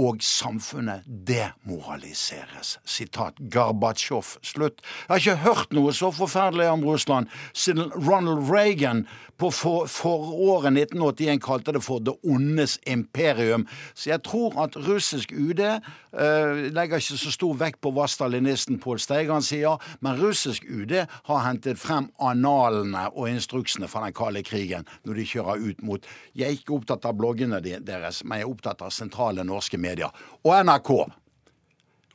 og 0.00 0.22
samfunnet 0.24 1.04
demoraliseres. 1.06 2.78
Sitat 2.88 3.40
Gorbatsjov. 3.52 4.36
Slutt. 4.46 4.80
Jeg 4.80 5.10
har 5.10 5.20
ikke 5.20 5.44
hørt 5.44 5.74
noe 5.76 5.92
så 5.92 6.12
forferdelig 6.14 6.70
om 6.70 6.84
Russland 6.86 7.28
siden 7.52 7.90
Ronald 7.92 8.48
Reagan 8.48 9.04
på 9.40 9.50
for, 9.54 9.88
foråret 9.90 10.74
1981 10.74 11.40
kalte 11.44 11.74
det 11.76 11.82
for 11.84 12.02
det 12.04 12.14
ondes 12.26 12.76
imperium. 12.86 13.66
Så 13.94 14.12
jeg 14.12 14.22
tror 14.26 14.56
at 14.62 14.76
russisk 14.76 15.32
UD 15.32 15.62
uh, 15.64 16.60
legger 16.70 17.00
ikke 17.00 17.18
så 17.20 17.32
stor 17.34 17.56
vekt 17.60 17.80
på 17.80 17.92
hva 17.96 18.06
stalinisten 18.10 18.80
Pål 18.82 19.00
Steigan 19.00 19.44
sier, 19.44 19.80
men 20.04 20.20
russisk 20.20 20.66
UD 20.68 20.96
har 21.00 21.44
hentet 21.46 21.80
frem 21.80 22.10
analene 22.20 23.06
og 23.14 23.30
instruksene 23.30 23.88
fra 23.90 24.04
den 24.06 24.16
kalde 24.16 24.44
krigen 24.46 24.88
når 25.08 25.20
de 25.20 25.28
kjører 25.32 25.64
ut 25.64 25.80
mot 25.86 26.10
Jeg 26.36 26.46
er 26.46 26.58
ikke 26.58 26.76
opptatt 26.76 27.06
av 27.08 27.16
bloggene 27.18 27.60
deres, 27.60 28.22
men 28.24 28.40
jeg 28.40 28.46
er 28.46 28.52
opptatt 28.52 28.84
av 28.84 28.92
sentrale 28.94 29.44
norske 29.46 29.78
medier. 29.80 30.12
Og 30.44 30.54
NRK. 30.64 30.92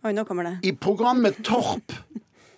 Oi, 0.06 0.14
nå 0.14 0.26
kommer 0.28 0.46
det. 0.46 0.58
I 0.70 0.76
programmet 0.78 1.42
Torp 1.46 1.94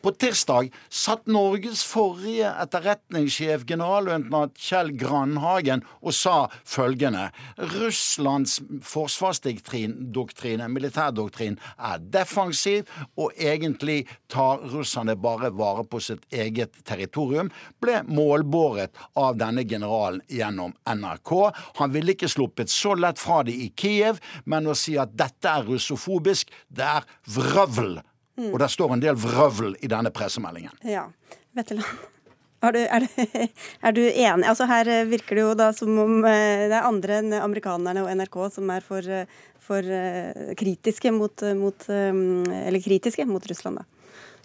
på 0.07 0.13
tirsdag 0.15 0.69
satt 0.93 1.25
Norges 1.27 1.81
forrige 1.83 2.47
etterretningssjef, 2.61 3.65
generalløytnant 3.67 4.55
Kjell 4.55 4.93
Grandhagen, 4.95 5.83
og 5.99 6.15
sa 6.15 6.35
følgende 6.63 7.25
Russlands 7.73 8.61
forsvarsdoktrine, 8.87 10.69
militærdoktrin, 10.71 11.59
er 11.75 12.07
defensiv, 12.15 12.87
og 13.19 13.35
egentlig 13.35 14.05
tar 14.31 14.63
russerne 14.71 15.17
bare 15.19 15.51
vare 15.51 15.83
på 15.83 15.99
sitt 15.99 16.23
eget 16.31 16.79
territorium, 16.87 17.51
ble 17.83 17.99
målbåret 18.07 18.95
av 19.19 19.35
denne 19.43 19.67
generalen 19.67 20.23
gjennom 20.31 20.71
NRK. 20.87 21.33
Han 21.81 21.91
ville 21.91 22.15
ikke 22.15 22.31
sluppet 22.31 22.71
så 22.71 22.95
lett 22.95 23.19
fra 23.19 23.43
det 23.43 23.59
i 23.59 23.73
Kiev, 23.75 24.23
men 24.45 24.71
å 24.71 24.77
si 24.77 24.95
at 24.95 25.19
dette 25.19 25.51
er 25.51 25.67
russofobisk, 25.67 26.53
det 26.71 26.93
er 26.95 27.17
vrøvl 27.27 27.97
Mm. 28.37 28.51
Og 28.51 28.59
det 28.61 28.69
står 28.69 28.93
en 28.93 29.01
del 29.01 29.17
vrøvl 29.17 29.73
i 29.81 29.89
denne 29.89 30.13
pressemeldingen. 30.13 30.77
Ja. 30.85 31.07
Vetteland. 31.57 32.05
Er 32.65 32.73
du, 32.73 32.79
er, 32.81 33.03
du, 33.03 33.41
er 33.85 33.93
du, 33.93 34.01
enig? 34.01 34.47
Altså 34.49 34.65
Her 34.69 34.89
virker 35.05 35.37
det 35.37 35.43
jo 35.43 35.51
da 35.57 35.67
som 35.77 35.91
om 36.01 36.23
eh, 36.25 36.65
det 36.65 36.73
er 36.73 36.87
andre 36.87 37.19
enn 37.21 37.35
amerikanerne 37.37 38.01
og 38.01 38.09
NRK 38.17 38.39
som 38.55 38.71
er 38.73 38.85
for, 38.85 39.05
eh, 39.05 39.29
for 39.61 39.85
eh, 39.85 40.55
kritiske 40.57 41.13
mot, 41.13 41.45
mot, 41.57 41.85
eller 41.89 42.81
kritiske 42.81 43.27
mot 43.29 43.45
Russland. 43.45 43.83
da. 43.83 43.85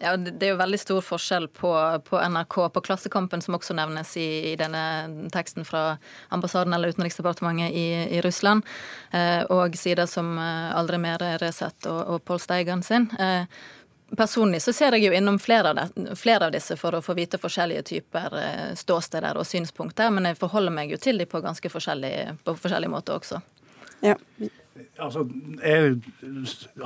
Ja, 0.02 0.16
Det 0.16 0.42
er 0.42 0.50
jo 0.50 0.58
veldig 0.58 0.80
stor 0.82 1.00
forskjell 1.06 1.46
på, 1.54 1.70
på 2.04 2.18
NRK, 2.18 2.56
på 2.74 2.80
Klassekampen, 2.82 3.40
som 3.40 3.54
også 3.54 3.76
nevnes 3.78 4.16
i, 4.18 4.26
i, 4.50 4.54
denne 4.58 5.28
teksten 5.30 5.64
fra 5.64 5.96
ambassaden 6.34 6.74
eller 6.74 6.90
Utenriksdepartementet 6.90 7.70
i, 7.70 7.86
i 8.18 8.22
Russland, 8.24 8.66
eh, 9.14 9.44
og 9.46 9.78
sider 9.78 10.10
som 10.10 10.34
Aldri 10.42 10.98
mer 11.00 11.22
Resett 11.40 11.86
og, 11.86 12.00
og 12.16 12.26
Pål 12.26 12.42
Steigan 12.42 12.82
sin. 12.82 13.06
Eh, 13.14 13.46
Personlig 14.16 14.60
så 14.62 14.72
ser 14.76 14.92
jeg 14.96 15.06
jo 15.06 15.12
innom 15.16 15.38
flere 15.40 15.70
av, 15.72 15.78
det, 15.78 16.16
flere 16.20 16.48
av, 16.48 16.52
disse 16.52 16.76
for 16.76 16.98
å 16.98 17.02
få 17.04 17.14
vite 17.16 17.40
forskjellige 17.40 17.84
typer 17.88 18.34
eh, 18.36 18.72
ståsteder 18.76 19.38
og 19.40 19.46
synspunkter, 19.48 20.10
men 20.12 20.28
jeg 20.28 20.40
forholder 20.40 20.74
meg 20.74 20.92
jo 20.92 20.98
til 21.00 21.20
dem 21.22 21.30
på 21.30 21.40
ganske 21.40 21.70
forskjellige, 21.72 22.36
på 22.44 22.56
forskjellige 22.60 22.92
måter 22.92 23.16
også. 23.16 23.40
Ja. 24.04 24.18
Altså, 24.98 25.22
jeg 25.62 25.96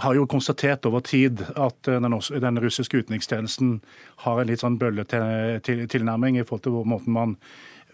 har 0.02 0.14
jo 0.14 0.26
konstatert 0.30 0.86
over 0.86 1.02
tid 1.06 1.42
at 1.54 1.88
eh, 1.88 1.98
den, 2.02 2.18
den 2.46 2.62
russiske 2.62 3.02
utenrikstjenesten 3.02 3.80
har 4.26 4.40
en 4.40 4.50
litt 4.50 4.62
sånn 4.62 4.78
bølletilnærming 4.78 6.38
i 6.38 6.46
forhold 6.46 6.66
til 6.66 6.78
måten 6.94 7.16
man 7.16 7.36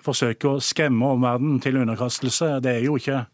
forsøker 0.02 0.56
å 0.56 0.62
skremme 0.62 1.14
omverdenen 1.14 1.60
til 1.62 1.78
underkastelse. 1.80 2.58
Det 2.64 2.76
er 2.76 2.86
jo 2.86 2.98
ikke 2.98 3.24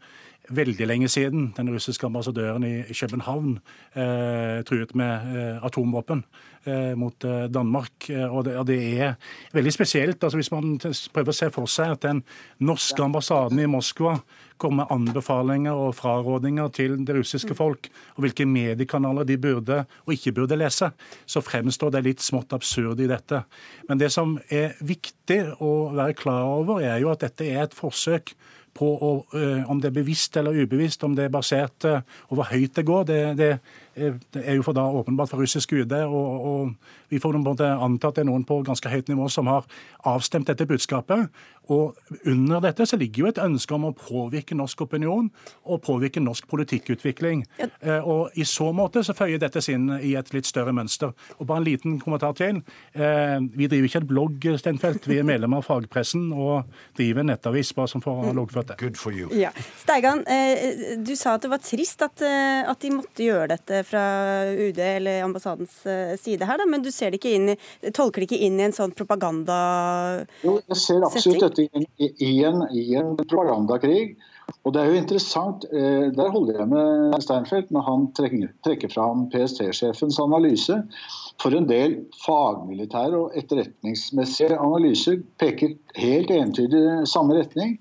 veldig 0.54 0.86
lenge 0.88 1.08
siden 1.12 1.52
den 1.56 1.70
russiske 1.72 2.06
ambassadøren 2.06 2.64
i 2.64 2.94
København 2.94 3.58
eh, 3.94 4.64
truet 4.68 4.94
med 4.96 5.36
eh, 5.36 5.64
atomvåpen 5.64 6.24
eh, 6.64 6.94
mot 6.96 7.24
eh, 7.24 7.44
Danmark. 7.52 8.10
Eh, 8.10 8.26
og 8.26 8.44
det, 8.44 8.56
og 8.58 8.66
det, 8.66 8.78
er 9.00 9.14
veldig 9.52 9.72
spesielt 9.72 10.24
altså 10.24 10.40
hvis 10.40 10.52
man 10.52 10.76
prøver 10.80 11.32
å 11.32 11.38
se 11.38 11.50
for 11.54 11.70
seg 11.70 11.96
at 11.96 12.04
den 12.06 12.22
norske 12.64 13.02
ambassaden 13.04 13.60
i 13.60 13.68
Moskva 13.70 14.18
kommer 14.58 14.84
med 14.84 14.92
anbefalinger 14.94 15.78
og 15.78 15.94
frarådinger 15.94 16.72
til 16.74 16.96
det 17.06 17.14
russiske 17.14 17.54
folk, 17.54 17.86
og 18.16 18.24
hvilke 18.24 18.46
mediekanaler 18.48 19.26
de 19.28 19.36
burde 19.38 19.84
og 19.86 20.14
ikke 20.14 20.34
burde 20.34 20.58
lese, 20.58 20.90
så 21.26 21.42
fremstår 21.44 21.94
det 21.94 22.02
litt 22.08 22.24
smått 22.24 22.56
absurd 22.56 22.98
i 22.98 23.06
dette. 23.06 23.44
Men 23.88 24.02
det 24.02 24.10
som 24.10 24.34
er 24.50 24.74
viktig 24.82 25.40
å 25.62 25.92
være 25.94 26.18
klar 26.18 26.42
over, 26.58 26.82
er 26.82 26.98
jo 26.98 27.12
at 27.12 27.22
dette 27.22 27.46
er 27.46 27.68
et 27.68 27.78
forsøk 27.78 28.34
på 28.74 28.88
å, 28.88 29.10
om 29.70 29.80
det 29.80 29.90
er 29.90 29.96
bevisst 29.96 30.36
eller 30.36 30.56
ubevisst, 30.56 31.04
om 31.04 31.14
det 31.16 31.26
er 31.26 31.34
basert 31.34 31.86
over 31.88 32.38
hvor 32.40 32.50
høyt 32.52 32.76
det 32.76 32.86
går. 32.86 33.06
Det, 33.08 33.20
det 33.38 33.50
er 33.98 34.54
jo 34.56 34.64
for 34.66 34.76
da 34.76 34.86
åpenbart 35.00 35.32
for 35.32 35.42
russisk 35.42 35.72
UD, 35.72 35.92
og, 36.06 36.46
og 36.50 37.10
vi 37.12 37.20
får 37.22 37.38
anta 37.38 38.10
at 38.10 38.18
det 38.18 38.24
er 38.24 38.30
noen 38.30 38.46
på 38.48 38.62
ganske 38.66 38.90
høyt 38.92 39.08
nivå 39.08 39.28
som 39.32 39.48
har 39.50 39.68
avstemt 40.08 40.48
dette 40.50 40.66
budskapet. 40.68 41.28
Og 41.68 41.96
under 42.24 42.62
dette 42.64 42.86
så 42.88 42.96
ligger 42.96 43.22
jo 43.22 43.28
et 43.28 43.40
ønske 43.42 43.74
om 43.76 43.88
å 43.90 43.94
påvirke 43.96 44.56
norsk 44.56 44.86
opinion 44.86 45.28
og 45.68 45.82
påvirke 45.84 46.20
norsk 46.22 46.48
politikkutvikling. 46.48 47.44
Ja. 47.60 47.68
Eh, 47.80 48.08
og 48.08 48.38
i 48.40 48.46
så 48.48 48.70
måte 48.76 49.02
så 49.04 49.14
føyer 49.16 49.40
dette 49.42 49.60
seg 49.64 49.76
inn 49.76 49.90
i 50.00 50.14
et 50.18 50.32
litt 50.32 50.48
større 50.48 50.72
mønster. 50.76 51.12
Og 51.36 51.48
bare 51.48 51.60
en 51.60 51.68
liten 51.68 51.98
kommentar 52.00 52.36
til. 52.38 52.62
Eh, 52.94 53.36
vi 53.52 53.68
driver 53.68 53.90
ikke 53.90 54.02
et 54.02 54.08
blogg, 54.08 54.48
Stenfeldt. 54.62 55.08
Vi 55.10 55.20
er 55.20 55.28
medlemmer 55.28 55.60
av 55.60 55.68
fagpressen 55.68 56.30
og 56.32 56.70
driver 56.96 57.28
nettavis, 57.28 57.74
bare 57.76 57.92
som 57.92 58.04
får 58.04 58.32
loggført 58.38 58.72
det. 58.72 58.78
Good 58.80 58.96
for 59.00 59.12
you. 59.12 59.28
Ja. 59.36 59.52
Steigan, 59.82 60.24
eh, 60.26 60.96
du 61.04 61.14
sa 61.20 61.36
at 61.36 61.44
det 61.44 61.52
var 61.52 61.62
trist 61.64 62.02
at, 62.06 62.24
at 62.24 62.80
de 62.80 62.94
måtte 62.96 63.26
gjøre 63.26 63.52
dette 63.52 63.84
fra 63.88 64.04
UD 64.52 64.80
eller 64.84 65.24
ambassadens 65.26 65.74
side 66.22 66.48
her, 66.48 66.60
da, 66.60 66.68
men 66.68 66.84
du 66.84 66.90
ser 66.94 67.12
det 67.12 67.22
ikke 67.22 67.34
inn 67.36 67.52
i, 67.54 67.58
tolker 67.96 68.22
det 68.22 68.30
ikke 68.30 68.42
inn 68.46 68.60
i 68.60 68.66
en 68.68 68.76
sånn 68.76 68.94
propagandasetting? 68.96 70.34
Jo, 70.44 70.58
jeg 70.68 70.82
ser 70.84 71.06
absolutt 71.08 71.46
dette 71.48 71.68
i, 71.68 72.10
i, 72.28 72.32
en, 72.48 72.64
i 72.72 72.90
en 72.98 73.14
propagandakrig. 73.18 74.16
Og 74.64 74.72
det 74.72 74.80
er 74.80 74.90
jo 74.90 75.00
interessant, 75.00 75.64
eh, 75.72 76.08
Der 76.16 76.30
holder 76.32 76.58
jeg 76.58 76.68
med 76.68 77.22
Steinfeld 77.22 77.70
når 77.74 77.82
han 77.88 78.06
trekker, 78.16 78.48
trekker 78.64 78.92
fram 78.92 79.28
PST-sjefens 79.32 80.18
analyse. 80.22 80.82
For 81.42 81.54
en 81.54 81.68
del 81.68 81.98
fagmilitære 82.24 83.18
og 83.18 83.36
etterretningsmessige 83.38 84.58
analyser 84.58 85.20
peker 85.38 85.76
helt 85.96 86.30
entydig 86.30 86.80
i 86.80 87.06
samme 87.06 87.36
retning. 87.38 87.78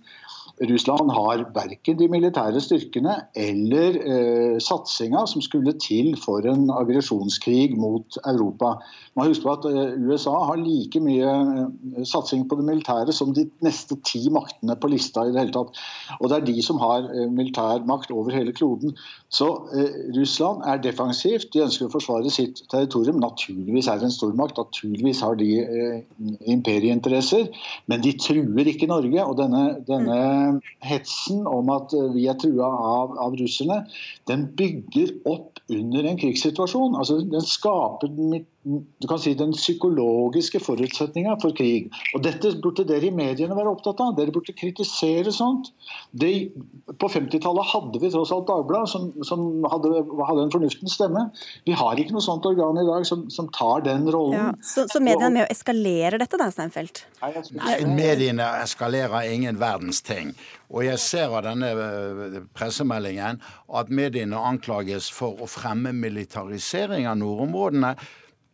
Russland 0.66 1.12
har 1.14 1.44
verken 1.54 1.98
de 2.00 2.08
militære 2.10 2.62
styrkene 2.64 3.14
eller 3.38 3.98
eh, 4.02 4.56
satsinga 4.64 5.22
som 5.30 5.44
skulle 5.46 5.76
til 5.78 6.16
for 6.18 6.48
en 6.50 6.72
aggresjonskrig 6.74 7.76
mot 7.78 8.18
Europa. 8.26 8.72
Man 9.18 9.30
husker 9.30 9.46
på 9.46 9.54
at 9.54 9.68
eh, 9.70 9.94
USA 10.02 10.34
har 10.50 10.58
like 10.58 11.02
mye 11.04 11.30
eh, 11.30 12.02
satsing 12.10 12.48
på 12.50 12.58
det 12.58 12.66
militære 12.66 13.14
som 13.14 13.36
de 13.38 13.46
neste 13.66 14.00
ti 14.02 14.24
maktene 14.34 14.74
på 14.82 14.90
lista. 14.90 15.28
i 15.28 15.36
det 15.36 15.44
hele 15.44 15.54
tatt. 15.54 15.78
Og 16.20 16.32
det 16.32 16.40
er 16.40 16.48
de 16.50 16.58
som 16.66 16.82
har 16.82 17.06
eh, 17.06 17.30
militær 17.30 17.86
makt 17.86 18.12
over 18.12 18.34
hele 18.34 18.54
kloden. 18.54 18.98
Så 19.30 19.52
eh, 19.78 19.94
Russland 20.18 20.66
er 20.66 20.82
defensivt. 20.82 21.52
De 21.54 21.66
ønsker 21.68 21.86
å 21.86 21.94
forsvare 21.94 22.34
sitt 22.34 22.64
territorium. 22.72 23.22
Naturligvis 23.22 23.92
er 23.92 24.02
det 24.02 24.10
en 24.10 24.18
stormakt. 24.18 24.58
Naturligvis 24.58 25.22
har 25.22 25.38
de 25.38 25.52
eh, 25.62 26.02
imperieinteresser. 26.50 27.46
Men 27.86 28.02
de 28.02 28.18
truer 28.18 28.74
ikke 28.74 28.90
Norge. 28.90 29.22
og 29.22 29.38
denne, 29.38 29.64
denne 29.86 30.18
hetsen 30.86 31.46
om 31.50 31.72
at 31.74 31.94
vi 32.16 32.28
er 32.30 32.38
trua 32.42 32.68
av, 32.68 33.16
av, 33.24 33.38
russerne, 33.40 33.82
den 34.30 34.48
bygger 34.60 35.14
opp 35.30 35.62
under 35.74 36.08
en 36.08 36.20
krigssituasjon. 36.20 36.98
Altså, 37.00 37.20
den 37.28 37.46
skaper 37.46 38.12
du 38.68 39.08
kan 39.08 39.20
si, 39.22 39.32
den 39.38 39.54
psykologiske 39.56 40.60
forutsetninga 40.60 41.38
for 41.42 41.56
krig. 41.56 41.88
Og 42.18 42.24
Dette 42.26 42.52
burde 42.64 42.84
dere 42.88 43.08
i 43.08 43.14
mediene 43.16 43.56
være 43.56 43.72
opptatt 43.72 44.02
av. 44.04 44.16
Dere 44.18 44.34
burde 44.36 44.56
kritisere 44.58 45.32
sånt. 45.32 45.70
De, 46.12 46.50
på 47.00 47.10
50-tallet 47.14 47.70
hadde 47.72 48.02
vi 48.04 48.12
tross 48.12 48.34
alt 48.36 48.50
Dagbladet, 48.50 48.92
som, 48.92 49.08
som 49.28 49.46
hadde, 49.72 50.04
hadde, 50.04 50.46
en 50.48 50.54
fornuftens 50.54 50.98
stemme. 51.00 51.28
Vi 51.68 51.78
har 51.80 52.02
ikke 52.02 52.16
noe 52.16 52.26
sånt 52.26 52.48
organ 52.50 52.80
i 52.82 52.86
dag 52.88 53.08
som, 53.08 53.26
som 53.34 53.48
tar 53.56 53.86
den 53.88 54.10
rollen. 54.12 54.36
Ja, 54.38 54.50
så, 54.60 54.88
så 54.92 55.04
mediene 55.04 55.32
er 55.32 55.36
med 55.40 55.48
å 55.48 55.56
eskalere 55.56 56.22
dette, 56.22 56.40
da, 56.42 56.52
Steinfeld? 56.52 57.04
Nei, 57.24 57.80
mediene 57.88 58.52
eskalerer 58.66 59.32
ingen 59.32 59.60
verdens 59.62 60.04
ting. 60.06 60.36
Og 60.68 60.84
jeg 60.84 61.00
ser 61.00 61.32
av 61.32 61.46
denne 61.48 61.72
eh, 61.72 62.40
pressemeldingen 62.58 63.40
at 63.80 63.92
mediene 63.94 64.40
anklages 64.50 65.08
for 65.14 65.40
å 65.40 65.48
fremme 65.50 65.94
militarisering 65.96 67.08
av 67.08 67.20
nordområdene. 67.22 67.96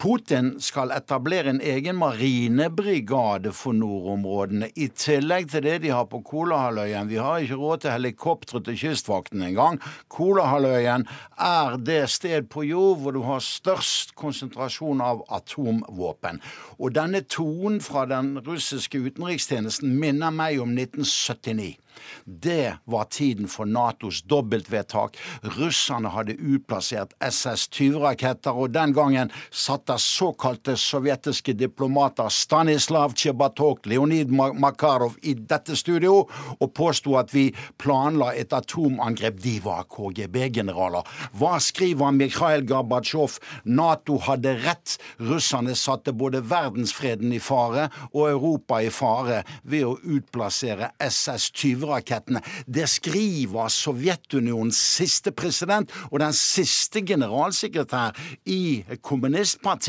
Putin 0.04 0.58
skal 0.60 0.92
etablere 0.92 1.48
en 1.54 1.62
egen 1.64 1.96
marinebrigade 1.96 3.54
for 3.56 3.72
nordområdene, 3.72 4.68
i 4.76 4.90
tillegg 5.00 5.48
til 5.54 5.64
det 5.64 5.78
de 5.86 5.94
har 5.96 6.10
på 6.12 6.20
Kolahalvøya. 6.28 7.06
Vi 7.08 7.22
har 7.24 7.46
ikke 7.46 7.60
råd 7.62 7.86
til 7.86 7.94
helikoptre 7.96 8.60
til 8.66 8.76
Kystvakten 8.82 9.46
engang. 9.48 9.80
Kolahalvøya 10.12 10.98
er 11.40 11.78
det 11.80 12.02
sted 12.12 12.50
på 12.52 12.66
jord 12.68 13.00
hvor 13.00 13.16
du 13.16 13.22
har 13.24 13.40
størst 13.40 14.12
konsentrasjon 14.20 15.00
av 15.00 15.24
atomvåpen. 15.32 16.44
Og 16.84 16.92
denne 17.00 17.24
tonen 17.24 17.80
fra 17.80 18.04
den 18.04 18.36
russiske 18.44 19.00
utenrikstjenesten 19.00 19.96
minner 20.04 20.36
meg 20.36 20.60
om 20.60 20.76
1979. 20.76 21.78
Det 22.26 22.78
var 22.84 23.04
tiden 23.04 23.48
for 23.48 23.66
Natos 23.66 24.22
dobbeltvedtak. 24.22 25.18
Russerne 25.58 26.10
hadde 26.14 26.36
utplassert 26.38 27.14
SS-20-raketter, 27.22 28.56
og 28.56 28.74
den 28.74 28.96
gangen 28.96 29.32
satt 29.52 29.93
der 29.94 29.98
såkalte 29.98 30.74
sovjetiske 30.78 31.54
diplomater 31.54 32.30
Stanislav 32.30 33.14
Tsjebatok, 33.14 33.86
Leonid 33.86 34.32
Makarov 34.32 35.18
i 35.22 35.36
dette 35.38 35.76
studio 35.78 36.24
og 36.60 36.72
påsto 36.74 37.14
at 37.20 37.34
vi 37.34 37.44
planla 37.78 38.32
et 38.34 38.54
atomangrep. 38.54 39.38
De 39.44 39.60
var 39.62 39.86
KGB-generaler. 39.94 41.06
Hva 41.38 41.60
skriver 41.62 42.16
Mikhail 42.16 42.66
Gorbatsjov? 42.66 43.38
Nato 43.66 44.18
hadde 44.26 44.56
rett. 44.64 44.96
Russerne 45.22 45.76
satte 45.78 46.14
både 46.14 46.42
verdensfreden 46.50 47.34
i 47.36 47.42
fare 47.44 47.90
og 48.14 48.32
Europa 48.32 48.82
i 48.82 48.90
fare 48.90 49.44
ved 49.62 49.86
å 49.86 49.94
utplassere 50.16 50.90
SS-20-rakettene. 51.04 52.42
Det 52.66 52.88
skriver 52.90 53.70
Sovjetunionens 53.70 54.80
siste 54.98 55.36
president 55.36 55.94
og 56.10 56.20
den 56.24 56.34
siste 56.38 57.06
generalsekretær 57.06 58.18
i 58.50 58.82
kommunistpartiet. 59.06 59.83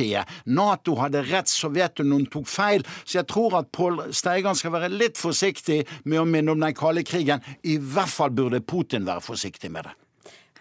Nato 0.45 0.97
hadde 0.99 1.25
rett, 1.29 1.49
Sovjetunionen 1.49 2.27
tok 2.33 2.49
feil. 2.51 2.87
Så 3.05 3.21
jeg 3.21 3.29
tror 3.31 3.59
at 3.61 3.73
Pål 3.75 4.09
Steigan 4.15 4.59
skal 4.59 4.75
være 4.75 4.93
litt 4.93 5.21
forsiktig 5.21 5.85
med 6.05 6.21
å 6.23 6.29
minne 6.29 6.55
om 6.55 6.61
den 6.61 6.77
kalde 6.77 7.05
krigen. 7.07 7.45
I 7.63 7.79
hvert 7.79 8.13
fall 8.13 8.35
burde 8.35 8.61
Putin 8.65 9.07
være 9.07 9.25
forsiktig 9.25 9.71
med 9.73 9.89
det. 9.89 9.95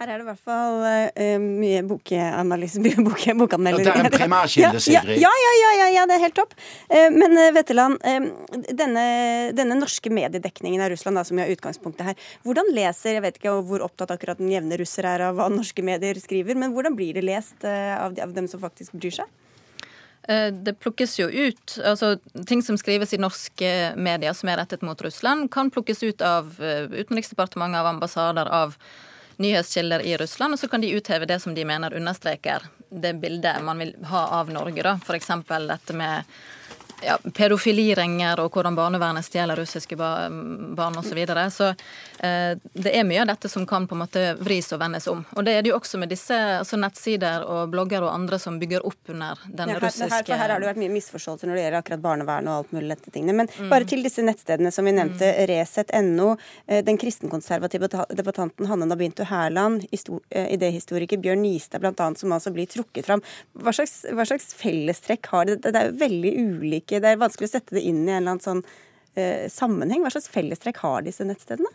Her 0.03 0.09
er 0.11 0.19
det 0.19 0.25
i 0.25 0.27
hvert 0.27 0.43
fall 0.43 0.81
uh, 0.83 1.35
mye 1.39 1.79
bokanalyse, 1.87 2.81
mye 2.83 3.03
bok 3.05 3.21
bokanmeldere. 3.39 3.85
Det 3.85 3.91
er 3.93 4.07
en 4.09 4.11
primærkilde, 4.11 4.81
Sigrid. 4.83 5.19
Ja, 5.21 5.29
ja, 5.31 5.51
ja, 5.55 5.69
ja, 5.79 5.85
ja, 5.95 6.01
det 6.09 6.17
er 6.17 6.23
helt 6.25 6.35
topp. 6.35 6.55
Uh, 6.91 7.07
men 7.13 7.37
uh, 7.39 7.45
Wetterland, 7.55 8.01
denne, 8.75 9.05
denne, 9.55 9.77
norske 9.79 10.11
mediedekningen 10.11 10.83
av 10.83 10.91
Russland, 10.91 11.15
da, 11.15 11.23
som 11.29 11.39
er 11.39 11.53
utgangspunktet 11.53 12.09
her, 12.09 12.25
hvordan 12.43 12.67
leser 12.75 13.15
Jeg 13.15 13.23
vet 13.23 13.39
ikke 13.39 13.53
hvor 13.63 13.85
opptatt 13.85 14.11
akkurat 14.11 14.41
den 14.41 14.51
jevne 14.51 14.75
russer 14.81 15.07
er 15.07 15.23
av 15.29 15.39
hva 15.39 15.47
norske 15.53 15.85
medier 15.85 16.19
skriver, 16.19 16.59
men 16.59 16.75
hvordan 16.75 16.99
blir 16.99 17.15
det 17.15 17.23
lest 17.23 17.63
av, 17.63 18.11
av 18.11 18.35
dem 18.35 18.51
som 18.51 18.59
faktisk 18.59 18.97
bryr 18.97 19.21
seg? 19.21 19.31
Det 20.23 20.75
plukkes 20.79 21.17
jo 21.19 21.25
ut 21.27 21.73
altså 21.83 22.13
Ting 22.47 22.61
som 22.63 22.77
skrives 22.79 23.11
i 23.11 23.19
norske 23.19 23.71
medier 23.99 24.35
som 24.35 24.51
er 24.51 24.61
rettet 24.61 24.83
mot 24.83 24.99
Russland, 25.03 25.49
kan 25.51 25.71
plukkes 25.71 26.03
ut 26.03 26.23
av 26.23 26.53
Utenriksdepartementet, 26.59 27.79
av 27.79 27.91
ambassader, 27.95 28.51
av 28.51 28.77
nyhetskilder 29.37 30.03
i 30.05 30.17
Russland, 30.17 30.53
og 30.53 30.59
så 30.59 30.67
kan 30.67 30.81
de 30.81 30.93
utheve 30.93 31.25
det 31.29 31.39
som 31.43 31.55
de 31.55 31.65
mener 31.65 31.95
understreker 31.97 32.67
det 32.89 33.13
bildet 33.13 33.61
man 33.65 33.79
vil 33.81 33.95
ha 34.11 34.25
av 34.39 34.51
Norge. 34.53 34.83
da. 34.83 34.99
F.eks. 35.01 35.31
dette 35.47 35.93
med 35.93 36.23
ja, 37.05 37.17
pedofiliringer 37.33 38.39
og 38.43 38.53
hvordan 38.53 38.75
barnevernet 38.77 39.25
stjeler 39.25 39.59
russiske 39.59 39.97
barn 39.97 40.97
osv. 40.99 41.13
Så, 41.13 41.15
videre. 41.15 41.43
så 41.51 41.67
eh, 42.25 42.57
det 42.73 42.89
er 42.89 43.05
mye 43.05 43.21
av 43.21 43.29
dette 43.29 43.49
som 43.51 43.67
kan 43.69 43.85
på 43.87 43.93
en 43.93 44.01
måte 44.01 44.23
vris 44.41 44.71
og 44.73 44.79
vendes 44.81 45.05
om. 45.11 45.21
Og 45.37 45.45
det 45.45 45.53
er 45.57 45.65
det 45.65 45.69
jo 45.69 45.77
også 45.77 45.99
med 46.01 46.09
disse 46.09 46.33
altså 46.33 46.79
nettsider 46.81 47.45
og 47.45 47.69
blogger 47.73 48.05
og 48.05 48.13
andre 48.13 48.39
som 48.41 48.57
bygger 48.61 48.85
opp 48.87 49.13
under 49.13 49.39
den 49.45 49.73
her, 49.73 49.81
russiske 49.83 50.09
her, 50.09 50.39
her, 50.41 50.55
har 50.55 50.63
det 50.63 50.71
vært 50.71 50.81
mye 50.81 50.93
misforståelser 50.95 51.49
når 51.49 51.59
det 51.59 51.65
gjelder 51.65 51.79
akkurat 51.83 52.03
barnevern 52.07 52.49
og 52.49 52.63
alt 52.63 52.73
mulig 52.73 52.89
dette 52.95 53.13
tingene. 53.13 53.35
Men 53.43 53.51
mm. 53.51 53.69
bare 53.73 53.87
til 53.89 54.01
disse 54.05 54.25
nettstedene 54.25 54.73
som 54.73 54.89
vi 54.89 54.95
nevnte, 54.95 55.29
mm. 55.29 55.41
Resett.no, 55.53 56.31
eh, 56.65 56.81
den 56.87 56.99
kristenkonservative 57.01 57.91
debattanten 58.17 58.69
Hanne 58.71 58.89
Nabintu 58.89 59.23
Hærland, 59.29 59.85
eh, 59.93 60.49
idéhistoriker 60.55 61.21
Bjørn 61.21 61.43
Nistad 61.45 61.83
bl.a., 61.83 62.09
som 62.17 62.33
altså 62.33 62.53
blir 62.55 62.69
trukket 62.69 63.05
fram. 63.05 63.23
Hva 63.61 63.73
slags, 63.75 64.01
hva 64.09 64.25
slags 64.27 64.53
fellestrekk 64.57 65.29
har 65.33 65.49
det? 65.49 65.59
Det 65.67 65.75
er 65.77 65.91
jo 65.91 65.99
veldig 66.01 66.33
ulike 66.41 66.92
ikke, 66.93 67.03
det 67.03 67.13
er 67.13 67.21
vanskelig 67.23 67.49
å 67.49 67.53
sette 67.55 67.77
det 67.77 67.85
inn 67.89 68.03
i 68.05 68.11
en 68.11 68.21
eller 68.21 68.35
annen 68.35 68.43
sånn 68.43 68.63
eh, 69.17 69.49
sammenheng. 69.51 70.03
Hva 70.05 70.13
slags 70.13 70.31
fellestrekk 70.31 70.83
har 70.85 71.05
disse 71.05 71.25
nettstedene? 71.27 71.71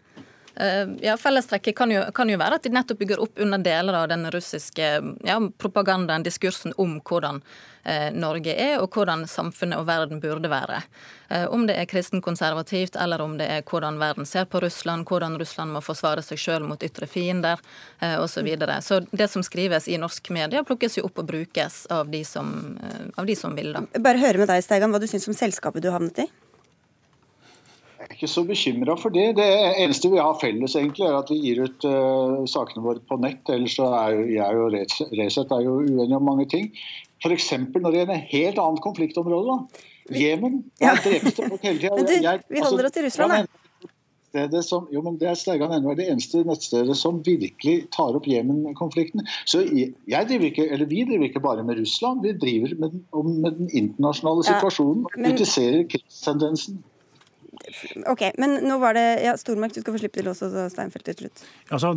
Uh, 0.60 0.96
ja, 1.00 1.16
Fellestrekket 1.16 1.76
kan 1.76 1.90
jo, 1.90 2.02
kan 2.14 2.30
jo, 2.30 2.38
være 2.38 2.56
at 2.58 2.64
de 2.66 2.72
nettopp 2.74 2.98
bygger 2.98 3.20
opp 3.22 3.38
under 3.38 3.60
deler 3.62 3.94
av 3.94 4.08
den 4.10 4.26
russiske 4.34 4.86
ja, 5.24 5.36
propagandaen, 5.62 6.24
diskursen 6.26 6.74
om 6.82 6.96
hvordan 6.98 7.38
uh, 7.86 8.08
Norge 8.16 8.56
er, 8.58 8.80
og 8.82 8.90
hvordan 8.90 9.22
samfunnet 9.30 9.78
og 9.78 9.86
verden 9.86 10.18
burde 10.24 10.50
være. 10.50 10.80
Uh, 11.30 11.46
om 11.54 11.68
det 11.68 11.76
er 11.78 11.86
kristenkonservativt, 11.86 12.98
eller 12.98 13.22
om 13.22 13.36
det 13.38 13.46
er 13.54 13.62
hvordan 13.62 14.00
verden 14.02 14.26
ser 14.26 14.48
på 14.50 14.64
Russland, 14.64 15.06
hvordan 15.06 15.38
Russland 15.38 15.76
må 15.76 15.84
forsvare 15.84 16.26
seg 16.26 16.42
sjøl 16.42 16.66
mot 16.66 16.82
ytre 16.82 17.06
fiender 17.06 17.62
osv. 18.00 18.38
Så, 18.38 18.42
videre. 18.46 18.76
så 18.82 19.00
det 19.10 19.26
som 19.30 19.42
skrives 19.42 19.88
i 19.90 19.96
norsk 19.98 20.30
media, 20.30 20.62
plukkes 20.66 20.98
jo 20.98 21.08
opp 21.08 21.18
og 21.22 21.26
brukes 21.26 21.80
av 21.90 22.10
de 22.10 22.20
som, 22.26 22.52
av 23.18 23.26
de 23.26 23.34
som 23.38 23.54
vil. 23.58 23.72
da. 23.74 23.82
Bare 23.98 24.22
høre 24.22 24.38
med 24.38 24.50
deg, 24.50 24.62
Steigan, 24.62 24.94
hva 24.94 25.02
du 25.02 25.08
syns 25.10 25.26
om 25.26 25.34
selskapet 25.34 25.82
du 25.82 25.90
havnet 25.90 26.22
i? 26.22 26.28
Er 28.08 28.16
ikke 28.16 28.30
så 28.32 28.44
bekymra 28.48 28.94
for 28.96 29.12
det. 29.12 29.26
Det 29.36 29.46
eneste 29.82 30.08
vi 30.08 30.20
har 30.22 30.38
felles, 30.40 30.76
egentlig, 30.78 31.04
er 31.04 31.18
at 31.18 31.28
vi 31.32 31.36
gir 31.42 31.60
ut 31.66 31.84
uh, 31.84 32.46
sakene 32.48 32.84
våre 32.84 33.02
på 33.04 33.18
nett. 33.20 33.44
Ellers 33.52 33.76
så 33.76 33.90
er 33.98 34.22
jeg 34.32 34.62
og 34.62 34.72
Resett 35.18 35.52
er 35.52 35.66
jo 35.66 35.78
uenige 35.84 36.16
om 36.16 36.24
mange 36.24 36.48
ting. 36.48 36.70
F.eks. 37.20 37.52
når 37.58 37.90
det 37.90 38.00
gjelder 38.00 38.16
et 38.16 38.32
helt 38.32 38.60
annet 38.64 38.84
konfliktområde. 38.84 39.60
Jemen. 40.16 40.62
Ja. 40.80 40.96
vi 41.04 42.64
holder 42.64 42.88
oss 42.88 42.96
til 42.96 43.04
Russland, 43.04 43.32
da. 43.36 43.64
Det, 44.32 44.60
som, 44.62 44.84
jo, 44.92 45.00
men 45.02 45.16
det 45.16 45.30
er 45.30 45.36
Steigan 45.40 45.72
ennå 45.72 45.94
det 45.96 46.04
eneste 46.12 46.42
nettstedet 46.46 46.94
som 47.00 47.22
virkelig 47.24 47.88
tar 47.94 48.16
opp 48.16 48.26
Jemen-konflikten. 48.28 49.24
Så 49.48 49.62
jeg 49.64 50.28
driver 50.28 50.50
ikke, 50.50 50.66
eller 50.68 50.88
Vi 50.90 51.04
driver 51.08 51.24
ikke 51.24 51.42
bare 51.44 51.64
med 51.64 51.80
Russland, 51.80 52.20
vi 52.22 52.34
driver 52.36 52.74
med, 52.78 52.98
med 53.24 53.56
den 53.62 53.72
internasjonale 53.72 54.44
situasjonen. 54.44 55.06
og 55.08 55.16
kritiserer 55.16 55.88
krigstendensen. 55.88 56.82
Ok, 58.06 58.22
Men 58.38 58.58
nå 58.66 58.78
var 58.82 58.96
det 58.98 59.06
ja, 59.24 59.34
Stormark, 59.38 59.74
du 59.74 59.80
skal 59.82 59.94
få 59.94 60.02
slippe 60.02 60.20
til 60.20 60.30
også, 60.30 60.50
Steinfeld, 60.72 61.04
til 61.08 61.18
slutt. 61.22 61.42
Altså, 61.70 61.94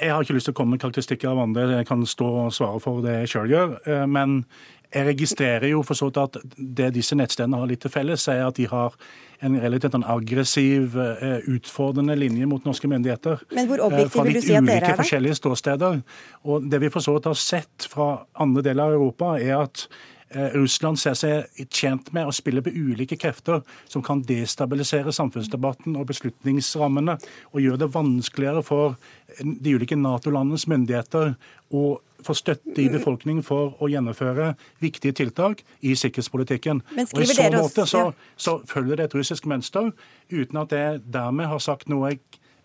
Jeg 0.00 0.12
har 0.12 0.22
ikke 0.22 0.36
lyst 0.36 0.50
til 0.50 0.54
å 0.56 0.60
komme 0.60 0.76
med 0.76 0.84
karakteristikker 0.84 1.32
av 1.32 1.42
andre, 1.46 1.68
jeg 1.80 1.88
kan 1.88 2.04
stå 2.06 2.28
og 2.46 2.54
svare 2.54 2.82
for 2.82 3.02
det 3.04 3.22
jeg 3.22 3.34
sjøl 3.34 3.52
gjør. 3.52 3.74
Eh, 3.86 4.06
men 4.06 4.44
jeg 4.92 5.08
registrerer 5.08 5.70
jo 5.70 5.80
for 5.86 5.96
så 5.96 6.10
vidt 6.10 6.20
at 6.20 6.40
det 6.56 6.90
disse 6.98 7.16
nettstedene 7.16 7.60
har 7.60 7.68
litt 7.70 7.80
til 7.84 7.92
felles, 7.92 8.26
er 8.28 8.44
at 8.44 8.58
de 8.58 8.66
har 8.68 8.96
en 9.42 9.56
relativt 9.58 9.96
en 9.98 10.04
aggressiv, 10.06 10.94
eh, 11.00 11.40
utfordrende 11.50 12.14
linje 12.18 12.46
mot 12.46 12.64
norske 12.68 12.88
myndigheter. 12.90 13.40
Men 13.56 13.70
hvor 13.70 13.82
objektiv 13.88 14.28
vil 14.28 14.38
du 14.38 14.40
si 14.44 14.54
at 14.54 14.68
dere 14.68 14.76
er, 14.76 14.80
da? 14.80 14.86
Fra 14.86 14.86
litt 14.86 14.92
ulike 14.92 15.02
forskjellige 15.02 15.40
ståsteder. 15.40 16.02
Og 16.44 16.70
Det 16.70 16.80
vi 16.80 16.92
for 16.92 17.00
så 17.00 17.16
vidt 17.16 17.30
har 17.30 17.34
sett 17.34 17.88
fra 17.90 18.26
andre 18.38 18.62
deler 18.62 18.84
av 18.84 19.00
Europa, 19.00 19.34
er 19.40 19.62
at 19.64 19.88
Eh, 19.88 20.11
Russland 20.54 21.00
ser 21.00 21.16
seg 21.18 21.66
tjent 21.72 22.12
med 22.14 22.28
å 22.28 22.34
spille 22.34 22.62
på 22.64 22.72
ulike 22.72 23.18
krefter 23.20 23.62
som 23.90 24.04
kan 24.04 24.22
destabilisere 24.26 25.12
samfunnsdebatten 25.14 25.96
og 25.98 26.08
beslutningsrammene, 26.10 27.18
og 27.52 27.60
gjøre 27.60 27.82
det 27.84 27.90
vanskeligere 27.94 28.62
for 28.66 28.96
de 29.42 29.76
ulike 29.76 29.98
Nato-landenes 29.98 30.66
myndigheter 30.70 31.34
å 31.72 31.84
få 32.22 32.34
støtte 32.38 32.78
i 32.82 32.90
befolkningen 32.92 33.42
for 33.46 33.74
å 33.82 33.88
gjennomføre 33.90 34.52
viktige 34.82 35.16
tiltak 35.22 35.64
i 35.80 35.96
sikkerhetspolitikken. 35.98 36.82
Og 37.02 37.22
I 37.22 37.26
så 37.30 37.48
måte 37.54 37.86
så, 37.90 38.04
så 38.36 38.60
følger 38.68 39.00
det 39.00 39.08
et 39.08 39.16
russisk 39.18 39.48
mønster, 39.50 39.90
uten 40.30 40.62
at 40.62 40.76
jeg 40.76 41.02
dermed 41.12 41.50
har 41.50 41.62
sagt 41.62 41.90
noe 41.90 42.14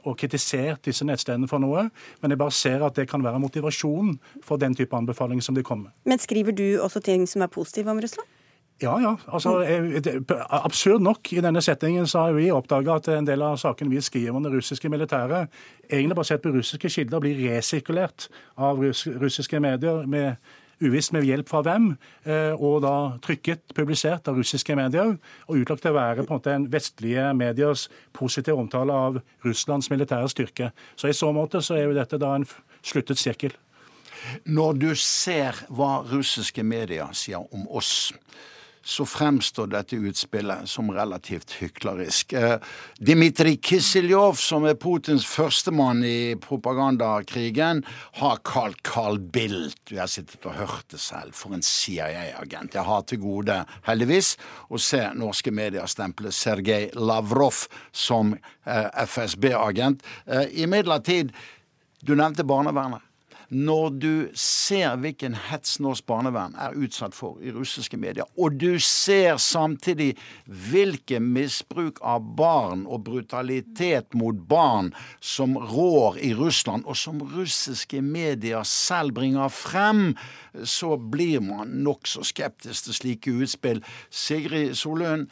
og 0.07 0.17
kritisert 0.19 0.85
disse 0.87 1.05
nettstedene 1.07 1.49
for 1.51 1.63
noe, 1.63 1.87
men 2.21 2.33
jeg 2.33 2.41
bare 2.41 2.55
ser 2.55 2.85
at 2.87 2.97
det 2.97 3.09
kan 3.11 3.23
være 3.23 3.41
motivasjonen 3.43 4.17
for 4.45 4.61
den 4.61 4.75
type 4.77 4.95
anbefalinger 4.95 5.45
som 5.45 5.57
de 5.57 5.65
kommer 5.67 5.89
med. 5.89 5.97
Men 6.09 6.23
skriver 6.23 6.55
du 6.55 6.65
også 6.81 7.03
ting 7.03 7.27
som 7.29 7.45
er 7.45 7.51
positive 7.51 7.91
om 7.91 8.01
Russland? 8.03 8.27
Ja, 8.81 8.99
ja. 9.01 9.15
Altså, 9.33 9.55
absurd 10.49 11.01
nok, 11.01 11.31
i 11.33 11.41
denne 11.41 11.61
settingen 11.65 12.05
så 12.07 12.27
har 12.27 12.35
vi 12.37 12.51
oppdaga 12.53 12.99
at 12.99 13.07
en 13.09 13.25
del 13.25 13.41
av 13.41 13.57
sakene 13.57 13.89
vi 13.89 14.03
skriver 14.05 14.37
om 14.37 14.45
det 14.45 14.51
russiske 14.53 14.89
militæret, 14.93 15.49
egentlig 15.89 16.17
basert 16.19 16.43
på 16.43 16.53
russiske 16.53 16.91
kilder, 16.93 17.23
blir 17.23 17.41
resirkulert 17.41 18.27
av 18.53 18.77
russiske 18.77 19.59
medier 19.63 20.05
med 20.05 20.37
uvisst 20.83 21.13
med 21.15 21.25
hjelp 21.25 21.49
fra 21.49 21.61
hvem, 21.65 21.89
og 22.57 22.81
da 22.85 22.93
trykket, 23.23 23.63
publisert 23.77 24.27
av 24.29 24.37
russiske 24.37 24.75
medier, 24.77 25.15
og 25.47 25.61
utlagt 25.61 25.85
til 25.85 25.93
å 25.93 25.97
være 25.97 26.25
på 26.25 26.33
en 26.33 26.39
måte 26.39 26.53
en 26.53 26.67
vestlige 26.73 27.29
mediers 27.37 27.87
positive 28.17 28.57
omtale 28.59 28.93
av 28.93 29.21
Russlands 29.45 29.89
militære 29.93 30.29
styrke. 30.33 30.71
Så 30.95 31.09
i 31.09 31.17
så 31.17 31.31
måte 31.35 31.63
så 31.65 31.77
er 31.77 31.87
jo 31.87 31.97
dette 31.97 32.19
da 32.21 32.35
en 32.37 32.45
sluttet 32.85 33.21
sirkel. 33.21 33.55
Når 34.45 34.79
du 34.81 34.91
ser 34.99 35.57
hva 35.69 36.01
russiske 36.07 36.63
medier 36.65 37.13
sier 37.15 37.43
om 37.53 37.67
oss, 37.69 38.11
så 38.87 39.05
fremstår 39.05 39.67
dette 39.67 39.97
utspillet 39.99 40.69
som 40.69 40.91
relativt 40.95 41.51
hyklerisk. 41.59 42.33
Eh, 42.33 42.55
Dmitrij 43.03 43.57
Kisiljov, 43.61 44.37
som 44.39 44.63
er 44.65 44.77
Putins 44.79 45.25
førstemann 45.27 46.05
i 46.07 46.35
propagandakrigen, 46.39 47.83
har 48.21 48.39
kalt 48.47 48.79
Carl 48.87 49.19
Bildt 49.19 49.91
Jeg 49.91 49.99
har 49.99 50.11
sittet 50.11 50.45
og 50.47 50.55
hørt 50.55 50.87
det 50.93 51.01
selv 51.03 51.35
for 51.35 51.55
en 51.55 51.63
CIA-agent. 51.63 52.77
Jeg 52.79 52.87
har 52.87 53.03
til 53.03 53.19
gode, 53.19 53.57
heldigvis, 53.89 54.37
å 54.71 54.79
se 54.79 55.03
norske 55.19 55.51
medier 55.51 55.87
stemple 55.91 56.31
Sergej 56.31 56.93
Lavrov 56.95 57.65
som 57.91 58.37
eh, 58.37 58.87
FSB-agent. 59.03 60.07
Eh, 60.31 60.63
Imidlertid, 60.63 61.35
du 62.07 62.15
nevnte 62.15 62.47
barnevernet. 62.47 63.06
Når 63.47 63.89
du 64.01 64.13
ser 64.35 64.97
hvilken 64.99 65.35
hets 65.47 65.77
norsk 65.79 66.03
barnevern 66.09 66.55
er 66.59 66.75
utsatt 66.75 67.15
for 67.15 67.39
i 67.39 67.53
russiske 67.55 67.95
medier, 67.99 68.27
og 68.35 68.57
du 68.59 68.75
ser 68.83 69.37
samtidig 69.39 70.09
hvilken 70.45 71.29
misbruk 71.31 72.01
av 72.03 72.25
barn 72.35 72.83
og 72.83 73.05
brutalitet 73.07 74.17
mot 74.19 74.35
barn 74.49 74.91
som 75.23 75.55
rår 75.55 76.19
i 76.27 76.33
Russland, 76.35 76.83
og 76.83 76.99
som 76.99 77.23
russiske 77.37 78.01
medier 78.03 78.67
selv 78.67 79.15
bringer 79.15 79.47
frem, 79.53 80.11
så 80.67 80.97
blir 80.99 81.39
man 81.45 81.71
nokså 81.87 82.25
skeptisk 82.27 82.89
til 82.89 82.99
slike 82.99 83.37
utspill. 83.45 83.79
Sigrid 84.11 84.75
Solund, 84.75 85.29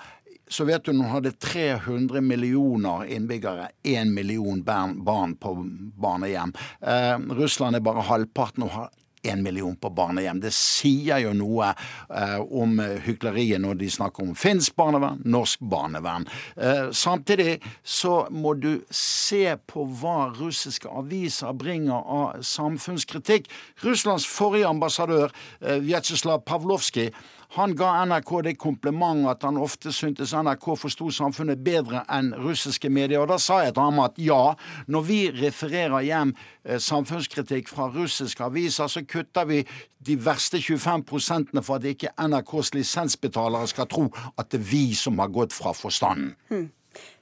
Sovjetunionen 0.47 1.11
hadde 1.11 1.31
300 1.31 2.21
millioner 2.21 3.05
innbyggere, 3.05 3.69
1 3.83 4.13
million 4.13 4.63
barn 4.63 5.35
på 5.35 5.55
barnehjem. 5.97 6.53
Eh, 6.81 7.17
Russland 7.39 7.75
er 7.75 7.85
bare 7.85 8.05
halvparten 8.05 8.67
og 8.67 8.75
har 8.75 8.93
1 9.25 9.41
million 9.41 9.75
på 9.75 9.89
barnehjem. 9.89 10.39
Det 10.43 10.51
sier 10.53 11.23
jo 11.23 11.33
noe 11.37 11.71
eh, 11.73 12.37
om 12.39 12.77
hykleriet 13.05 13.61
når 13.63 13.79
de 13.81 13.89
snakker 13.91 14.25
om 14.25 14.35
finsk 14.37 14.75
barnevern, 14.77 15.21
norsk 15.25 15.63
barnevern. 15.65 16.27
Eh, 16.55 16.91
samtidig 16.93 17.57
så 17.83 18.25
må 18.29 18.55
du 18.59 18.85
se 18.93 19.57
på 19.67 19.87
hva 19.99 20.29
russiske 20.37 20.89
aviser 20.89 21.55
bringer 21.57 21.97
av 21.97 22.43
samfunnskritikk. 22.45 23.49
Russlands 23.85 24.27
forrige 24.29 24.69
ambassadør, 24.69 25.33
eh, 25.61 25.81
Vjatsjeslav 25.85 26.45
Pavlovskij, 26.45 27.11
han 27.55 27.75
ga 27.77 27.91
NRK 28.05 28.31
det 28.47 28.55
kompliment 28.59 29.27
at 29.29 29.43
han 29.45 29.57
ofte 29.61 29.93
syntes 29.95 30.33
NRK 30.33 30.67
forsto 30.79 31.09
samfunnet 31.13 31.61
bedre 31.63 32.03
enn 32.11 32.33
russiske 32.43 32.89
medier. 32.89 33.21
Og 33.21 33.29
da 33.31 33.39
sa 33.41 33.61
jeg 33.63 33.75
til 33.75 33.85
ham 33.85 34.01
at 34.03 34.17
ja, 34.21 34.55
når 34.91 35.05
vi 35.07 35.19
refererer 35.35 36.05
hjem 36.05 36.33
eh, 36.65 36.79
samfunnskritikk 36.81 37.69
fra 37.71 37.89
russiske 37.93 38.43
aviser, 38.43 38.91
så 38.91 39.05
kutter 39.07 39.47
vi 39.49 39.61
de 40.05 40.17
verste 40.25 40.61
25 40.61 41.61
for 41.61 41.77
at 41.77 41.87
ikke 41.89 42.13
NRKs 42.19 42.73
lisensbetalere 42.75 43.69
skal 43.71 43.89
tro 43.89 44.09
at 44.37 44.51
det 44.51 44.61
er 44.61 44.67
vi 44.71 44.87
som 44.97 45.19
har 45.21 45.31
gått 45.33 45.53
fra 45.53 45.73
forstanden. 45.73 46.35
Hmm. 46.49 46.69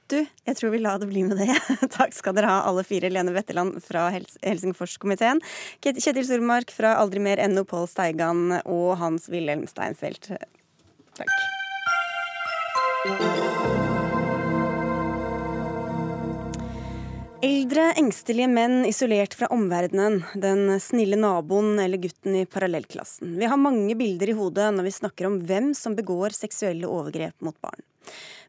Du, 0.06 0.18
jeg 0.20 0.56
tror 0.58 0.74
vi 0.74 0.82
lar 0.84 0.98
det 1.00 1.08
bli 1.08 1.22
med 1.24 1.38
det. 1.40 1.54
Takk 1.96 2.12
skal 2.12 2.36
dere 2.36 2.50
ha, 2.50 2.58
alle 2.68 2.84
fire. 2.84 3.08
Lene 3.12 3.32
Wetteland 3.32 3.80
fra 3.84 4.10
Hels 4.12 4.36
Helsingforskomiteen, 4.44 5.40
Kjetil 5.80 6.26
Stormark 6.26 6.74
fra 6.74 6.96
Aldri 7.00 7.22
mer 7.24 7.40
NO, 7.48 7.64
Pål 7.68 7.88
Steigan 7.88 8.58
og 8.60 8.96
Hans 9.00 9.30
Wilhelm 9.32 9.64
Steinfeld. 9.70 10.28
Takk. 11.16 11.32
Eldre, 17.44 17.90
engstelige 18.00 18.48
menn 18.48 18.86
isolert 18.88 19.34
fra 19.36 19.48
omverdenen, 19.52 20.22
den 20.40 20.78
snille 20.80 21.16
naboen 21.20 21.78
eller 21.80 22.00
gutten 22.00 22.38
i 22.40 22.46
parallellklassen. 22.48 23.34
Vi 23.40 23.48
har 23.48 23.60
mange 23.60 23.96
bilder 24.00 24.32
i 24.32 24.36
hodet 24.36 24.70
når 24.76 24.88
vi 24.88 24.94
snakker 25.00 25.28
om 25.28 25.42
hvem 25.48 25.74
som 25.76 25.96
begår 25.96 26.36
seksuelle 26.36 26.88
overgrep 26.88 27.36
mot 27.44 27.56
barn. 27.64 27.84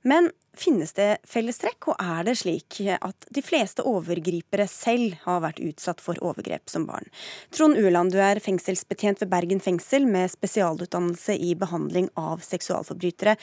Men 0.06 0.30
finnes 0.56 0.94
det 0.96 1.18
fellestrekk, 1.28 1.90
og 1.92 1.98
er 2.00 2.28
det 2.28 2.36
slik 2.40 2.78
at 2.94 3.28
de 3.34 3.42
fleste 3.44 3.84
overgripere 3.90 4.68
selv 4.70 5.16
har 5.26 5.42
vært 5.44 5.62
utsatt 5.66 6.04
for 6.04 6.20
overgrep 6.24 6.70
som 6.70 6.86
barn? 6.88 7.10
Trond 7.50 7.78
Ueland, 7.80 8.14
du 8.14 8.20
er 8.22 8.40
fengselsbetjent 8.44 9.24
ved 9.24 9.32
Bergen 9.34 9.64
fengsel 9.64 10.06
med 10.08 10.30
spesialutdannelse 10.32 11.36
i 11.42 11.56
behandling 11.58 12.12
av 12.22 12.46
seksualforbrytere. 12.46 13.34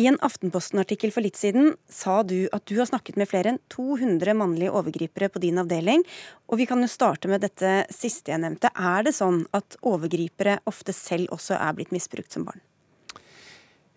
I 0.00 0.06
en 0.08 0.18
Aftenposten-artikkel 0.24 1.12
for 1.12 1.24
litt 1.24 1.40
siden 1.40 1.74
sa 1.88 2.20
du 2.24 2.44
at 2.52 2.64
du 2.68 2.76
har 2.78 2.88
snakket 2.88 3.16
med 3.20 3.28
flere 3.28 3.54
enn 3.54 3.60
200 3.72 4.36
mannlige 4.36 4.72
overgripere 4.72 5.30
på 5.32 5.42
din 5.42 5.60
avdeling. 5.60 6.04
Og 6.52 6.60
vi 6.60 6.66
kan 6.68 6.80
jo 6.84 6.90
starte 6.92 7.28
med 7.32 7.44
dette 7.44 7.86
siste 7.92 8.32
jeg 8.32 8.40
nevnte. 8.44 8.72
Er 8.72 9.08
det 9.08 9.14
sånn 9.16 9.46
at 9.56 9.76
overgripere 9.80 10.60
ofte 10.68 10.92
selv 10.96 11.32
også 11.36 11.56
er 11.56 11.76
blitt 11.76 11.92
misbrukt 11.92 12.32
som 12.32 12.44
barn? 12.48 12.60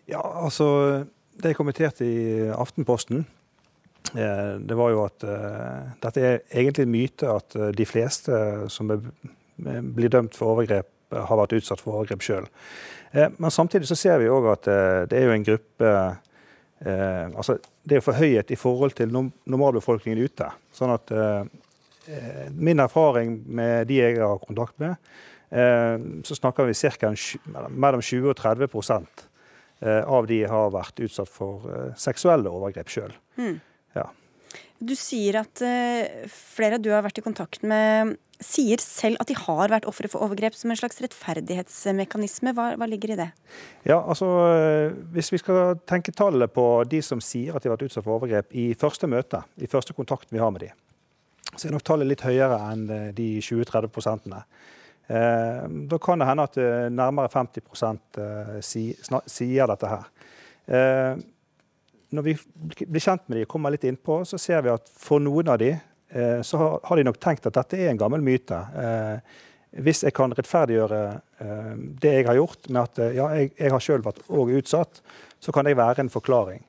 Ja, 0.05 0.21
altså 0.21 1.05
det 1.41 1.51
jeg 1.51 1.57
kommenterte 1.57 2.05
i 2.07 2.49
Aftenposten, 2.55 3.25
eh, 4.15 4.55
det 4.59 4.77
var 4.77 4.91
jo 4.93 5.03
at 5.05 5.25
uh, 5.27 5.95
dette 6.03 6.23
er 6.23 6.43
egentlig 6.49 6.85
en 6.85 6.93
myte 6.93 7.31
at 7.31 7.57
uh, 7.59 7.69
de 7.75 7.87
fleste 7.87 8.41
som 8.71 8.91
blir 9.55 10.11
dømt 10.11 10.35
for 10.35 10.55
overgrep, 10.55 10.89
har 11.15 11.37
vært 11.39 11.53
utsatt 11.55 11.79
for 11.79 11.99
overgrep 11.99 12.23
sjøl. 12.25 12.47
Men 13.37 13.53
samtidig 13.53 13.87
så 13.87 13.95
ser 13.95 14.17
vi 14.19 14.25
òg 14.27 14.47
at 14.51 14.67
det 15.07 15.15
er 15.15 15.29
jo 15.29 15.35
en 15.35 15.45
gruppe 15.47 15.91
altså 16.81 17.55
Det 17.87 17.95
er 17.95 18.03
forhøyet 18.03 18.51
i 18.51 18.57
forhold 18.59 18.97
til 18.97 19.13
normalbefolkningen 19.13 20.25
ute. 20.25 20.49
Sånn 20.75 20.91
at 20.91 21.13
min 22.57 22.83
erfaring 22.83 23.37
med 23.47 23.87
de 23.87 24.01
jeg 24.01 24.17
har 24.19 24.41
kontakt 24.43 24.75
med, 24.81 24.97
så 26.25 26.35
snakker 26.35 26.67
vi 26.67 26.75
ca. 26.75 27.13
mellom 27.69 28.03
20 28.03 28.33
og 28.33 28.35
30 28.41 28.67
Eh, 28.67 29.34
av 30.05 30.27
de 30.29 30.41
har 30.49 30.73
vært 30.73 31.01
utsatt 31.05 31.31
for 31.31 31.65
eh, 31.69 31.95
seksuelle 31.99 32.51
overgrep 32.51 32.91
sjøl. 32.91 33.15
Mm. 33.39 33.57
Ja. 33.97 34.09
Du 34.79 34.93
sier 34.99 35.39
at 35.39 35.61
uh, 35.63 36.27
flere 36.31 36.79
du 36.81 36.91
har 36.91 37.03
vært 37.05 37.21
i 37.21 37.23
kontakt 37.23 37.63
med, 37.63 38.15
sier 38.43 38.81
selv 38.83 39.21
at 39.23 39.29
de 39.31 39.37
har 39.39 39.71
vært 39.71 39.87
ofre 39.87 40.09
for 40.11 40.25
overgrep 40.25 40.57
som 40.57 40.73
en 40.73 40.79
slags 40.79 40.99
rettferdighetsmekanisme. 41.03 42.51
Hva, 42.57 42.67
hva, 42.75 42.89
ligger 42.91 43.15
i 43.15 43.19
det? 43.21 43.29
Ja, 43.87 44.01
altså 44.01 44.27
Hvis 45.15 45.31
vi 45.31 45.39
skal 45.39 45.79
tenke 45.87 46.11
tallet 46.11 46.51
på 46.51 46.67
de 46.91 46.99
som 47.05 47.23
sier 47.23 47.55
at 47.55 47.63
de 47.63 47.71
har 47.71 47.77
vært 47.77 47.87
utsatt 47.87 48.03
for 48.03 48.17
overgrep 48.17 48.51
i 48.51 48.73
første 48.79 49.07
møte, 49.07 49.45
i 49.55 49.71
første 49.71 49.95
kontakten 49.95 50.35
vi 50.35 50.43
har 50.43 50.51
med 50.51 50.67
de, 50.67 50.73
så 51.55 51.69
er 51.69 51.77
nok 51.77 51.87
tallet 51.87 52.11
litt 52.11 52.25
høyere 52.27 52.59
enn 52.73 52.89
de 53.15 53.29
20-30 53.39 53.93
prosentene. 53.95 54.43
Eh, 54.43 54.73
da 55.07 55.97
kan 56.01 56.19
det 56.19 56.25
hende 56.25 56.45
at 56.47 56.57
eh, 56.57 56.87
nærmere 56.89 57.29
50% 57.29 58.19
eh, 58.21 58.59
sier 59.29 59.69
dette 59.69 59.91
her. 59.91 60.05
Når 62.15 62.23
vi 62.25 62.33
blir 62.87 63.03
kjent 63.03 63.27
med 63.27 63.37
de 63.37 63.43
og 63.45 63.51
kommer 63.51 63.73
litt 63.73 63.83
innpå, 63.85 64.23
så 64.25 64.39
ser 64.41 64.63
vi 64.65 64.71
at 64.73 64.89
for 64.89 65.21
noen 65.21 65.51
av 65.53 65.59
de 65.61 65.75
så 66.47 66.57
har 66.57 66.97
de 66.97 67.03
nok 67.03 67.17
tenkt 67.19 67.45
at 67.49 67.57
dette 67.57 67.77
er 67.77 67.89
en 67.91 67.99
gammel 67.99 68.23
myte. 68.23 68.57
Hvis 69.83 70.01
jeg 70.05 70.15
kan 70.15 70.33
rettferdiggjøre 70.33 71.01
det 72.01 72.13
jeg 72.15 72.27
har 72.29 72.37
gjort 72.39 72.69
med 72.69 72.81
at 72.81 73.01
ja, 73.17 73.27
jeg, 73.35 73.51
jeg 73.59 73.73
har 73.73 73.83
sjøl 73.83 74.05
vært 74.05 74.23
utsatt, 74.29 75.01
så 75.37 75.53
kan 75.53 75.67
det 75.67 75.75
være 75.77 76.05
en 76.05 76.13
forklaring. 76.13 76.63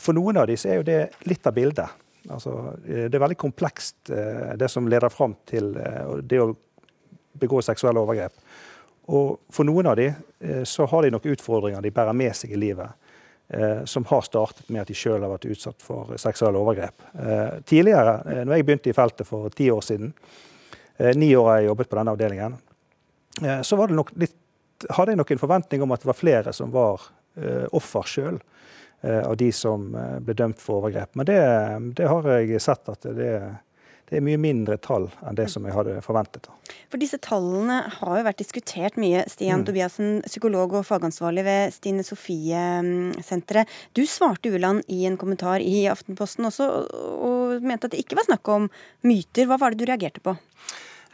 For 0.00 0.16
noen 0.16 0.40
av 0.40 0.48
de 0.50 0.56
så 0.58 0.72
er 0.72 0.80
jo 0.80 0.88
det 0.88 1.00
litt 1.28 1.46
av 1.50 1.54
bildet. 1.58 2.02
Altså, 2.30 2.56
det 2.86 3.12
er 3.12 3.26
veldig 3.26 3.40
komplekst, 3.44 4.10
det 4.10 4.70
som 4.72 4.90
leder 4.90 5.12
fram 5.12 5.36
til 5.50 5.74
det 6.24 6.42
å 6.42 6.54
begå 7.40 7.62
seksuelle 7.62 8.00
overgrep. 8.00 8.34
Og 9.12 9.40
for 9.52 9.68
noen 9.68 9.88
av 9.90 9.96
de 10.00 10.08
eh, 10.08 10.62
så 10.68 10.86
har 10.88 11.04
de 11.04 11.12
nok 11.12 11.26
utfordringer 11.34 11.84
de 11.84 11.92
bærer 11.94 12.16
med 12.16 12.32
seg 12.36 12.54
i 12.54 12.60
livet. 12.60 13.00
Eh, 13.48 13.84
som 13.84 14.06
har 14.08 14.24
startet 14.24 14.70
med 14.72 14.84
at 14.84 14.88
de 14.88 14.96
sjøl 14.96 15.20
har 15.20 15.32
vært 15.34 15.48
utsatt 15.52 15.84
for 15.84 16.14
seksuelle 16.20 16.60
overgrep. 16.60 17.04
Eh, 17.12 17.58
tidligere, 17.68 18.44
når 18.44 18.56
jeg 18.56 18.66
begynte 18.68 18.92
i 18.92 18.96
feltet 18.96 19.28
for 19.28 19.52
ti 19.52 19.68
år 19.72 19.84
siden, 19.84 20.14
ni 21.18 21.32
år 21.34 21.48
har 21.48 21.56
jeg 21.58 21.66
jobbet 21.66 21.88
på 21.90 21.96
denne 21.98 22.12
avdelingen, 22.14 22.52
så 23.66 23.76
litt, 23.90 24.36
hadde 24.94 25.10
jeg 25.10 25.18
nok 25.18 25.32
en 25.34 25.40
forventning 25.40 25.82
om 25.82 25.90
at 25.90 26.04
det 26.04 26.06
var 26.06 26.14
flere 26.14 26.52
som 26.54 26.70
var 26.70 27.02
offer 27.74 28.06
sjøl 28.06 28.38
av 29.02 29.34
de 29.34 29.48
som 29.50 29.88
ble 30.22 30.36
dømt 30.38 30.62
for 30.62 30.78
overgrep. 30.78 31.18
Men 31.18 31.26
det, 31.26 31.40
det 31.98 32.06
har 32.06 32.28
jeg 32.30 32.62
sett 32.62 32.92
at 32.94 33.08
det, 33.10 33.16
det 33.18 33.34
er 34.12 34.24
mye 34.24 34.40
mindre 34.40 34.76
tall 34.82 35.08
enn 35.24 35.38
det 35.38 35.46
som 35.52 35.64
jeg 35.66 35.74
hadde 35.76 35.96
forventet. 36.04 36.48
For 36.92 37.00
disse 37.00 37.18
tallene 37.24 37.80
har 37.98 38.18
jo 38.18 38.26
vært 38.26 38.40
diskutert 38.40 38.98
mye. 39.00 39.24
Stian 39.30 39.62
mm. 39.62 39.66
Tobiassen, 39.68 40.10
psykolog 40.28 40.76
og 40.78 40.86
fagansvarlig 40.88 41.44
ved 41.46 41.74
Stine 41.74 42.04
Sofie-senteret. 42.06 43.70
Du 43.96 44.04
svarte 44.08 44.52
Uland 44.52 44.84
i 44.92 45.04
en 45.08 45.18
kommentar 45.20 45.64
i 45.64 45.86
Aftenposten 45.90 46.48
også, 46.48 46.68
og 46.94 47.64
mente 47.64 47.88
at 47.88 47.96
det 47.96 48.04
ikke 48.04 48.18
var 48.20 48.28
snakk 48.28 48.52
om 48.52 48.68
myter. 49.06 49.48
Hva 49.48 49.60
var 49.60 49.74
det 49.74 49.82
du 49.82 49.88
reagerte 49.90 50.24
på? 50.24 50.36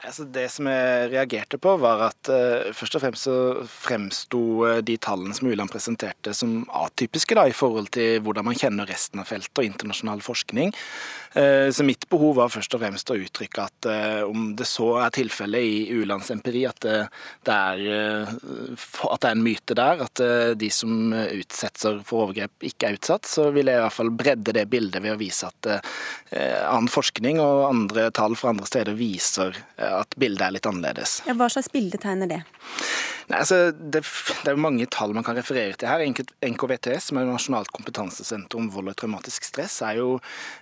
Altså 0.00 0.24
det 0.32 0.46
som 0.48 0.68
jeg 0.70 1.08
reagerte 1.12 1.58
på, 1.60 1.74
var 1.82 2.06
at 2.06 2.30
uh, 2.32 2.70
først 2.76 2.96
og 2.96 3.02
fremst 3.02 3.26
så 3.26 3.34
fremsto 3.68 4.40
uh, 4.64 4.78
de 4.84 4.96
tallene 4.96 5.34
som 5.36 5.50
Uland 5.50 5.68
presenterte 5.72 6.32
som 6.36 6.62
atypiske 6.72 7.36
da, 7.36 7.44
i 7.44 7.56
forhold 7.56 7.90
til 7.92 8.22
hvordan 8.24 8.46
man 8.48 8.56
kjenner 8.56 8.88
resten 8.88 9.20
av 9.20 9.28
feltet 9.28 9.60
og 9.60 9.68
internasjonal 9.68 10.22
forskning. 10.24 10.72
Uh, 11.36 11.68
så 11.68 11.84
mitt 11.84 12.06
behov 12.08 12.38
var 12.38 12.52
først 12.52 12.78
og 12.78 12.80
fremst 12.80 13.12
å 13.12 13.18
uttrykke 13.20 13.66
at 13.66 13.88
om 14.24 14.54
det 14.56 14.66
så 14.68 14.86
er 15.02 15.12
tilfellet 15.14 15.66
i 15.66 15.98
Ulands 16.00 16.30
empiri, 16.32 16.62
at 16.68 16.80
det 16.80 17.54
er, 17.54 17.80
at 18.28 19.22
det 19.22 19.28
er 19.28 19.34
en 19.34 19.44
myte 19.44 19.76
der, 19.76 20.02
at 20.04 20.22
de 20.58 20.68
som 20.72 21.12
utsetter 21.12 22.00
for 22.06 22.26
overgrep 22.26 22.66
ikke 22.70 22.88
er 22.88 22.98
utsatt, 22.98 23.28
så 23.28 23.48
vil 23.54 23.70
jeg 23.70 23.78
i 23.78 23.84
hvert 23.84 23.96
fall 23.96 24.12
bredde 24.14 24.54
det 24.56 24.66
bildet 24.72 25.02
ved 25.04 25.14
å 25.14 25.20
vise 25.20 25.48
at 25.48 25.70
annen 26.32 26.90
forskning 26.92 27.40
og 27.42 27.66
andre 27.70 28.08
tall 28.16 28.36
fra 28.38 28.52
andre 28.54 28.68
steder 28.68 28.98
viser 28.98 29.56
at 29.94 30.16
bildet 30.20 30.46
er 30.46 30.56
litt 30.56 30.68
annerledes. 30.68 31.20
Ja, 31.28 31.36
hva 31.38 31.50
slags 31.52 31.70
bilde 31.72 32.00
tegner 32.00 32.30
det? 32.30 32.42
Nei, 33.30 33.38
altså, 33.44 33.70
det, 33.70 34.00
det, 34.42 34.50
er 34.50 34.58
mange 34.58 34.86
tall 34.90 35.12
man 35.14 35.22
kan 35.26 35.36
referere 35.38 35.76
til 35.78 35.86
her. 35.86 36.02
NKVTS, 36.02 37.10
som 37.10 37.20
er 37.20 37.28
Nasjonalt 37.28 37.70
kompetansesenter 37.70 38.58
om 38.58 38.66
vold 38.74 38.90
og 38.90 38.96
traumatisk 38.98 39.46
stress, 39.46 39.76
er 39.86 40.00
jo 40.00 40.08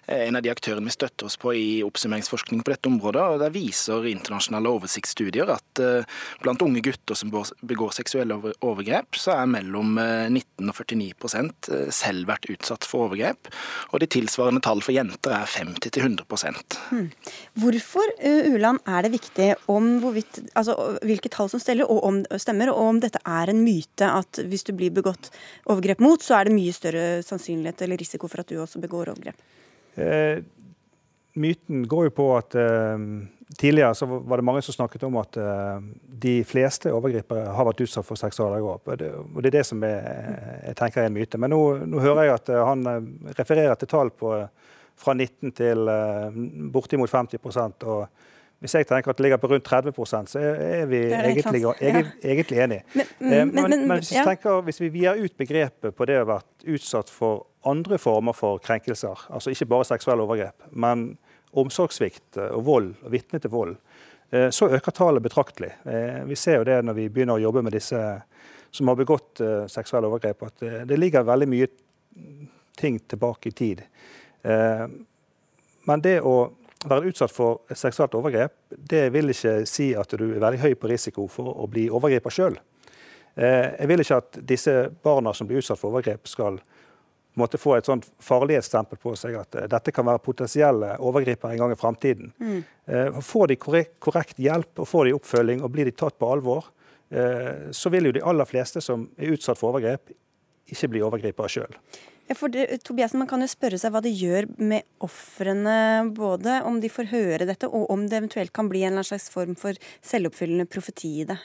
eh, 0.05 0.27
en 0.27 0.37
av 0.37 0.45
de 0.45 0.53
aktørene 0.53 0.85
vi 0.85 0.93
støtter 0.93 1.31
oss 1.31 1.39
på 1.41 1.55
i 1.57 1.69
oppsummeringsforskning 1.87 2.61
på 2.65 2.75
dette 2.75 2.91
området. 2.91 3.23
og 3.25 3.41
Der 3.41 3.55
viser 3.55 4.05
internasjonale 4.11 4.73
oversiktsstudier 4.77 5.49
at 5.55 5.81
uh, 5.81 6.19
blant 6.43 6.65
unge 6.65 6.83
gutter 6.85 7.17
som 7.17 7.33
begår 7.33 7.97
seksuelle 7.97 8.37
overgrep, 8.37 9.17
så 9.17 9.39
er 9.39 9.49
mellom 9.49 9.97
19 9.97 10.37
eh, 10.37 10.69
og 10.69 10.77
49% 10.77 11.71
selv 11.95 12.29
vært 12.29 12.51
utsatt 12.53 12.85
for 12.85 13.09
overgrep. 13.09 13.49
Og 13.95 14.03
de 14.03 14.11
tilsvarende 14.13 14.61
tall 14.65 14.85
for 14.85 14.93
jenter 14.97 15.39
er 15.39 15.49
50-100 15.49 16.29
hmm. 16.91 17.09
Hvorfor, 17.65 18.13
Uland, 18.53 18.85
er 18.85 19.07
det 19.07 19.15
viktig 19.15 19.18
om 19.67 19.89
hvorvidt, 20.03 20.41
altså, 20.59 20.75
hvilke 21.07 21.31
tall 21.33 21.51
som 21.53 21.63
steller, 21.63 21.89
og 21.89 22.05
om, 22.07 22.21
stemmer 22.41 22.73
og 22.73 22.81
om 22.85 23.01
dette 23.03 23.21
er 23.27 23.53
en 23.53 23.65
myte 23.65 24.09
at 24.09 24.43
hvis 24.47 24.67
du 24.69 24.75
blir 24.77 24.95
begått 24.95 25.31
overgrep 25.67 26.03
mot, 26.05 26.23
så 26.23 26.39
er 26.39 26.49
det 26.49 26.57
mye 26.57 26.75
større 26.77 27.07
sannsynlighet 27.27 27.83
eller 27.87 28.01
risiko 28.01 28.31
for 28.31 28.45
at 28.45 28.53
du 28.53 28.61
også 28.63 28.83
begår 28.83 29.13
overgrep. 29.15 29.43
Eh, 29.99 30.45
myten 31.39 31.87
går 31.89 32.09
jo 32.09 32.15
på 32.19 32.29
at 32.37 32.55
eh, 32.59 33.09
tidligere 33.57 33.95
så 33.95 34.07
var 34.07 34.37
det 34.37 34.45
mange 34.45 34.63
som 34.63 34.75
snakket 34.75 35.03
om 35.03 35.17
at 35.21 35.37
eh, 35.37 35.81
de 36.23 36.35
fleste 36.45 36.93
overgripere 36.93 37.53
har 37.57 37.69
vært 37.69 37.83
utsatt 37.87 38.07
for 38.07 38.21
seksualovergrep. 38.21 38.89
Og 38.89 39.37
og 39.37 39.43
det 39.43 39.53
er 39.53 39.59
det 39.59 39.67
som 39.67 39.83
jeg, 39.83 40.17
jeg 40.67 40.79
tenker 40.79 41.03
er 41.03 41.11
en 41.11 41.17
myte. 41.17 41.41
Men 41.41 41.55
nå, 41.55 41.63
nå 41.89 42.03
hører 42.05 42.29
jeg 42.29 42.35
at 42.37 42.53
eh, 42.53 42.65
han 42.71 42.87
eh, 42.91 43.13
refererer 43.39 43.79
til 43.79 43.91
tall 43.91 44.13
på, 44.13 44.35
fra 44.99 45.15
19 45.15 45.55
til 45.57 45.93
eh, 45.93 46.43
bortimot 46.75 47.13
50% 47.13 47.89
og 47.89 48.27
hvis 48.59 48.75
jeg 48.75 48.89
tenker 48.89 49.13
at 49.13 49.19
det 49.19 49.23
ligger 49.23 49.39
på 49.39 49.51
rundt 49.53 49.69
30% 49.71 50.33
så 50.33 50.41
er 50.43 50.89
vi 50.91 50.99
er 51.07 51.29
egentlig, 51.31 51.61
ja. 51.63 51.75
egentlig 52.25 52.59
enige. 52.59 52.83
Men, 52.95 53.07
men, 53.19 53.33
eh, 53.33 53.45
men, 53.47 53.87
men 53.87 54.01
hvis, 54.01 54.11
vi 54.11 54.25
tenker, 54.27 54.65
hvis, 54.67 54.81
vi 54.83 54.91
vier 54.97 55.21
ut 55.21 55.37
begrepet 55.39 55.95
på 55.95 56.09
det 56.11 56.17
å 56.19 56.25
ha 56.25 56.31
vært 56.33 56.67
utsatt 56.67 57.13
for 57.13 57.47
andre 57.71 58.01
former 58.03 58.35
for 58.35 58.59
krenkelser, 58.63 59.29
altså 59.31 59.55
ikke 59.55 59.69
bare 59.71 59.87
seksuelle 59.87 60.27
overgrep, 60.27 60.67
men 60.75 61.13
omsorgssvikt 61.59 62.41
og 62.49 62.65
vold, 62.67 62.93
og 63.05 63.15
vitne 63.15 63.39
til 63.39 63.55
vold, 63.55 63.77
eh, 64.35 64.49
så 64.51 64.73
øker 64.75 64.97
tallet 64.97 65.23
betraktelig. 65.23 65.71
Eh, 65.87 66.25
vi 66.27 66.39
ser 66.39 66.59
jo 66.59 66.67
det 66.67 66.83
når 66.83 66.99
vi 66.99 67.09
begynner 67.15 67.39
å 67.39 67.45
jobbe 67.47 67.63
med 67.63 67.79
disse 67.79 68.03
som 68.75 68.91
har 68.91 68.99
begått 68.99 69.41
seksuelle 69.73 70.11
overgrep, 70.11 70.43
at 70.45 70.65
det 70.91 70.97
ligger 70.99 71.25
veldig 71.25 71.47
mye 71.49 71.69
ting 72.77 72.99
tilbake 73.09 73.49
i 73.49 73.55
tid. 73.57 73.81
Men 75.89 76.03
det 76.05 76.19
å 76.21 76.35
være 76.87 77.11
utsatt 77.11 77.33
for 77.35 77.65
seksuelt 77.75 78.15
overgrep, 78.15 78.55
det 78.71 79.09
vil 79.15 79.33
ikke 79.33 79.63
si 79.69 79.91
at 79.99 80.13
du 80.19 80.29
er 80.31 80.43
veldig 80.43 80.61
høy 80.63 80.75
på 80.79 80.91
risiko 80.91 81.27
for 81.31 81.51
å 81.59 81.67
bli 81.71 81.89
overgriper 81.91 82.35
sjøl. 82.35 82.59
Eh, 83.39 83.71
jeg 83.79 83.89
vil 83.91 84.03
ikke 84.03 84.19
at 84.23 84.41
disse 84.47 84.75
barna 85.05 85.33
som 85.35 85.49
blir 85.49 85.63
utsatt 85.63 85.81
for 85.81 85.93
overgrep, 85.93 86.27
skal 86.31 86.59
måtte 87.39 87.61
få 87.61 87.77
et 87.77 87.87
sånt 87.87 88.09
farlighetsstempel 88.25 88.99
på 88.99 89.13
seg 89.19 89.37
at 89.39 89.59
eh, 89.59 89.69
dette 89.71 89.95
kan 89.95 90.07
være 90.09 90.23
potensielle 90.25 90.97
overgripere 90.99 91.55
en 91.55 91.63
gang 91.63 91.75
i 91.75 91.79
framtiden. 91.79 92.33
Mm. 92.39 92.59
Eh, 92.87 93.21
får 93.23 93.53
de 93.53 93.59
korrekt, 93.63 93.95
korrekt, 94.03 94.43
hjelp 94.43 94.83
og 94.83 94.91
får 94.91 95.09
de 95.09 95.17
oppfølging 95.19 95.63
og 95.63 95.73
blir 95.75 95.91
de 95.91 95.95
tatt 95.95 96.19
på 96.19 96.33
alvor, 96.35 96.73
så 97.09 97.89
vil 97.89 98.05
jo 98.05 98.11
de 98.13 98.21
aller 98.21 98.45
fleste 98.45 98.83
som 98.85 99.07
er 99.17 99.31
utsatt 99.33 99.57
for 99.57 99.71
overgrep, 99.71 100.11
ikke 100.69 100.91
bli 100.93 101.01
overgripere 101.01 101.49
sjøl. 101.49 101.79
For 102.37 102.53
det, 102.53 102.83
Tobiasen, 102.85 103.19
Man 103.23 103.29
kan 103.31 103.41
jo 103.41 103.49
spørre 103.49 103.79
seg 103.81 103.93
hva 103.95 104.03
det 104.05 104.13
gjør 104.13 104.51
med 104.61 104.85
ofrene, 105.05 106.09
både 106.13 106.61
om 106.69 106.81
de 106.83 106.91
får 106.93 107.09
høre 107.13 107.47
dette, 107.49 107.69
og 107.69 107.89
om 107.93 108.05
det 108.09 108.19
eventuelt 108.21 108.53
kan 108.53 108.69
bli 108.69 108.85
en 108.85 109.01
slags 109.05 109.31
form 109.33 109.57
for 109.57 109.79
selvoppfyllende 110.05 110.69
profeti 110.69 111.23
i 111.23 111.29
det. 111.29 111.39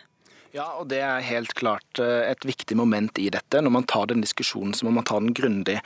Ja, 0.53 0.67
og 0.77 0.91
det 0.91 0.99
er 1.01 1.23
helt 1.25 1.55
klart 1.57 1.97
eh, 1.97 2.27
et 2.29 2.45
viktig 2.45 2.75
moment 2.77 3.17
i 3.17 3.25
dette. 3.33 3.57
Når 3.57 3.71
man 3.73 3.85
tar 3.89 4.11
den 4.11 4.21
diskusjonen, 4.21 4.75
så 4.77 4.85
må 4.85 4.91
man 4.93 5.05
ta 5.09 5.17
den 5.17 5.33
grundig. 5.33 5.79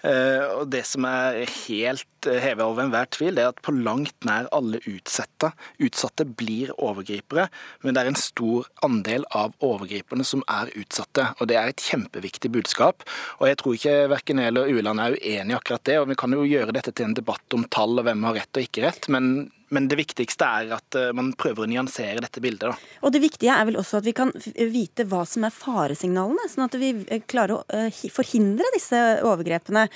Eh, 0.00 0.44
og 0.48 0.70
det 0.72 0.80
som 0.88 1.04
er 1.04 1.42
helt 1.44 2.28
eh, 2.30 2.38
hevet 2.40 2.64
over 2.64 2.86
enhver 2.86 3.10
tvil, 3.12 3.36
det 3.36 3.42
er 3.44 3.50
at 3.52 3.60
på 3.60 3.74
langt 3.76 4.16
nær 4.24 4.48
alle 4.56 4.80
utsatte, 4.88 5.50
utsatte 5.76 6.24
blir 6.24 6.72
overgripere, 6.72 7.50
men 7.84 7.92
det 7.92 8.00
er 8.00 8.08
en 8.14 8.16
stor 8.16 8.70
andel 8.86 9.28
av 9.36 9.52
overgriperne 9.60 10.24
som 10.24 10.40
er 10.48 10.72
utsatte. 10.72 11.26
Og 11.36 11.50
det 11.50 11.58
er 11.60 11.74
et 11.74 11.84
kjempeviktig 11.84 12.54
budskap. 12.54 13.04
Og 13.42 13.50
jeg 13.50 13.58
tror 13.60 13.76
ikke 13.76 13.98
verken 14.14 14.40
jeg 14.40 14.54
eller 14.54 14.72
Uland 14.72 15.04
er 15.04 15.18
uenig 15.18 15.52
i 15.52 15.58
akkurat 15.58 15.84
det. 15.84 15.98
Og 16.00 16.08
vi 16.14 16.16
kan 16.24 16.32
jo 16.32 16.48
gjøre 16.48 16.72
dette 16.72 16.96
til 16.96 17.10
en 17.10 17.18
debatt 17.20 17.58
om 17.58 17.68
tall 17.68 18.00
og 18.00 18.08
hvem 18.08 18.24
har 18.30 18.40
rett 18.40 18.56
og 18.56 18.64
ikke 18.70 18.88
rett. 18.88 19.12
men 19.12 19.50
men 19.74 19.88
det 19.90 19.98
viktigste 19.98 20.46
er 20.46 20.72
at 20.76 20.98
eh, 20.98 21.10
man 21.16 21.32
prøver 21.38 21.64
å 21.64 21.70
nyansere 21.70 22.22
dette 22.22 22.42
bildet. 22.44 22.70
Da. 22.70 22.94
Og 23.04 23.14
Det 23.14 23.22
viktige 23.24 23.54
er 23.54 23.66
vel 23.68 23.78
også 23.80 24.00
at 24.00 24.06
vi 24.06 24.14
kan 24.16 24.30
vite 24.72 25.06
hva 25.10 25.24
som 25.28 25.46
er 25.46 25.54
faresignalene, 25.54 26.48
sånn 26.50 26.66
at 26.66 26.78
vi 26.80 26.92
eh, 27.08 27.24
klarer 27.30 27.58
å 27.58 27.60
eh, 27.74 28.02
forhindre 28.14 28.70
disse 28.74 29.00
overgrepene. 29.24 29.86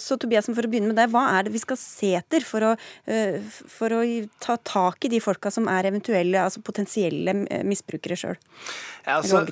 Så 0.00 0.16
Tobias, 0.20 0.48
for 0.48 0.66
å 0.66 0.70
begynne 0.70 0.90
med 0.90 0.98
deg, 0.98 1.10
hva 1.12 1.26
er 1.36 1.46
det 1.46 1.54
vi 1.54 1.62
skal 1.62 1.78
se 1.80 2.12
etter 2.18 2.44
for 2.46 2.70
å, 2.70 2.72
for 3.70 3.94
å 3.96 4.00
ta 4.42 4.56
tak 4.66 5.06
i 5.06 5.12
de 5.12 5.20
folka 5.22 5.52
som 5.52 5.68
er 5.70 5.88
eventuelle, 5.90 6.42
altså 6.42 6.62
potensielle 6.64 7.34
misbrukere 7.66 8.18
sjøl? 8.18 8.38
Ja, 9.06 9.18
altså, 9.18 9.44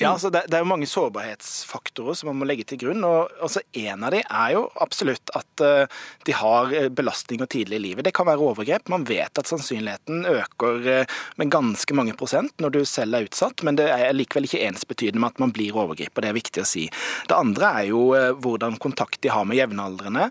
ja, 0.00 0.12
altså 0.14 0.30
det, 0.32 0.46
det, 0.48 0.56
er 0.56 0.62
jo 0.64 0.68
mange 0.70 0.86
sårbarhetsfaktorer 0.88 2.16
som 2.16 2.30
man 2.30 2.38
må 2.40 2.46
legge 2.48 2.64
til 2.68 2.78
grunn. 2.80 3.04
og 3.04 3.28
altså 3.42 3.60
En 3.76 4.04
av 4.06 4.14
de 4.14 4.22
er 4.24 4.54
jo 4.54 4.62
absolutt 4.80 5.32
at 5.36 5.64
uh, 5.64 6.00
de 6.24 6.36
har 6.36 6.72
belastninger 6.96 7.50
tidlig 7.52 7.76
i 7.76 7.82
livet. 7.84 8.06
Det 8.06 8.14
kan 8.16 8.28
være 8.28 8.40
overgrep. 8.40 8.88
Man 8.92 9.04
vet 9.08 9.36
at 9.36 9.50
sannsynligheten 9.50 10.24
øker 10.30 10.88
uh, 10.88 11.18
med 11.40 11.52
ganske 11.52 11.96
mange 11.96 12.16
prosent 12.16 12.54
når 12.64 12.76
du 12.78 12.80
selv 12.88 13.18
er 13.18 13.28
utsatt, 13.28 13.64
men 13.66 13.76
det 13.76 13.90
er 13.92 14.16
likevel 14.16 14.48
ikke 14.48 14.62
ensbetydende 14.70 15.20
med 15.20 15.34
at 15.34 15.44
man 15.44 15.52
blir 15.56 15.76
overgriper. 15.76 16.24
Det 16.24 16.32
er 16.32 16.38
viktig 16.38 16.64
å 16.64 16.70
si. 16.70 16.86
Det 17.28 17.36
andre 17.36 17.74
er 17.82 17.90
jo 17.90 18.06
uh, 18.16 18.30
hvordan 18.40 18.80
kontakt 18.80 19.20
de 19.20 19.32
har 19.34 19.44
med 19.44 19.60
jevnaldrende, 19.60 20.30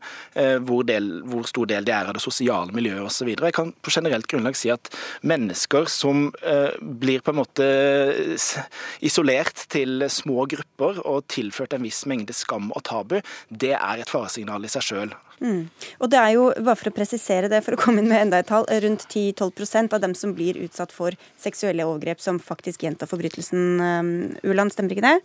hvor, 0.65 0.83
del, 0.87 1.07
hvor, 1.27 1.43
stor 1.47 1.67
del 1.69 1.85
de 1.85 1.93
er 1.93 2.07
av 2.09 2.15
det 2.15 2.21
sosiale 2.23 2.73
miljøet 2.73 3.05
osv. 3.05 3.29
Jeg 3.35 3.53
kan 3.55 3.71
på 3.83 3.93
generelt 3.93 4.27
grunnlag 4.29 4.57
si 4.57 4.71
at 4.73 4.89
mennesker 5.27 5.85
som 5.91 6.29
blir 6.79 7.21
på 7.23 7.33
en 7.33 7.39
måte 7.39 7.67
isolert 9.05 9.58
til 9.71 10.05
små 10.11 10.45
grupper 10.49 11.01
og 11.05 11.27
tilført 11.31 11.73
en 11.75 11.85
viss 11.85 12.05
mengde 12.09 12.35
skam 12.35 12.71
og 12.75 12.83
tabu, 12.87 13.19
det 13.49 13.75
er 13.77 14.03
et 14.03 14.11
faresignal 14.11 14.65
i 14.65 14.71
seg 14.71 14.85
sjøl. 14.85 15.17
Mm. 15.39 15.69
Og 16.03 16.09
det 16.11 16.19
er 16.19 16.33
jo, 16.35 16.47
bare 16.57 16.75
for 16.79 16.91
å 16.91 16.95
presisere 16.95 17.49
det, 17.51 17.61
for 17.63 17.75
å 17.75 17.79
komme 17.79 18.03
inn 18.03 18.09
med 18.11 18.25
enda 18.25 18.41
et 18.41 18.49
tall, 18.51 18.67
rundt 18.83 19.05
10-12% 19.07 19.95
av 19.95 20.03
dem 20.03 20.15
som 20.17 20.33
blir 20.35 20.59
utsatt 20.59 20.91
for 20.95 21.15
seksuelle 21.39 21.87
overgrep, 21.87 22.19
som 22.23 22.41
faktisk 22.43 22.83
gjentar 22.83 23.09
forbrytelsen. 23.11 23.69
Um, 23.79 24.11
Uland, 24.43 24.75
stemmer 24.75 24.95
ikke 24.95 25.07
det? 25.07 25.17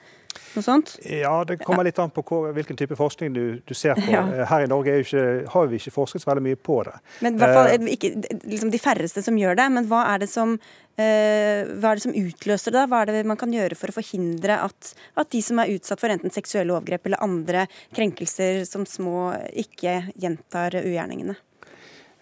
Noe 0.55 0.62
sånt? 0.66 0.95
Ja, 1.07 1.35
det 1.47 1.61
kommer 1.62 1.87
litt 1.87 1.99
an 2.03 2.12
på 2.14 2.22
hvilken 2.55 2.78
type 2.78 2.97
forskning 2.99 3.35
du, 3.35 3.45
du 3.66 3.74
ser 3.74 3.99
på. 3.99 4.07
Ja. 4.14 4.22
Eh, 4.30 4.45
her 4.47 4.62
i 4.62 4.68
Norge 4.70 4.93
ikke, 5.03 5.22
har 5.51 5.70
vi 5.70 5.78
ikke 5.80 5.91
forsket 5.95 6.22
så 6.22 6.28
veldig 6.30 6.45
mye 6.45 6.59
på 6.61 6.76
det. 6.87 6.93
Men 7.24 7.35
i 7.35 7.41
hvert 7.41 7.57
fall 7.57 7.70
eh, 7.72 7.89
ikke, 7.97 8.11
liksom 8.47 8.70
de 8.70 8.78
færreste 8.78 9.24
som 9.26 9.39
gjør 9.39 9.59
det. 9.59 9.66
Men 9.74 9.89
hva 9.91 10.05
er 10.12 10.22
det 10.22 10.28
som, 10.30 10.55
eh, 10.55 10.84
hva 10.97 11.91
er 11.91 11.99
det 11.99 12.05
som 12.05 12.15
utløser 12.15 12.75
det? 12.75 12.85
Hva 12.87 13.01
er 13.03 13.11
det 13.11 13.25
man 13.27 13.39
kan 13.41 13.51
gjøre 13.51 13.75
for 13.75 13.91
å 13.91 13.97
forhindre 13.97 14.61
at, 14.63 14.93
at 15.19 15.33
de 15.33 15.41
som 15.43 15.59
er 15.59 15.73
utsatt 15.75 15.99
for 15.99 16.15
enten 16.15 16.31
seksuelle 16.31 16.71
overgrep 16.71 17.09
eller 17.09 17.25
andre 17.25 17.65
krenkelser 17.97 18.63
som 18.69 18.87
små, 18.87 19.33
ikke 19.59 19.97
gjentar 20.15 20.79
ugjerningene? 20.85 21.35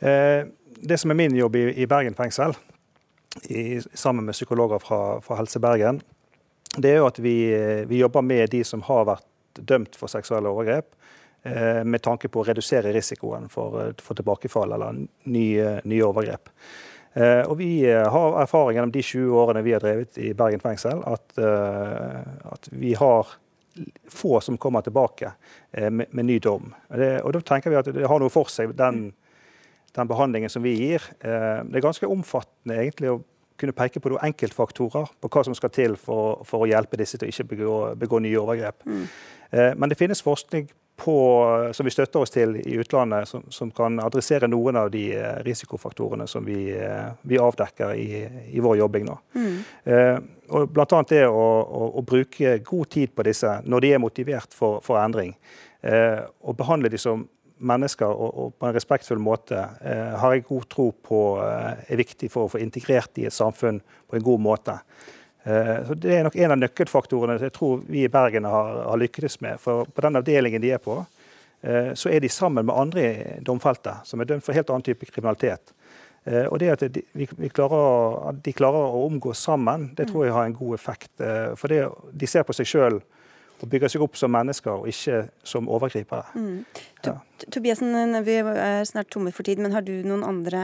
Eh, 0.00 0.48
det 0.80 0.98
som 0.98 1.12
er 1.12 1.20
min 1.20 1.36
jobb 1.36 1.56
i, 1.56 1.66
i 1.84 1.86
Bergen 1.86 2.16
fengsel, 2.18 2.56
i, 3.48 3.80
sammen 3.94 4.24
med 4.24 4.34
psykologer 4.34 4.78
fra, 4.82 5.20
fra 5.20 5.36
Helse 5.38 5.60
Bergen, 5.62 6.00
det 6.76 6.90
er 6.90 7.02
jo 7.02 7.08
at 7.08 7.20
vi, 7.20 7.36
vi, 7.88 8.00
jobber 8.00 8.24
med 8.24 8.50
de 8.50 8.62
som 8.64 8.82
har 8.88 9.04
vært 9.08 9.60
dømt 9.60 9.96
for 10.00 10.10
seksuelle 10.10 10.48
overgrep, 10.48 10.94
eh, 11.44 11.82
med 11.84 12.02
tanke 12.02 12.30
på 12.32 12.40
å 12.40 12.46
redusere 12.48 12.94
risikoen 12.94 13.48
for, 13.52 13.92
for 14.00 14.18
tilbakefall 14.18 14.72
eller 14.72 15.04
nye, 15.28 15.76
nye 15.84 16.08
overgrep. 16.08 16.50
Eh, 17.14 17.42
og 17.44 17.58
Vi 17.58 17.84
har 17.86 18.40
erfaring 18.42 18.78
gjennom 18.78 18.92
de 18.92 19.02
20 19.04 19.38
årene 19.42 19.62
vi 19.64 19.74
har 19.74 19.84
drevet 19.84 20.18
i 20.18 20.32
Bergen 20.36 20.62
fengsel, 20.62 21.02
at, 21.04 21.38
eh, 21.38 22.20
at 22.52 22.68
vi 22.72 22.94
har 22.94 23.34
få 24.08 24.40
som 24.44 24.58
kommer 24.60 24.84
tilbake 24.84 25.30
med, 25.72 26.06
med 26.10 26.24
ny 26.28 26.38
dom. 26.38 26.74
Det, 26.92 27.22
og 27.24 27.32
Da 27.32 27.40
tenker 27.40 27.72
vi 27.72 27.78
at 27.80 27.88
det 27.88 28.08
har 28.08 28.20
noe 28.20 28.32
for 28.32 28.50
seg, 28.52 28.74
den 28.76 29.14
den 29.92 30.08
behandlingen 30.08 30.48
som 30.48 30.62
vi 30.64 30.70
gir. 30.72 31.04
Det 31.20 31.76
er 31.76 31.84
ganske 31.84 32.08
omfattende 32.08 32.78
egentlig 32.80 33.10
å 33.12 33.18
kunne 33.60 33.74
peke 33.76 34.00
på 34.00 34.08
noen 34.08 34.24
enkeltfaktorer 34.24 35.10
på 35.20 35.28
hva 35.28 35.42
som 35.44 35.56
skal 35.56 35.68
til 35.68 35.96
for, 36.00 36.40
for 36.48 36.64
å 36.64 36.68
hjelpe 36.70 36.96
disse 36.96 37.20
til 37.20 37.28
å 37.28 37.32
ikke 37.32 37.48
begå, 37.50 37.74
begå 38.00 38.20
nye 38.24 38.38
overgrep. 38.40 38.86
Mm. 38.88 39.02
Men 39.76 39.92
det 39.92 39.98
finnes 40.00 40.24
forskning 40.24 40.70
på, 40.96 41.16
som 41.74 41.86
vi 41.88 41.90
støtter 41.90 42.22
oss 42.22 42.30
til 42.30 42.56
i 42.60 42.76
utlandet, 42.78 43.28
som, 43.28 43.42
som, 43.50 43.70
kan 43.74 43.98
adressere 44.04 44.48
noen 44.50 44.76
av 44.78 44.90
de 44.92 45.06
risikofaktorene 45.42 46.28
som 46.30 46.44
vi, 46.46 46.68
vi 47.26 47.40
avdekker 47.40 47.94
i, 47.98 48.08
i, 48.52 48.60
vår 48.62 48.76
jobbing 48.82 49.08
nå. 49.08 49.16
Mm. 49.34 49.56
Eh, 49.84 50.16
og 50.52 50.82
annet 50.84 51.14
det 51.14 51.24
å, 51.26 51.44
å, 51.62 51.90
å, 51.98 52.04
bruke 52.06 52.58
god 52.66 52.90
tid 52.92 53.14
på 53.16 53.24
disse 53.26 53.56
når 53.64 53.84
de 53.84 53.92
er 53.96 54.02
motivert 54.02 54.54
for, 54.54 54.82
for 54.84 55.00
endring. 55.00 55.32
Eh, 55.82 56.20
og 56.44 56.58
behandle 56.60 56.92
de 56.92 57.00
som 57.00 57.24
mennesker 57.62 58.10
og, 58.10 58.38
og, 58.38 58.52
på 58.58 58.68
en 58.68 58.76
respektfull 58.76 59.22
måte 59.22 59.58
eh, 59.58 60.14
har 60.18 60.34
jeg 60.34 60.46
god 60.48 60.68
tro 60.70 60.88
på 61.08 61.22
eh, 61.44 61.82
er 61.88 62.00
viktig 62.00 62.30
for 62.32 62.46
å 62.46 62.52
få 62.52 62.62
integrert 62.62 63.18
i 63.22 63.26
et 63.28 63.36
samfunn 63.36 63.80
på 63.80 64.18
en 64.18 64.26
god 64.26 64.44
måte. 64.44 64.78
Eh, 65.44 65.86
så 65.86 65.94
Det 65.94 66.14
er 66.14 66.24
nok 66.24 66.36
en 66.36 66.54
av 66.54 66.60
nøkkelfaktorene 66.60 67.38
jeg 67.40 67.54
tror 67.56 67.82
vi 67.88 68.04
i 68.04 68.10
Bergen 68.12 68.46
har, 68.46 68.82
har 68.88 69.00
lykkes 69.00 69.40
med. 69.42 69.60
For 69.60 69.84
på 69.84 70.04
den 70.04 70.20
avdelingen 70.20 70.62
de 70.62 70.70
er 70.70 70.82
på, 70.82 71.00
eh, 71.62 71.92
så 71.98 72.12
er 72.12 72.20
de 72.20 72.30
sammen 72.30 72.66
med 72.66 72.76
andre 72.78 73.38
domfelte 73.42 73.98
som 74.06 74.20
er 74.20 74.30
dømt 74.30 74.44
for 74.46 74.54
helt 74.56 74.70
annen 74.70 74.86
type 74.86 75.08
kriminalitet. 75.10 75.74
Eh, 76.24 76.46
og 76.46 76.60
det 76.62 76.70
at 76.76 76.86
de, 76.94 77.02
vi, 77.12 77.26
klarer, 77.26 77.50
klarer, 77.50 78.38
de 78.44 78.54
klarer 78.54 78.94
å 78.94 79.06
omgås 79.08 79.42
sammen, 79.42 79.90
det 79.98 80.08
tror 80.12 80.26
jeg 80.26 80.36
har 80.36 80.46
en 80.46 80.60
god 80.60 80.78
effekt. 80.78 81.10
For 81.58 81.68
det, 81.68 81.82
de 82.12 82.30
ser 82.30 82.46
på 82.46 82.54
seg 82.54 82.68
sjøl 82.68 83.02
og 83.62 83.70
bygge 83.70 83.92
seg 83.92 84.02
opp 84.04 84.18
som 84.18 84.32
mennesker, 84.34 84.82
og 84.82 84.90
ikke 84.90 85.22
som 85.46 85.68
overgripere. 85.70 86.24
Mm. 86.34 86.64
Ja. 87.06 87.16
Tobiasen, 87.46 87.94
vi 88.26 88.38
er 88.42 88.82
snart 88.88 89.10
tomme 89.14 89.32
for 89.34 89.46
tid, 89.46 89.62
men 89.62 89.74
har 89.74 89.86
du 89.86 89.94
noen 90.06 90.24
andre 90.26 90.62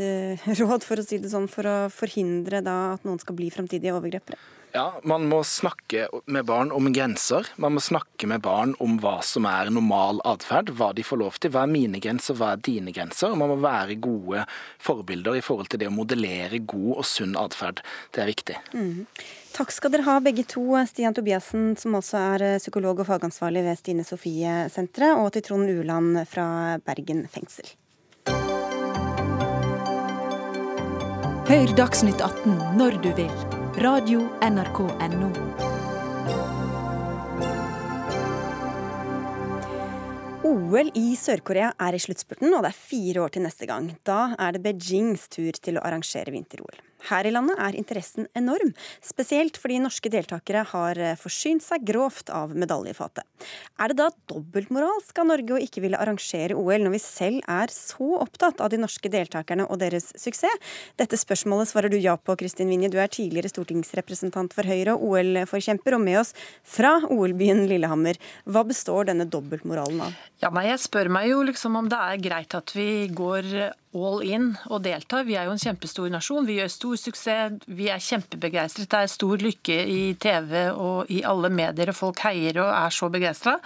eh, 0.00 0.48
råd 0.60 0.84
for 0.84 1.00
å 1.00 1.06
si 1.06 1.20
det 1.22 1.32
sånn, 1.32 1.48
for 1.52 1.68
å 1.68 1.76
forhindre 1.92 2.62
da, 2.64 2.94
at 2.96 3.08
noen 3.08 3.20
skal 3.22 3.38
bli 3.38 3.48
framtidige 3.54 3.96
overgripere? 3.96 4.40
Ja, 4.74 5.00
Man 5.04 5.28
må 5.28 5.42
snakke 5.44 6.06
med 6.24 6.46
barn 6.48 6.70
om 6.72 6.86
grenser. 6.92 7.44
Man 7.60 7.74
må 7.76 7.80
snakke 7.84 8.26
med 8.26 8.40
barn 8.40 8.72
om 8.80 8.96
hva 9.02 9.18
som 9.24 9.44
er 9.44 9.68
normal 9.68 10.22
atferd, 10.24 10.72
hva 10.78 10.94
de 10.96 11.04
får 11.04 11.20
lov 11.20 11.36
til. 11.36 11.52
Hva 11.52 11.66
er 11.66 11.72
mine 11.74 12.00
grenser, 12.00 12.38
hva 12.38 12.54
er 12.54 12.62
dine 12.64 12.94
grenser? 12.96 13.34
Og 13.34 13.40
man 13.42 13.52
må 13.52 13.58
være 13.60 13.98
gode 14.00 14.46
forbilder 14.80 15.36
i 15.36 15.44
forhold 15.44 15.68
til 15.68 15.82
det 15.82 15.90
å 15.90 15.94
modellere 15.94 16.62
god 16.64 17.02
og 17.02 17.04
sunn 17.04 17.36
atferd. 17.36 17.84
Det 18.16 18.24
er 18.24 18.32
viktig. 18.32 18.58
Mm. 18.72 19.04
Takk 19.52 19.76
skal 19.76 19.92
dere 19.92 20.08
ha 20.08 20.18
begge 20.24 20.46
to, 20.48 20.64
Stian 20.88 21.12
Tobiassen, 21.12 21.74
som 21.76 22.00
også 22.00 22.24
er 22.32 22.48
psykolog 22.56 23.04
og 23.04 23.10
fagansvarlig 23.10 23.66
ved 23.68 23.76
Stine 23.76 24.08
Sofie-senteret, 24.08 25.20
og 25.20 25.34
til 25.36 25.44
Trond 25.44 25.68
Uland 25.68 26.22
fra 26.32 26.78
Bergen 26.86 27.26
fengsel. 27.28 27.74
Hør 31.52 31.74
Dagsnytt 31.76 32.22
18 32.24 32.78
når 32.80 33.02
du 33.04 33.12
vil 33.18 33.60
Radio 33.76 34.20
NRK 34.42 34.78
NO. 35.08 35.28
OL 40.44 40.90
i 40.94 41.16
Sør-Korea 41.16 41.70
er 41.80 41.96
i 41.96 42.00
sluttspurten, 42.02 42.52
og 42.52 42.66
det 42.66 42.68
er 42.68 42.76
fire 42.76 43.24
år 43.24 43.32
til 43.32 43.46
neste 43.46 43.66
gang. 43.70 43.88
Da 44.04 44.34
er 44.36 44.52
det 44.52 44.62
Beijings 44.66 45.24
tur 45.32 45.56
til 45.56 45.80
å 45.80 45.84
arrangere 45.88 46.34
vinter-OL. 46.34 46.91
Her 47.08 47.26
i 47.26 47.32
landet 47.34 47.58
er 47.58 47.76
interessen 47.78 48.28
enorm, 48.38 48.72
spesielt 49.04 49.58
fordi 49.60 49.80
norske 49.82 50.10
deltakere 50.12 50.64
har 50.72 51.00
eh, 51.00 51.18
forsynt 51.18 51.64
seg 51.64 51.84
grovt 51.88 52.30
av 52.30 52.54
medaljefatet. 52.54 53.26
Er 53.82 53.90
det 53.90 53.98
da 53.98 54.08
dobbeltmoralsk 54.30 55.18
av 55.18 55.28
Norge 55.32 55.56
å 55.56 55.62
ikke 55.62 55.82
ville 55.84 55.98
arrangere 55.98 56.56
OL, 56.58 56.84
når 56.84 56.96
vi 56.96 57.02
selv 57.02 57.50
er 57.50 57.72
så 57.74 58.18
opptatt 58.22 58.62
av 58.62 58.70
de 58.72 58.80
norske 58.82 59.10
deltakerne 59.12 59.66
og 59.66 59.80
deres 59.82 60.12
suksess? 60.18 60.72
Dette 61.00 61.18
spørsmålet 61.18 61.72
svarer 61.72 61.92
du 61.92 61.98
ja 61.98 62.14
på, 62.16 62.36
Kristin 62.38 62.70
Vinje. 62.70 62.92
Du 62.92 62.98
er 63.02 63.10
tidligere 63.12 63.50
stortingsrepresentant 63.52 64.54
for 64.54 64.68
Høyre 64.68 64.96
og 64.96 65.04
OL-forkjemper, 65.12 65.96
og 65.98 66.04
med 66.04 66.22
oss 66.22 66.32
fra 66.62 66.96
OL-byen 67.08 67.66
Lillehammer. 67.70 68.18
Hva 68.46 68.64
består 68.68 69.10
denne 69.10 69.26
dobbeltmoralen 69.30 70.06
av? 70.06 70.18
Ja, 70.42 70.50
nei, 70.54 70.68
Jeg 70.72 70.82
spør 70.86 71.10
meg 71.12 71.30
jo 71.30 71.42
liksom 71.46 71.76
om 71.78 71.90
det 71.90 71.98
er 71.98 72.22
greit 72.22 72.54
at 72.56 72.74
vi 72.76 73.08
går 73.12 73.72
all 73.94 74.22
in 74.24 74.52
og 74.70 74.82
deltar. 74.84 75.26
Vi 75.28 75.36
er 75.36 75.48
jo 75.48 75.56
en 75.56 75.60
kjempestor 75.62 76.08
nasjon. 76.12 76.46
Vi 76.48 76.58
gjør 76.60 76.70
stor 76.72 77.00
suksess. 77.00 77.66
Vi 77.66 77.90
er 77.92 78.02
kjempebegeistret. 78.02 78.88
Det 78.90 79.02
er 79.02 79.12
stor 79.12 79.42
lykke 79.42 79.78
i 79.88 80.00
TV 80.20 80.56
og 80.72 81.12
i 81.12 81.22
alle 81.28 81.52
medier, 81.52 81.92
og 81.92 81.98
folk 81.98 82.24
heier 82.26 82.62
og 82.62 82.72
er 82.72 82.94
så 82.94 83.10
begeistra. 83.12 83.58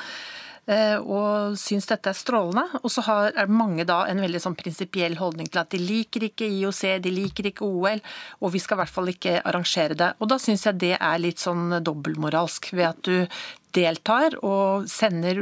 Eh, 0.67 0.99
og 0.99 1.55
syns 1.61 1.87
dette 1.87 2.11
er 2.11 2.19
strålende. 2.19 2.81
Og 2.83 2.91
så 2.91 3.05
har 3.07 3.37
mange 3.51 3.87
da 3.87 4.03
en 4.11 4.23
veldig 4.23 4.43
sånn 4.43 4.59
prinsipiell 4.59 5.15
holdning 5.21 5.51
til 5.51 5.63
at 5.63 5.71
de 5.75 5.83
liker 5.83 6.27
ikke 6.31 6.49
IOC, 6.49 6.83
de 7.05 7.13
liker 7.15 7.53
ikke 7.53 7.67
OL, 7.67 8.03
og 8.43 8.55
vi 8.55 8.63
skal 8.63 8.79
i 8.79 8.83
hvert 8.83 8.97
fall 8.97 9.13
ikke 9.13 9.39
arrangere 9.45 9.99
det. 9.99 10.15
Og 10.19 10.33
da 10.33 10.41
syns 10.43 10.67
jeg 10.67 10.81
det 10.83 10.97
er 10.99 11.23
litt 11.23 11.43
sånn 11.43 11.79
dobbeltmoralsk, 11.87 12.73
ved 12.75 12.91
at 12.91 13.07
du 13.07 13.47
deltar 13.77 14.39
og 14.41 14.87
sender 14.89 15.39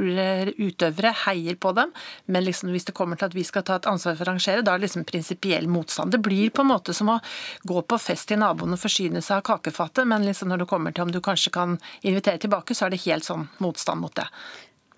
utøvere, 0.58 1.12
heier 1.24 1.56
på 1.60 1.70
dem. 1.76 1.92
Men 2.26 2.44
liksom 2.44 2.72
hvis 2.74 2.88
det 2.88 2.96
kommer 2.98 3.16
til 3.16 3.30
at 3.30 3.36
vi 3.36 3.46
skal 3.46 3.64
ta 3.66 3.78
et 3.78 3.88
ansvar 3.88 4.18
for 4.18 4.26
å 4.26 4.32
arrangere, 4.32 4.64
da 4.66 4.74
er 4.74 4.82
det 4.82 4.88
liksom 4.88 5.06
prinsipiell 5.08 5.70
motstand. 5.70 6.12
Det 6.12 6.22
blir 6.24 6.50
på 6.50 6.64
en 6.64 6.72
måte 6.72 6.96
som 6.96 7.12
å 7.14 7.20
gå 7.62 7.86
på 7.86 8.00
fest 8.02 8.28
til 8.28 8.42
naboen 8.42 8.74
og 8.74 8.82
forsyne 8.82 9.22
seg 9.22 9.38
av 9.38 9.46
kakefatet, 9.54 10.04
men 10.10 10.26
liksom 10.26 10.50
når 10.50 10.64
det 10.64 10.70
kommer 10.74 10.92
til 10.94 11.06
om 11.06 11.14
du 11.14 11.22
kanskje 11.24 11.54
kan 11.54 11.78
invitere 12.02 12.42
tilbake, 12.42 12.74
så 12.74 12.88
er 12.88 12.94
det 12.94 13.04
helt 13.06 13.28
sånn 13.28 13.48
motstand 13.62 14.02
mot 14.02 14.16
det. 14.18 14.28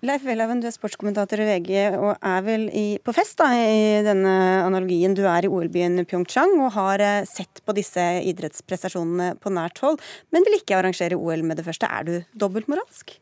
Leif 0.07 0.23
Welhaven, 0.23 0.61
du 0.63 0.67
er 0.69 0.71
sportskommentator 0.71 1.41
i 1.43 1.45
VG 1.49 1.71
og 1.97 2.21
er 2.23 2.43
vel 2.45 2.67
i, 2.71 2.85
på 3.03 3.11
fest 3.15 3.41
da, 3.41 3.49
i 3.51 4.03
denne 4.05 4.31
analogien. 4.63 5.15
Du 5.17 5.25
er 5.27 5.43
i 5.43 5.49
OL-byen 5.51 5.99
Pyeongchang 6.07 6.53
og 6.61 6.69
har 6.77 7.01
eh, 7.03 7.25
sett 7.27 7.59
på 7.67 7.75
disse 7.75 8.03
idrettsprestasjonene 8.29 9.33
på 9.43 9.51
nært 9.51 9.81
hold, 9.83 9.97
men 10.31 10.45
vil 10.47 10.59
ikke 10.61 10.77
arrangere 10.77 11.17
OL 11.19 11.43
med 11.43 11.59
det 11.59 11.65
første. 11.67 11.89
Er 11.91 12.07
du 12.07 12.13
dobbeltmoralsk? 12.39 13.17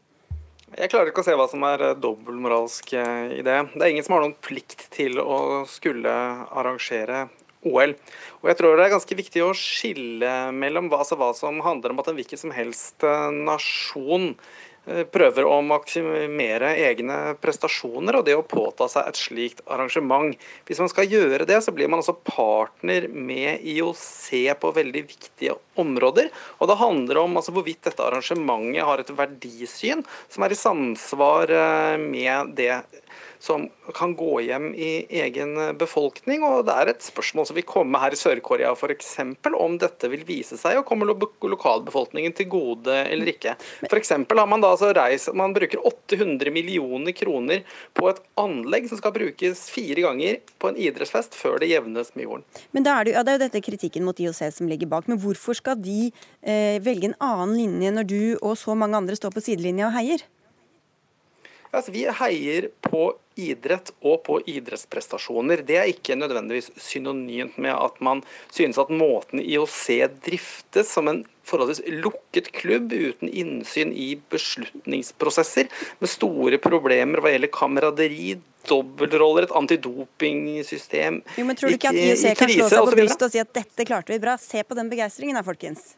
Jeg 0.75 0.91
klarer 0.91 1.09
ikke 1.09 1.23
å 1.23 1.27
se 1.29 1.37
hva 1.39 1.47
som 1.49 1.65
er 1.65 1.87
eh, 1.87 1.95
dobbeltmoralsk 2.03 2.93
eh, 2.99 3.39
i 3.39 3.41
det. 3.47 3.57
Det 3.73 3.81
er 3.81 3.95
ingen 3.95 4.05
som 4.05 4.17
har 4.17 4.27
noen 4.27 4.37
plikt 4.45 4.85
til 4.93 5.17
å 5.23 5.63
skulle 5.71 6.13
arrangere 6.51 7.23
OL. 7.65 7.95
Og 8.43 8.51
jeg 8.51 8.59
tror 8.59 8.77
det 8.77 8.85
er 8.85 8.93
ganske 8.93 9.19
viktig 9.23 9.41
å 9.41 9.55
skille 9.57 10.35
mellom 10.53 10.91
hva, 10.91 11.01
altså 11.01 11.17
hva 11.17 11.31
som 11.33 11.63
handler 11.65 11.95
om 11.95 12.03
at 12.03 12.13
en 12.13 12.19
hvilken 12.19 12.43
som 12.45 12.53
helst 12.53 13.07
nasjon 13.33 14.35
prøver 14.85 15.47
å 15.49 15.59
maksimere 15.65 16.73
egne 16.85 17.17
prestasjoner 17.41 18.19
og 18.19 18.25
det 18.27 18.35
å 18.37 18.45
påta 18.45 18.87
seg 18.91 19.09
et 19.09 19.19
slikt 19.19 19.63
arrangement. 19.71 20.35
Hvis 20.67 20.81
man 20.83 20.91
skal 20.91 21.09
gjøre 21.09 21.47
det, 21.49 21.57
så 21.65 21.73
blir 21.75 21.89
man 21.89 22.03
altså 22.03 22.17
partner 22.17 23.07
med 23.09 23.65
IOC 23.65 24.59
på 24.61 24.73
veldig 24.75 25.05
viktige 25.09 25.57
områder. 25.81 26.29
Og 26.59 26.69
det 26.69 26.79
handler 26.81 27.21
om 27.23 27.39
altså, 27.39 27.55
hvorvidt 27.55 27.85
dette 27.89 28.05
arrangementet 28.05 28.85
har 28.85 29.01
et 29.01 29.15
verdisyn 29.15 30.05
som 30.29 30.45
er 30.45 30.53
i 30.53 30.59
samsvar 30.59 31.51
eh, 31.55 31.97
med 32.01 32.55
det 32.57 32.83
som 33.39 33.67
kan 33.95 34.15
gå 34.17 34.39
hjem 34.45 34.71
i 34.73 35.05
egen 35.21 35.55
befolkning. 35.79 36.43
og 36.43 36.65
Det 36.67 36.75
er 36.75 36.91
et 36.91 37.05
spørsmål 37.05 37.49
som 37.49 37.57
vil 37.57 37.67
komme 37.67 37.99
her 38.01 38.15
i 38.15 38.19
Sør-Korea 38.19 38.73
f.eks. 38.75 39.13
om 39.55 39.77
dette 39.81 40.09
vil 40.11 40.25
vise 40.27 40.57
seg 40.59 40.79
å 40.79 40.85
komme 40.87 41.07
lokalbefolkningen 41.07 42.35
til 42.37 42.49
gode 42.51 42.95
eller 43.05 43.33
ikke. 43.33 43.55
F.eks. 43.89 44.13
har 44.15 44.49
man 44.49 44.63
da 44.63 44.73
altså 44.75 44.91
reist, 44.95 45.33
man 45.33 45.55
bruker 45.55 45.81
800 45.85 46.53
millioner 46.53 47.15
kroner 47.15 47.63
på 47.93 48.09
et 48.11 48.21
anlegg 48.41 48.89
som 48.89 48.99
skal 49.01 49.15
brukes 49.15 49.67
fire 49.73 50.05
ganger 50.05 50.39
på 50.61 50.71
en 50.71 50.79
idrettsfest 50.79 51.37
før 51.37 51.59
det 51.61 51.71
jevnes 51.71 52.13
med 52.15 52.27
jorden. 52.27 52.45
Men 52.75 52.85
det 52.85 52.93
er, 52.93 53.07
det, 53.07 53.15
ja, 53.15 53.25
det 53.25 53.33
er 53.33 53.39
jo 53.39 53.45
dette 53.45 53.65
kritikken 53.65 54.05
mot 54.07 54.19
IOC 54.19 54.41
som 54.59 54.69
ligger 54.69 54.89
bak. 54.91 55.09
Men 55.11 55.19
hvorfor 55.21 55.57
skal 55.57 55.79
de 55.81 56.11
eh, 56.41 56.77
velge 56.83 57.11
en 57.11 57.19
annen 57.23 57.57
linje 57.57 57.93
når 57.95 58.09
du 58.09 58.21
og 58.41 58.55
så 58.59 58.75
mange 58.77 58.97
andre 58.99 59.17
står 59.17 59.35
på 59.35 59.43
sidelinja 59.45 59.89
og 59.89 59.95
heier? 59.97 60.25
Altså, 61.75 61.91
vi 61.91 62.05
heier 62.07 62.69
på 62.85 63.09
idrett 63.35 63.91
og 63.99 64.21
på 64.23 64.39
idrettsprestasjoner. 64.47 65.63
Det 65.67 65.77
er 65.79 65.91
ikke 65.91 66.15
nødvendigvis 66.15 66.71
synonymt 66.79 67.57
med 67.61 67.75
at 67.75 67.97
man 68.03 68.23
synes 68.47 68.79
at 68.79 68.91
måten 68.93 69.41
IOC 69.43 69.87
driftes 70.23 70.93
som 70.95 71.11
en 71.11 71.25
forholdsvis 71.45 71.83
lukket 72.01 72.49
klubb 72.55 72.93
uten 72.93 73.29
innsyn 73.29 73.91
i 73.93 74.15
beslutningsprosesser, 74.31 75.67
med 75.99 76.09
store 76.09 76.57
problemer 76.63 77.21
hva 77.21 77.35
gjelder 77.35 77.51
kameraderi, 77.53 78.37
dobbeltroller, 78.65 79.45
et 79.45 79.53
antidopingsystem 79.53 81.19
Jo, 81.37 81.43
men 81.45 81.59
Tror 81.59 81.69
du 81.69 81.77
ikke 81.77 81.91
at 81.91 81.99
IOC 82.01 82.23
kan 82.39 82.49
slå 82.55 82.71
seg 82.71 82.87
på 82.87 82.95
brystet 82.97 83.27
og 83.27 83.35
si 83.35 83.43
at 83.43 83.53
dette 83.53 83.85
klarte 83.85 84.15
vi 84.15 84.23
bra? 84.23 84.39
Se 84.41 84.63
på 84.65 84.79
den 84.79 84.89
begeistringen 84.89 85.37
da, 85.37 85.45
folkens. 85.45 85.93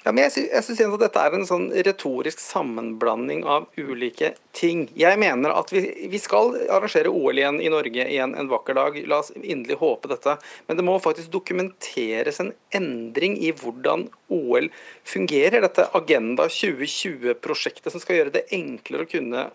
Ja, 0.00 0.12
men 0.14 0.24
jeg, 0.24 0.46
jeg 0.48 0.64
synes 0.64 0.94
at 0.96 1.02
Dette 1.02 1.22
er 1.22 1.34
en 1.36 1.44
sånn 1.44 1.66
retorisk 1.84 2.40
sammenblanding 2.40 3.42
av 3.44 3.66
ulike 3.76 4.30
ting. 4.56 4.86
Jeg 4.96 5.20
mener 5.20 5.52
at 5.52 5.72
vi, 5.74 5.82
vi 6.08 6.20
skal 6.20 6.54
arrangere 6.72 7.12
OL 7.12 7.36
igjen 7.36 7.60
i 7.60 7.68
Norge 7.72 8.06
igjen 8.08 8.32
en 8.32 8.48
vakker 8.48 8.78
dag. 8.78 8.96
La 9.10 9.18
oss 9.20 9.28
inderlig 9.36 9.76
håpe 9.82 10.08
dette. 10.08 10.38
Men 10.68 10.80
det 10.80 10.86
må 10.88 10.96
faktisk 11.04 11.28
dokumenteres 11.34 12.40
en 12.40 12.54
endring 12.76 13.36
i 13.44 13.52
hvordan 13.60 14.06
OL 14.32 14.70
fungerer. 15.04 15.60
Dette 15.66 15.90
Agenda 15.98 16.48
2020-prosjektet 16.48 17.92
som 17.92 18.00
skal 18.00 18.22
gjøre 18.22 18.38
det 18.38 18.46
enklere 18.56 19.04
å 19.04 19.12
kunne 19.12 19.50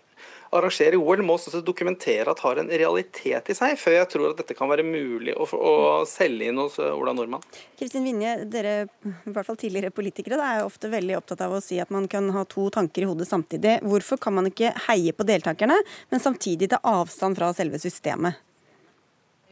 arrangere 0.54 0.98
OL, 1.00 1.22
må 1.26 1.36
også 1.36 1.62
dokumentere 1.64 2.30
at 2.30 2.42
har 2.44 2.60
en 2.60 2.70
realitet 2.70 3.50
i 3.50 3.56
seg, 3.56 3.76
før 3.80 3.98
jeg 3.98 4.10
tror 4.12 4.30
at 4.30 4.42
dette 4.42 4.56
kan 4.58 4.70
være 4.70 4.86
mulig 4.86 5.34
å, 5.34 5.46
å 5.46 5.74
selge 6.08 6.50
inn 6.50 6.60
hos 6.60 6.78
Ola 6.82 7.14
Nordmann. 7.16 7.44
Kristin 7.78 8.06
Vinje, 8.06 8.36
dere 8.52 8.76
i 8.86 9.34
hvert 9.34 9.48
fall 9.48 9.60
tidligere 9.60 9.94
politikere 9.94 10.40
er 10.42 10.60
jo 10.60 10.70
ofte 10.70 10.90
veldig 10.92 11.18
opptatt 11.18 11.44
av 11.46 11.56
å 11.56 11.62
si 11.64 11.80
at 11.82 11.92
man 11.94 12.08
kan 12.10 12.30
ha 12.34 12.46
to 12.48 12.68
tanker 12.74 13.04
i 13.04 13.10
hodet 13.10 13.28
samtidig. 13.30 13.78
Hvorfor 13.86 14.20
kan 14.22 14.36
man 14.38 14.50
ikke 14.50 14.74
heie 14.88 15.14
på 15.16 15.26
deltakerne, 15.28 15.78
men 16.12 16.22
samtidig 16.22 16.70
ta 16.72 16.82
avstand 16.86 17.38
fra 17.38 17.52
selve 17.56 17.80
systemet? 17.82 18.42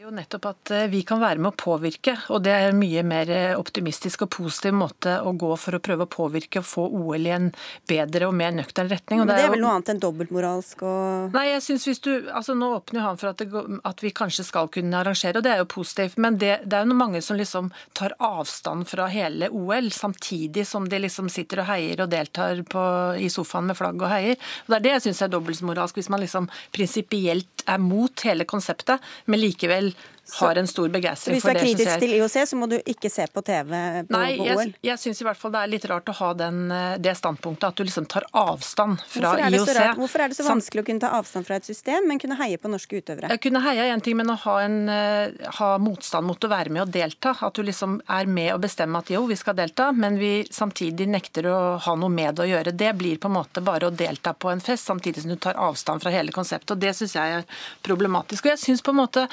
Jo 0.05 0.13
nettopp 0.13 0.47
at 0.51 0.71
eh, 0.75 0.87
vi 0.93 1.01
kan 1.07 1.21
være 1.23 1.41
med 1.41 1.55
å 1.55 1.57
påvirke, 1.57 2.13
og 2.35 2.43
det 2.45 2.53
er 2.53 2.67
en 2.69 2.77
mye 2.77 3.01
mer 3.07 3.31
eh, 3.33 3.55
optimistisk 3.57 4.27
og 4.27 4.31
positiv 4.35 4.75
måte 4.77 5.15
å 5.25 5.33
gå 5.41 5.49
for 5.61 5.79
å 5.79 5.81
prøve 5.85 6.05
å 6.05 6.11
påvirke 6.11 6.61
og 6.61 6.67
få 6.69 6.85
OL 6.99 7.25
i 7.25 7.33
en 7.33 7.47
bedre 7.89 8.29
og 8.29 8.35
mer 8.37 8.53
nøktern 8.53 8.91
retning. 8.93 9.23
Men 9.23 9.33
det 9.33 9.39
er, 9.41 9.53
vel 9.55 9.63
noe 9.63 9.79
annet 9.79 9.95
enn 9.95 10.03
dobbeltmoralsk 10.03 10.85
og 10.85 11.33
Nei, 11.35 11.47
jeg 11.55 11.63
synes 11.65 11.87
hvis 11.89 12.03
du 12.05 12.11
altså 12.35 12.57
Nå 12.59 12.69
åpner 12.77 13.01
jo 13.01 13.07
han 13.07 13.21
for 13.21 13.31
at, 13.31 13.41
det, 13.41 13.63
at, 13.89 14.05
vi 14.05 14.13
kanskje 14.15 14.45
skal 14.47 14.69
kunne 14.73 15.01
arrangere, 15.01 15.41
og 15.41 15.47
det 15.47 15.55
er 15.55 15.63
jo 15.63 15.71
positivt. 15.73 16.19
Men 16.21 16.37
det, 16.43 16.53
det 16.69 16.77
er 16.77 16.85
jo 16.85 16.99
mange 16.99 17.23
som 17.25 17.39
liksom 17.41 17.73
tar 17.97 18.15
avstand 18.23 18.87
fra 18.91 19.09
hele 19.11 19.49
OL, 19.55 19.89
samtidig 19.95 20.67
som 20.69 20.87
de 20.91 21.01
liksom 21.01 21.33
sitter 21.33 21.65
og 21.65 21.71
heier 21.71 22.05
og 22.05 22.13
deltar 22.13 22.61
på, 22.69 22.85
i 23.17 23.31
sofaen 23.33 23.71
med 23.71 23.79
flagg 23.81 24.05
og 24.05 24.13
heier. 24.13 24.37
Og 24.67 24.75
Det 24.75 24.79
er 24.79 24.87
det 24.87 24.95
jeg 24.99 25.07
syns 25.09 25.25
er 25.25 25.33
dobbeltmoralsk, 25.33 25.99
hvis 25.99 26.13
man 26.13 26.23
liksom 26.23 26.51
prinsipielt 26.77 27.65
er 27.71 27.81
mot 27.81 28.27
hele 28.29 28.47
konseptet, 28.49 29.03
men 29.31 29.41
likevel 29.41 29.94
har 30.33 30.57
en 30.57 30.67
stor 30.67 30.89
begeistring 30.89 31.41
for 31.41 31.53
det. 31.53 31.61
Hvis 31.61 31.77
du 31.77 31.83
er 31.83 31.91
kritisk 31.91 32.03
til 32.05 32.15
IOC, 32.17 32.37
så 32.49 32.57
må 32.57 32.69
du 32.71 32.77
ikke 32.81 33.11
se 33.13 33.27
på 33.33 33.43
TV 33.45 33.73
på, 34.09 34.17
Nei, 34.17 34.37
på 34.39 34.47
OL? 34.47 34.63
Jeg, 34.63 34.73
jeg 34.89 35.03
syns 35.03 35.21
i 35.21 35.27
hvert 35.27 35.41
fall 35.41 35.53
det 35.55 35.61
er 35.61 35.73
litt 35.75 35.87
rart 35.91 36.09
å 36.09 36.15
ha 36.21 36.31
den, 36.39 36.61
eh, 36.73 36.97
det 37.05 37.15
standpunktet 37.19 37.67
at 37.69 37.81
du 37.81 37.85
liksom 37.85 38.09
tar 38.11 38.27
avstand 38.33 39.03
fra 39.05 39.35
Hvorfor 39.35 39.81
IOC. 39.81 40.01
Hvorfor 40.01 40.25
er 40.25 40.33
det 40.33 40.39
så 40.39 40.47
vanskelig 40.49 40.85
å 40.85 40.89
kunne 40.89 41.05
ta 41.05 41.13
avstand 41.19 41.49
fra 41.49 41.59
et 41.61 41.69
system, 41.69 42.09
men 42.09 42.21
kunne 42.23 42.39
heie 42.41 42.61
på 42.61 42.71
norske 42.73 43.03
utøvere? 43.03 43.31
Jeg 43.35 43.43
kunne 43.45 43.63
heie 43.67 43.91
en 43.93 44.05
ting, 44.05 44.17
men 44.21 44.33
å 44.33 44.39
ha, 44.47 44.57
en, 44.65 44.79
eh, 44.89 45.51
ha 45.59 45.71
motstand 45.83 46.27
mot 46.29 46.49
å 46.49 46.53
være 46.53 46.73
med 46.73 46.87
og 46.87 46.95
delta. 46.95 47.35
At 47.45 47.61
du 47.61 47.65
liksom 47.67 48.01
er 48.09 48.31
med 48.31 48.55
og 48.55 48.63
bestemmer 48.65 49.05
at 49.05 49.13
jo, 49.13 49.27
vi 49.29 49.39
skal 49.39 49.59
delta, 49.59 49.91
men 49.93 50.19
vi 50.21 50.33
samtidig 50.51 51.09
nekter 51.13 51.51
å 51.53 51.59
ha 51.85 51.97
noe 52.01 52.13
med 52.13 52.39
det 52.39 52.47
å 52.47 52.49
gjøre. 52.49 52.73
Det 52.73 52.95
blir 52.97 53.21
på 53.21 53.29
en 53.29 53.37
måte 53.37 53.65
bare 53.65 53.91
å 53.91 53.95
delta 53.95 54.33
på 54.33 54.51
en 54.53 54.65
fest, 54.65 54.89
samtidig 54.89 55.25
som 55.25 55.35
du 55.35 55.37
tar 55.37 55.61
avstand 55.61 56.03
fra 56.03 56.13
hele 56.15 56.33
konseptet. 56.35 56.73
og 56.73 56.81
Det 56.81 56.95
syns 56.97 57.17
jeg 57.19 57.39
er 57.41 57.47
problematisk. 57.85 58.47
Og 58.47 58.55
jeg 58.55 58.63
synes 58.65 58.85
på 58.85 58.95
en 58.95 59.01
måte 59.03 59.27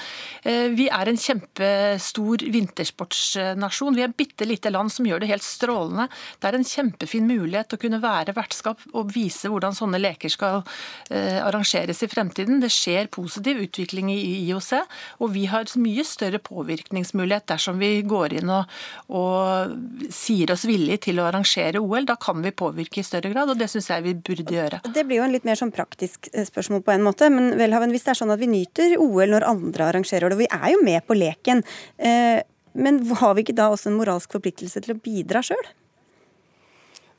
eh, 0.43 0.67
Vi 0.81 0.87
er 0.89 1.09
en 1.11 1.19
kjempestor 1.19 2.41
vintersportsnasjon. 2.53 3.95
Vi 3.97 4.01
er 4.01 4.09
et 4.09 4.17
bitte 4.17 4.47
lite 4.47 4.71
land 4.73 4.89
som 4.93 5.05
gjør 5.05 5.21
det 5.21 5.29
helt 5.29 5.45
strålende. 5.45 6.07
Det 6.41 6.49
er 6.49 6.57
en 6.57 6.65
kjempefin 6.65 7.27
mulighet 7.29 7.75
å 7.75 7.79
kunne 7.81 7.99
være 8.01 8.33
vertskap 8.37 8.81
og 8.97 9.11
vise 9.13 9.51
hvordan 9.51 9.75
sånne 9.77 9.99
leker 10.01 10.31
skal 10.33 10.61
eh, 11.13 11.37
arrangeres 11.43 12.01
i 12.01 12.09
fremtiden. 12.09 12.61
Det 12.63 12.71
skjer 12.73 13.11
positiv 13.13 13.61
utvikling 13.67 14.09
i 14.13 14.19
IOC, 14.47 14.71
og 15.21 15.33
vi 15.35 15.45
har 15.51 15.69
mye 15.81 16.05
større 16.07 16.41
påvirkningsmulighet 16.41 17.47
dersom 17.51 17.77
vi 17.81 17.91
går 18.07 18.39
inn 18.39 18.51
og, 18.51 18.81
og 19.13 20.09
sier 20.13 20.55
oss 20.55 20.65
villige 20.69 21.05
til 21.07 21.21
å 21.21 21.27
arrangere 21.29 21.81
OL. 21.83 22.07
Da 22.09 22.17
kan 22.21 22.41
vi 22.41 22.53
påvirke 22.55 23.03
i 23.03 23.05
større 23.05 23.31
grad, 23.33 23.53
og 23.53 23.61
det 23.61 23.69
syns 23.71 23.91
jeg 23.91 24.07
vi 24.07 24.15
burde 24.17 24.57
gjøre. 24.57 24.81
Det 24.89 25.05
blir 25.05 25.21
jo 25.21 25.27
en 25.27 25.35
litt 25.35 25.47
mer 25.47 25.59
sånn 25.59 25.73
praktisk 25.75 26.31
eh, 26.33 26.47
spørsmål 26.47 26.83
på 26.87 26.95
en 26.95 27.05
måte, 27.05 27.29
men 27.33 27.53
Velhaven, 27.59 27.93
hvis 27.93 28.07
det 28.07 28.15
er 28.15 28.21
sånn 28.23 28.33
at 28.33 28.41
vi 28.41 28.49
nyter 28.49 28.97
OL 29.01 29.35
når 29.35 29.47
andre 29.47 29.91
arrangerer 29.91 30.31
det, 30.31 30.39
og 30.39 30.43
vi 30.43 30.49
er 30.49 30.70
jo 30.75 30.85
med 30.85 31.05
på 31.07 31.17
leken. 31.17 31.63
Eh, 31.97 32.41
men 32.73 33.01
har 33.19 33.35
vi 33.35 33.45
ikke 33.45 33.57
da 33.57 33.69
også 33.71 33.91
en 33.91 33.99
moralsk 33.99 34.31
forpliktelse 34.37 34.83
til 34.83 34.95
å 34.95 35.01
bidra 35.03 35.43
sjøl? 35.45 35.71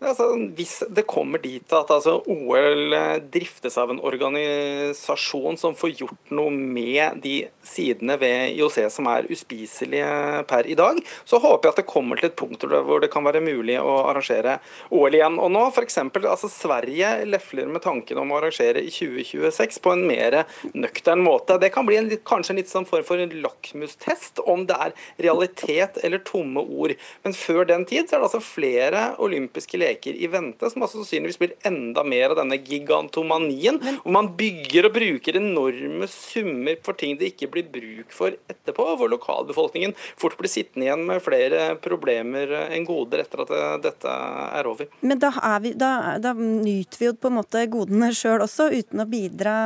Altså, 0.02 0.24
hvis 0.58 0.80
det 0.90 1.04
kommer 1.06 1.38
dit 1.38 1.72
at 1.76 1.90
altså, 1.94 2.16
OL 2.26 2.94
driftes 3.30 3.76
av 3.78 3.92
en 3.92 4.00
organisasjon 4.02 5.58
som 5.60 5.76
får 5.78 5.92
gjort 6.00 6.32
noe 6.34 6.50
med 6.50 7.20
de 7.22 7.36
sidene 7.62 8.16
ved 8.18 8.56
IOC 8.56 8.78
som 8.90 9.06
er 9.12 9.28
uspiselige 9.30 10.42
per 10.50 10.66
i 10.66 10.74
dag, 10.78 10.98
så 11.28 11.38
håper 11.42 11.68
jeg 11.68 11.74
at 11.76 11.80
det 11.82 11.92
kommer 11.92 12.18
til 12.18 12.32
et 12.32 12.38
punkt 12.38 12.66
hvor 12.66 13.02
det 13.02 13.10
kan 13.12 13.26
være 13.26 13.44
mulig 13.44 13.76
å 13.78 14.00
arrangere 14.08 14.56
OL 14.90 15.14
igjen. 15.14 15.38
Og 15.38 15.52
nå 15.54 15.68
f.eks. 15.70 16.00
Altså, 16.02 16.50
Sverige 16.50 17.12
lefler 17.28 17.70
med 17.70 17.84
tanken 17.86 18.18
om 18.18 18.34
å 18.34 18.40
arrangere 18.40 18.82
i 18.82 18.90
2026 18.90 19.78
på 19.84 19.94
en 19.94 20.04
mer 20.08 20.40
nøktern 20.74 21.22
måte. 21.22 21.60
Det 21.62 21.70
kan 21.74 21.86
bli 21.86 22.00
en, 22.00 22.10
kanskje 22.26 22.56
en 22.56 22.62
litt 22.62 22.72
sånn 22.72 22.88
form 22.90 23.06
for 23.06 23.22
en 23.22 23.38
lakmustest 23.44 24.42
om 24.50 24.66
det 24.66 24.80
er 24.88 24.98
realitet 25.28 26.02
eller 26.02 26.26
tomme 26.26 26.66
ord. 26.66 26.98
Men 27.22 27.38
før 27.38 27.70
den 27.70 27.86
tid 27.86 28.10
så 28.10 28.18
er 28.18 28.24
det 28.24 28.30
altså 28.32 28.42
flere 28.42 29.06
olympiske 29.22 29.78
leger 29.78 29.91
leker 29.92 30.18
i 30.18 30.28
vente, 30.32 30.70
som 30.70 30.82
altså 30.82 31.00
sannsynligvis 31.00 31.38
blir 31.40 31.54
enda 31.68 32.04
mer 32.04 32.32
av 32.32 32.40
denne 32.42 32.58
gigantomanien. 32.58 33.78
Men, 33.82 33.98
hvor 34.02 34.16
man 34.16 34.30
bygger 34.38 34.88
og 34.88 34.96
bruker 34.96 35.38
enorme 35.38 36.08
summer 36.10 36.78
for 36.84 36.98
ting 36.98 37.16
det 37.20 37.32
ikke 37.32 37.50
blir 37.52 37.68
bruk 37.72 38.14
for 38.14 38.36
etterpå. 38.50 38.88
Hvor 38.98 39.12
lokalbefolkningen 39.12 39.94
fort 40.20 40.36
blir 40.40 40.52
sittende 40.52 40.88
igjen 40.88 41.06
med 41.08 41.22
flere 41.24 41.72
problemer 41.82 42.54
enn 42.68 42.86
goder 42.88 43.24
etter 43.24 43.44
at 43.44 43.54
dette 43.84 44.16
er 44.58 44.68
over. 44.68 44.90
Men 45.00 45.22
da, 45.22 45.32
vi, 45.62 45.74
da, 45.78 45.92
da 46.22 46.34
nyter 46.36 47.00
vi 47.00 47.10
jo 47.10 47.16
på 47.18 47.30
en 47.30 47.38
måte 47.40 47.66
godene 47.72 48.12
sjøl 48.16 48.44
også, 48.44 48.70
uten 48.72 49.04
å 49.04 49.08
bidra. 49.08 49.56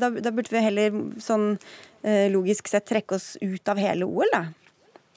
Da, 0.00 0.10
da 0.10 0.34
burde 0.34 0.52
vi 0.54 0.64
heller 0.64 1.02
sånn 1.22 1.52
eh, 2.02 2.28
logisk 2.32 2.70
sett 2.70 2.88
trekke 2.90 3.16
oss 3.16 3.34
ut 3.40 3.70
av 3.70 3.80
hele 3.80 4.08
OL, 4.08 4.30
da? 4.32 4.46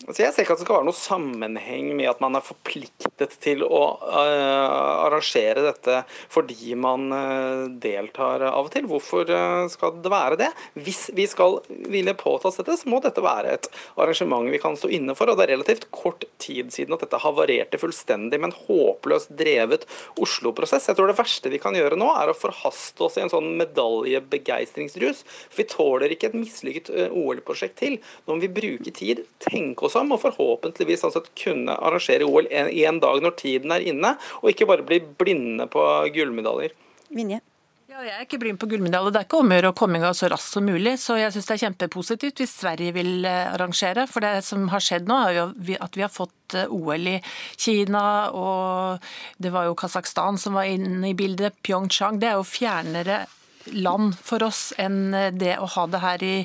Altså 0.04 0.26
jeg 0.26 0.34
ser 0.34 0.44
ikke 0.44 0.56
at 0.58 0.60
det 0.60 0.66
skal 0.66 0.78
være 0.80 0.88
noe 0.90 0.98
sammenheng 0.98 1.92
med 1.96 2.10
at 2.12 2.22
man 2.24 2.36
er 2.36 2.44
forpliktet 2.44 3.38
til 3.44 3.64
å 3.64 3.82
uh, 4.02 5.06
arrangere 5.06 5.64
dette 5.64 6.02
fordi 6.32 6.76
man 6.76 7.06
uh, 7.14 7.70
deltar 7.82 8.44
av 8.50 8.68
og 8.68 8.72
til. 8.74 8.88
Hvorfor 8.90 9.30
uh, 9.32 9.64
skal 9.72 9.96
det 10.04 10.12
være 10.12 10.40
det? 10.42 10.50
Hvis 10.76 11.06
vi 11.16 11.28
skal 11.30 11.62
ville 11.70 12.16
påta 12.20 12.50
oss 12.50 12.60
dette, 12.60 12.76
så 12.82 12.92
må 12.92 13.00
dette 13.04 13.24
være 13.24 13.54
et 13.56 13.70
arrangement 13.96 14.50
vi 14.52 14.60
kan 14.64 14.76
stå 14.80 14.92
inne 14.92 15.16
for. 15.16 15.32
Og 15.32 15.40
det 15.40 15.46
er 15.48 15.54
relativt 15.56 15.88
kort 15.96 16.28
tid 16.42 16.74
siden 16.76 16.98
at 16.98 17.06
dette 17.06 17.22
havarerte 17.24 17.80
fullstendig 17.80 18.42
med 18.42 18.52
en 18.52 18.60
håpløst 18.68 19.32
drevet 19.40 19.88
Oslo-prosess. 20.20 20.90
Jeg 20.92 21.00
tror 21.00 21.14
det 21.14 21.20
verste 21.22 21.54
vi 21.54 21.62
kan 21.64 21.80
gjøre 21.80 22.00
nå, 22.00 22.12
er 22.20 22.34
å 22.34 22.38
forhaste 22.38 23.08
oss 23.08 23.20
i 23.20 23.24
en 23.24 23.32
sånn 23.32 23.54
medaljebegeistringsrus. 23.62 25.24
For 25.48 25.64
vi 25.64 25.70
tåler 25.72 26.18
ikke 26.18 26.34
et 26.34 26.38
mislykket 26.42 26.92
OL-prosjekt 27.08 27.80
til. 27.80 28.00
Nå 28.28 28.36
må 28.36 28.44
vi 28.44 28.52
bruke 28.52 28.92
tid, 28.92 29.24
tenke 29.44 29.88
oss 29.88 29.93
om, 30.00 30.14
og 30.16 30.22
forhåpentligvis 30.24 31.06
altså 31.08 31.24
kunne 31.40 31.78
arrangere 31.78 32.28
OL 32.28 32.50
en, 32.50 32.70
en 32.70 33.02
dag 33.04 33.24
når 33.24 33.38
tiden 33.40 33.74
er 33.76 33.86
inne, 33.94 34.16
og 34.42 34.52
ikke 34.52 34.70
bare 34.70 34.86
bli 34.88 35.02
blinde 35.20 35.68
på 35.72 35.88
gullmedaljer. 36.16 36.78
Vinje. 37.14 37.42
Ja, 37.94 38.02
jeg 38.02 38.14
er 38.16 38.24
ikke 38.26 38.40
blind 38.42 38.58
på 38.58 38.66
gullmedalje. 38.72 39.12
Det 39.14 39.20
er 39.20 39.26
ikke 39.28 39.40
om 39.44 39.52
å 39.52 39.58
gjøre 39.60 39.70
å 39.70 39.76
komme 39.78 40.00
i 40.00 40.02
gang 40.02 40.16
så 40.18 40.26
raskt 40.32 40.56
som 40.56 40.66
mulig. 40.66 40.96
Så 40.98 41.14
jeg 41.20 41.30
syns 41.36 41.46
det 41.46 41.54
er 41.54 41.62
kjempepositivt 41.68 42.40
hvis 42.42 42.56
Sverige 42.64 42.96
vil 42.96 43.28
eh, 43.30 43.52
arrangere. 43.52 44.08
For 44.10 44.26
det 44.26 44.32
som 44.48 44.64
har 44.72 44.82
skjedd 44.82 45.06
nå, 45.06 45.18
er 45.28 45.38
jo 45.38 45.44
at 45.78 46.00
vi 46.00 46.02
har 46.02 46.10
fått 46.10 46.56
eh, 46.58 46.74
OL 46.74 47.12
i 47.12 47.20
Kina, 47.54 48.02
og 48.34 49.06
det 49.38 49.54
var 49.54 49.70
jo 49.70 49.78
Kasakhstan 49.78 50.42
som 50.42 50.58
var 50.58 50.72
inne 50.74 51.12
i 51.12 51.14
bildet. 51.18 51.60
Pyeongchang. 51.62 52.18
Det 52.24 52.32
er 52.32 52.42
jo 52.42 52.50
fjernere 52.50 53.20
land 53.72 54.16
for 54.20 54.44
oss 54.44 54.74
enn 54.82 55.14
det 55.40 55.56
å 55.60 55.68
ha 55.76 55.86
det 55.88 56.02
her 56.04 56.24
i, 56.26 56.36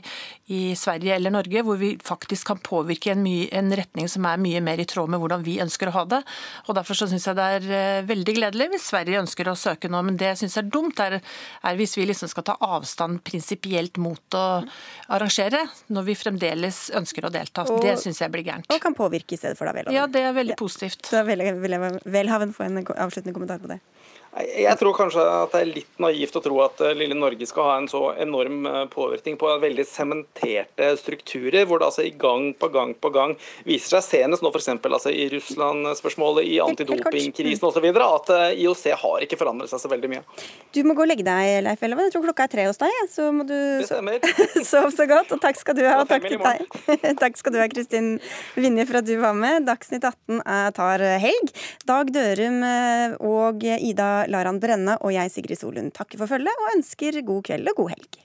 i 0.49 0.61
Sverige 0.77 1.17
eller 1.17 1.33
Norge, 1.35 1.63
hvor 1.65 1.77
vi 1.81 1.91
faktisk 2.05 2.47
kan 2.49 2.61
påvirke 2.65 3.13
en, 3.13 3.21
mye, 3.25 3.49
en, 3.53 3.69
retning 3.77 4.09
som 4.09 4.25
er 4.29 4.41
mye 4.41 4.63
mer 4.65 4.81
i 4.81 4.87
tråd 4.89 5.11
med 5.13 5.21
hvordan 5.21 5.45
vi 5.45 5.59
ønsker 5.61 5.91
å 5.91 5.97
ha 5.97 6.05
det. 6.09 6.21
Og 6.67 6.79
Derfor 6.79 6.97
så 6.97 7.09
syns 7.11 7.27
jeg 7.29 7.37
det 7.37 7.49
er 7.57 7.67
eh, 7.79 8.07
veldig 8.09 8.35
gledelig 8.39 8.69
hvis 8.73 8.89
Sverige 8.93 9.21
ønsker 9.21 9.51
å 9.51 9.57
søke 9.59 9.91
nå. 9.93 10.01
Men 10.07 10.17
det 10.21 10.31
jeg 10.31 10.41
syns 10.45 10.57
er 10.63 10.71
dumt, 10.73 11.03
er, 11.05 11.19
er, 11.19 11.79
hvis 11.81 11.99
vi 11.99 12.07
liksom 12.09 12.33
skal 12.33 12.47
ta 12.49 12.57
avstand 12.65 13.21
prinsipielt 13.27 14.01
mot 14.01 14.39
å 14.39 14.47
arrangere, 15.13 15.67
når 15.93 16.09
vi 16.09 16.19
fremdeles 16.19 16.81
ønsker 16.97 17.29
å 17.29 17.35
delta. 17.35 17.67
Og, 17.69 17.83
det 17.85 17.99
syns 18.01 18.23
jeg 18.25 18.33
blir 18.33 18.47
gærent. 18.47 18.71
Og 18.73 18.81
kan 18.83 18.97
påvirke 18.97 19.37
i 19.37 19.41
stedet 19.41 19.59
for 19.59 19.69
da, 19.69 19.77
Welhaven. 19.77 19.99
Ja, 19.99 20.09
det 20.09 20.25
er 20.25 20.37
veldig 20.37 20.57
ja. 20.57 20.61
positivt. 20.61 21.05
Så 21.09 21.25
vil 21.29 21.45
Welhaven 21.45 22.57
få 22.57 22.69
en 22.71 22.81
avsluttende 22.87 23.37
kommentar 23.37 23.61
på 23.61 23.75
det. 23.75 23.83
Jeg 24.39 24.79
tror 24.79 24.95
kanskje 24.95 25.23
at 25.23 25.55
det 25.55 25.61
er 25.61 25.71
litt 25.71 26.03
naivt 26.03 26.37
å 26.39 26.43
tro 26.43 26.59
at 26.63 26.79
eh, 26.85 26.95
lille 26.95 27.17
Norge 27.19 27.47
skal 27.49 27.67
ha 27.67 27.75
en 27.81 27.89
så 27.91 28.13
enorm 28.23 28.67
eh, 28.71 28.85
påvirkning 28.93 29.39
på 29.41 29.51
veldig 29.63 29.85
sementerte 29.89 30.93
strukturer, 31.01 31.65
hvor 31.67 31.81
det 31.81 31.89
altså 31.89 32.05
i 32.07 32.13
gang 32.15 32.53
på 32.55 32.69
gang 32.71 32.93
på 32.95 33.11
gang 33.15 33.35
viser 33.67 33.97
seg, 33.97 34.05
senest 34.07 34.45
nå 34.45 34.53
f.eks. 34.53 34.71
Altså 34.79 35.11
i 35.11 35.27
Russland-spørsmålet, 35.33 36.47
i 36.53 36.61
antidopingkrisen 36.63 37.67
osv., 37.67 37.89
at 37.89 38.33
eh, 38.37 38.61
IOC 38.63 38.85
har 39.03 39.27
ikke 39.27 39.41
forandret 39.41 39.73
seg 39.73 39.83
så 39.83 39.91
veldig 39.91 40.13
mye. 40.13 40.23
Du 40.77 40.85
må 40.87 40.95
gå 40.95 41.03
og 41.03 41.11
legge 41.11 41.27
deg, 41.27 41.57
Leif 41.67 41.83
Elleven. 41.83 42.07
Jeg 42.07 42.15
tror 42.15 42.29
klokka 42.29 42.47
er 42.47 42.55
tre 42.55 42.69
hos 42.69 42.79
deg, 42.79 42.95
så 43.11 43.31
må 43.35 43.49
du 43.49 43.57
sove 44.71 44.95
så 44.95 45.09
godt. 45.11 45.35
Og 45.35 45.43
takk 45.43 45.59
skal 45.59 45.79
du 45.81 45.83
ha. 45.89 45.99
Og 46.05 46.11
takk 46.11 46.29
til 46.29 46.39
deg. 46.45 46.63
takk 47.25 47.41
skal 47.41 47.57
du 47.57 47.61
ha, 47.65 47.67
Kristin 47.73 48.15
Vinje, 48.55 48.87
for 48.87 49.03
at 49.03 49.11
du 49.11 49.17
var 49.19 49.35
med. 49.35 49.67
Dagsnytt 49.67 50.07
18 50.07 50.47
tar 50.79 51.07
helg. 51.27 51.53
Dag 51.89 52.15
Dørum 52.15 52.63
og 53.27 53.67
Ida 53.67 54.28
lar 54.31 54.49
han 54.49 54.61
brenne, 54.63 54.99
og 55.03 55.15
jeg, 55.15 55.33
Sigrid 55.35 55.61
Solund, 55.61 55.93
takker 55.97 56.21
for 56.21 56.31
følget 56.31 56.65
og 56.65 56.75
ønsker 56.77 57.23
god 57.27 57.47
kveld 57.51 57.73
og 57.73 57.83
god 57.83 57.95
helg. 57.97 58.25